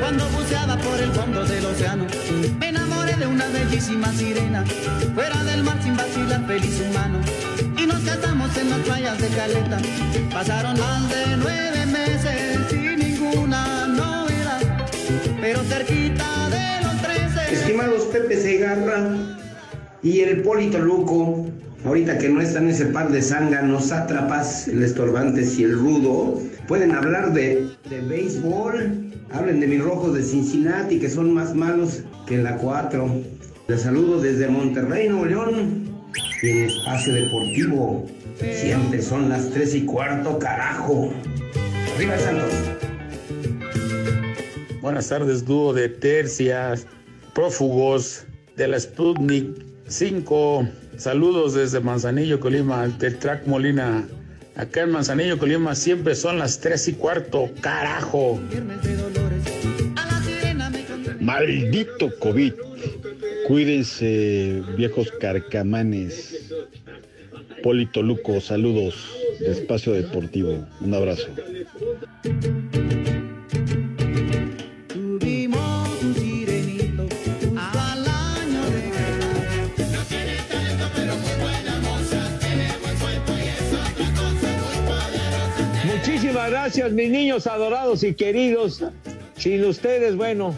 Cuando 0.00 0.28
buceaba 0.30 0.76
por 0.78 1.00
el 1.00 1.10
fondo 1.12 1.44
del 1.44 1.64
océano, 1.64 2.06
me 2.58 2.68
enamoré 2.68 3.14
de 3.16 3.26
una 3.26 3.48
bellísima 3.48 4.12
sirena. 4.12 4.64
Fuera 5.14 5.42
del 5.44 5.62
mar 5.62 5.80
sin 5.82 5.96
vacilar, 5.96 6.46
feliz 6.46 6.80
humano. 6.88 7.20
Y 7.78 7.86
nos 7.86 8.00
casamos 8.02 8.56
en 8.56 8.70
las 8.70 8.80
playas 8.80 9.20
de 9.20 9.28
Caleta. 9.28 9.78
Pasaron 10.32 10.78
más 10.78 11.08
de 11.10 11.36
nueve 11.36 11.86
meses 11.86 12.58
sin 12.70 12.96
ninguna 12.98 13.86
novedad. 13.86 14.88
Pero 15.40 15.62
cerquita. 15.64 16.43
Estimados 17.54 18.06
Pepe 18.06 18.36
Segarra 18.36 19.16
y 20.02 20.20
el 20.20 20.42
Polito 20.42 20.80
Luco, 20.80 21.46
ahorita 21.84 22.18
que 22.18 22.28
no 22.28 22.40
están 22.40 22.68
ese 22.68 22.86
par 22.86 23.12
de 23.12 23.22
zánganos, 23.22 23.86
sátrapas, 23.86 24.66
el 24.66 24.82
estorbantes 24.82 25.56
y 25.60 25.62
el 25.62 25.78
rudo, 25.78 26.40
pueden 26.66 26.90
hablar 26.90 27.32
de, 27.32 27.68
de 27.88 28.00
béisbol, 28.00 29.12
hablen 29.32 29.60
de 29.60 29.68
mis 29.68 29.80
rojos 29.80 30.14
de 30.14 30.24
Cincinnati, 30.24 30.98
que 30.98 31.08
son 31.08 31.32
más 31.32 31.54
malos 31.54 32.02
que 32.26 32.38
la 32.38 32.56
4. 32.56 33.22
Les 33.68 33.82
saludo 33.82 34.20
desde 34.20 34.48
Monterrey, 34.48 35.08
Nuevo 35.08 35.26
León, 35.26 35.88
y 36.42 36.48
en 36.48 36.64
Espacio 36.64 37.14
Deportivo. 37.14 38.06
Siempre 38.52 39.00
son 39.00 39.28
las 39.28 39.48
tres 39.50 39.76
y 39.76 39.84
cuarto, 39.84 40.40
carajo. 40.40 41.12
Arriba 41.94 42.18
Santos. 42.18 42.52
Buenas 44.82 45.08
tardes, 45.08 45.44
dúo 45.46 45.72
de 45.72 45.88
tercias, 45.88 46.86
prófugos 47.34 48.24
de 48.56 48.68
la 48.68 48.78
Sputnik 48.78 49.46
5. 49.88 50.68
Saludos 50.96 51.54
desde 51.54 51.80
Manzanillo, 51.80 52.40
Colima, 52.40 52.86
del 52.88 53.18
Track 53.18 53.46
Molina. 53.46 54.06
Acá 54.56 54.82
en 54.82 54.92
Manzanillo, 54.92 55.36
Colima, 55.38 55.74
siempre 55.74 56.14
son 56.14 56.38
las 56.38 56.60
3 56.60 56.88
y 56.88 56.92
cuarto, 56.92 57.50
carajo. 57.60 58.40
Maldito 61.20 62.16
COVID. 62.20 62.52
Cuídense, 63.48 64.62
viejos 64.76 65.10
carcamanes. 65.20 66.52
Polito 67.62 68.02
Luco, 68.02 68.40
saludos 68.40 68.94
de 69.40 69.52
Espacio 69.52 69.92
Deportivo. 69.92 70.66
Un 70.80 70.94
abrazo. 70.94 71.28
Mis 86.92 87.10
niños 87.10 87.46
adorados 87.46 88.02
y 88.04 88.14
queridos. 88.14 88.84
Sin 89.36 89.64
ustedes, 89.64 90.16
bueno, 90.16 90.54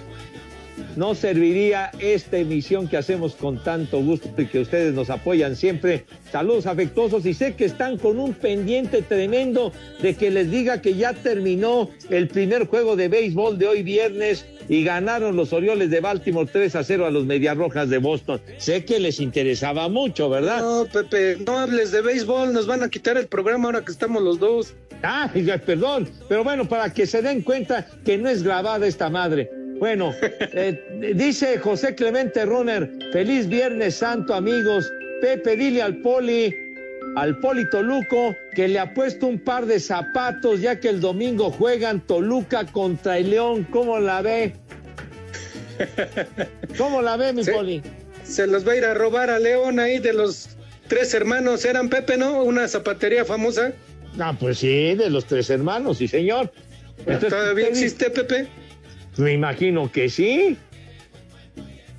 no 0.96 1.14
serviría 1.14 1.92
esta 2.00 2.38
emisión 2.38 2.88
que 2.88 2.96
hacemos 2.96 3.34
con 3.36 3.62
tanto 3.62 4.02
gusto 4.02 4.28
y 4.36 4.46
que 4.46 4.60
ustedes 4.60 4.92
nos 4.92 5.08
apoyan 5.08 5.54
siempre. 5.54 6.04
Saludos 6.32 6.66
afectuosos 6.66 7.24
y 7.26 7.34
sé 7.34 7.54
que 7.54 7.66
están 7.66 7.96
con 7.96 8.18
un 8.18 8.34
pendiente 8.34 9.02
tremendo 9.02 9.72
de 10.02 10.14
que 10.14 10.30
les 10.30 10.50
diga 10.50 10.82
que 10.82 10.94
ya 10.94 11.12
terminó 11.12 11.90
el 12.10 12.28
primer 12.28 12.66
juego 12.66 12.96
de 12.96 13.08
béisbol 13.08 13.58
de 13.58 13.68
hoy 13.68 13.82
viernes 13.82 14.46
y 14.68 14.82
ganaron 14.82 15.36
los 15.36 15.52
Orioles 15.52 15.90
de 15.90 16.00
Baltimore 16.00 16.48
3 16.50 16.74
a 16.74 16.82
0 16.82 17.06
a 17.06 17.10
los 17.10 17.24
Medias 17.24 17.56
Rojas 17.56 17.88
de 17.88 17.98
Boston. 17.98 18.40
Sé 18.58 18.84
que 18.84 18.98
les 18.98 19.20
interesaba 19.20 19.88
mucho, 19.88 20.28
¿verdad? 20.28 20.60
No, 20.60 20.86
Pepe, 20.92 21.36
no 21.46 21.58
hables 21.58 21.92
de 21.92 22.02
béisbol, 22.02 22.52
nos 22.52 22.66
van 22.66 22.82
a 22.82 22.88
quitar 22.88 23.16
el 23.16 23.28
programa 23.28 23.66
ahora 23.66 23.84
que 23.84 23.92
estamos 23.92 24.22
los 24.22 24.40
dos. 24.40 24.74
Ah, 25.02 25.30
perdón, 25.64 26.08
pero 26.28 26.42
bueno, 26.44 26.68
para 26.68 26.92
que 26.92 27.06
se 27.06 27.22
den 27.22 27.42
cuenta 27.42 27.86
que 28.04 28.18
no 28.18 28.28
es 28.28 28.42
grabada 28.42 28.86
esta 28.86 29.08
madre. 29.10 29.50
Bueno, 29.78 30.14
eh, 30.22 31.12
dice 31.14 31.58
José 31.58 31.94
Clemente 31.94 32.44
Runner, 32.44 32.90
feliz 33.12 33.46
Viernes 33.48 33.96
Santo 33.96 34.34
amigos, 34.34 34.90
Pepe, 35.20 35.56
dile 35.56 35.82
al 35.82 35.96
Poli, 35.98 36.54
al 37.16 37.38
Poli 37.40 37.68
Toluco, 37.70 38.34
que 38.54 38.68
le 38.68 38.78
ha 38.78 38.92
puesto 38.94 39.26
un 39.26 39.38
par 39.38 39.66
de 39.66 39.78
zapatos 39.80 40.60
ya 40.60 40.80
que 40.80 40.88
el 40.88 41.00
domingo 41.00 41.50
juegan 41.50 42.00
Toluca 42.00 42.64
contra 42.66 43.18
el 43.18 43.30
León, 43.30 43.66
¿cómo 43.70 43.98
la 43.98 44.22
ve? 44.22 44.54
¿Cómo 46.78 47.02
la 47.02 47.16
ve, 47.16 47.32
mi 47.32 47.44
Se- 47.44 47.52
Poli? 47.52 47.82
Se 48.24 48.46
los 48.46 48.66
va 48.66 48.72
a 48.72 48.76
ir 48.76 48.84
a 48.84 48.94
robar 48.94 49.30
a 49.30 49.38
León 49.38 49.78
ahí 49.78 49.98
de 49.98 50.12
los 50.12 50.48
tres 50.88 51.14
hermanos. 51.14 51.64
Eran 51.64 51.88
Pepe, 51.88 52.16
¿no? 52.16 52.42
Una 52.42 52.66
zapatería 52.66 53.24
famosa. 53.24 53.72
Ah, 54.18 54.34
pues 54.38 54.58
sí, 54.58 54.94
de 54.94 55.10
los 55.10 55.26
tres 55.26 55.50
hermanos, 55.50 55.98
sí, 55.98 56.08
señor. 56.08 56.52
Entonces, 57.00 57.30
¿Todavía 57.30 57.68
existe 57.68 58.10
Pepe? 58.10 58.46
Me 59.18 59.32
imagino 59.32 59.90
que 59.90 60.08
sí. 60.08 60.56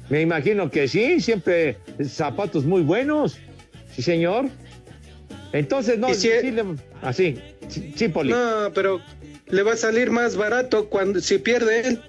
Me 0.09 0.21
imagino 0.21 0.69
que 0.71 0.87
sí, 0.87 1.19
siempre 1.19 1.77
zapatos 2.05 2.65
muy 2.65 2.81
buenos. 2.81 3.37
Sí, 3.95 4.01
señor. 4.01 4.45
Entonces, 5.53 5.97
no, 5.99 6.13
si- 6.13 6.29
sí 6.41 6.51
le- 6.51 6.63
así, 7.01 7.37
sí, 7.67 7.93
sí, 7.95 8.07
Poli. 8.07 8.31
No, 8.31 8.71
pero 8.73 9.01
le 9.47 9.63
va 9.63 9.73
a 9.73 9.77
salir 9.77 10.11
más 10.11 10.35
barato 10.35 10.89
cuando 10.89 11.19
si 11.19 11.37
pierde 11.39 11.87
él. 11.87 12.01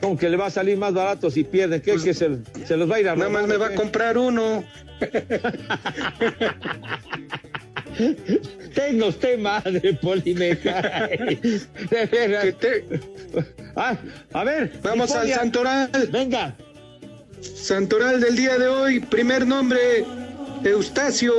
Como 0.00 0.16
que 0.16 0.28
le 0.30 0.36
va 0.36 0.46
a 0.46 0.50
salir 0.50 0.78
más 0.78 0.94
barato 0.94 1.30
si 1.30 1.44
pierde, 1.44 1.82
¿qué? 1.82 1.96
que 2.02 2.14
se, 2.14 2.38
se 2.64 2.76
los 2.76 2.90
va 2.90 2.96
a 2.96 3.00
ir 3.00 3.08
a 3.08 3.16
Nada 3.16 3.28
más 3.30 3.46
me 3.46 3.56
va 3.56 3.66
a 3.68 3.74
comprar 3.74 4.16
uno. 4.16 4.64
Tenga 8.74 9.06
usted 9.06 9.38
madre, 9.38 9.94
Poli, 9.94 10.34
me 10.34 10.56
cae. 10.58 11.36
De 11.90 12.06
veras. 12.06 12.54
Ah, 13.76 13.96
a 14.32 14.44
ver. 14.44 14.72
Vamos 14.82 15.12
al 15.12 15.28
Santoral. 15.28 15.90
Venga. 16.10 16.54
Santoral 17.40 18.20
del 18.20 18.36
día 18.36 18.58
de 18.58 18.68
hoy, 18.68 19.00
primer 19.00 19.46
nombre, 19.46 20.04
Eustacio. 20.64 21.32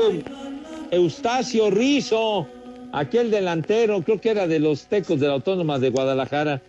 Eustacio 0.92 1.70
Rizo, 1.72 2.48
aquel 2.92 3.32
delantero, 3.32 4.02
creo 4.02 4.20
que 4.20 4.30
era 4.32 4.48
de 4.48 4.60
los 4.60 4.88
tecos 4.88 5.20
de 5.20 5.28
la 5.28 5.34
Autónoma 5.34 5.80
de 5.80 5.90
Guadalajara. 5.90 6.62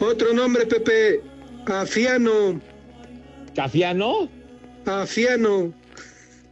Otro 0.00 0.34
nombre, 0.34 0.66
Pepe, 0.66 1.22
Afiano. 1.66 2.60
¿Cafiano? 3.54 4.28
Afiano. 4.84 5.72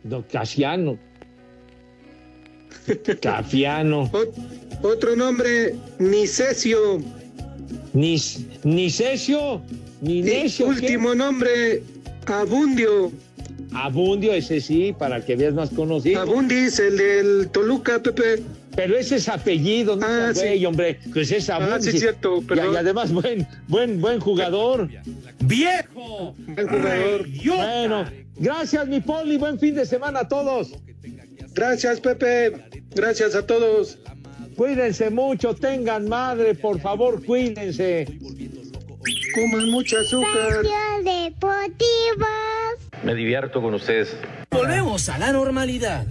No, 0.05 0.25
Casiano. 0.27 0.99
Cafiano. 3.21 4.11
Otro 4.83 5.17
nombre, 5.17 5.75
Nicesio. 5.99 7.01
Nis, 7.93 8.41
Nicesio. 8.65 9.63
Ni 10.01 10.19
Y 10.19 10.23
necio. 10.23 10.67
¿qué? 10.67 10.73
último 10.73 11.15
nombre, 11.15 11.83
Abundio. 12.27 13.11
Abundio, 13.73 14.33
ese 14.35 14.61
sí, 14.61 14.95
para 14.97 15.25
que 15.25 15.37
veas 15.37 15.55
más 15.55 15.71
conocido. 15.71 16.21
Abundis, 16.21 16.79
el 16.79 16.97
del 16.97 17.49
Toluca, 17.51 18.03
Pepe. 18.03 18.43
Pero 18.77 18.97
ese 18.97 19.17
es 19.17 19.29
apellido, 19.29 19.97
no 19.97 20.05
Ah, 20.05 20.33
seas 20.35 20.39
sí. 20.39 20.47
güey, 20.47 20.67
hombre. 20.67 20.99
Pues 21.13 21.31
es 21.33 21.49
Ah, 21.49 21.57
Abundio. 21.57 21.93
sí, 21.93 21.99
cierto, 21.99 22.43
perdón. 22.47 22.75
Y, 22.75 22.77
además, 22.77 23.13
buen, 23.13 23.47
buen, 23.69 24.01
buen 24.01 24.21
jugador. 24.21 24.89
¡Viejo! 25.41 26.35
Buen 26.39 26.69
jugador. 26.69 27.27
Bueno, 27.45 28.05
gracias, 28.37 28.87
mi 28.89 29.01
poli. 29.01 29.39
Buen 29.39 29.59
fin 29.59 29.75
de 29.75 29.87
semana 29.87 30.21
a 30.21 30.29
todos. 30.29 30.73
Gracias, 31.55 32.01
Pepe. 32.01 32.53
Gracias 32.95 33.35
a 33.35 33.47
todos. 33.47 33.99
Cuídense 34.57 35.11
mucho, 35.11 35.55
tengan 35.55 36.09
madre, 36.09 36.55
por 36.55 36.81
favor, 36.81 37.25
cuídense. 37.25 38.07
Coman 39.35 39.71
mucha 39.71 39.99
azúcar. 40.01 40.65
Espacio 40.65 40.73
Deportivo. 41.05 42.27
Me 43.03 43.15
divierto 43.15 43.61
con 43.61 43.75
ustedes. 43.75 44.17
Volvemos 44.51 45.09
a 45.09 45.19
la 45.19 45.33
normalidad. 45.33 46.07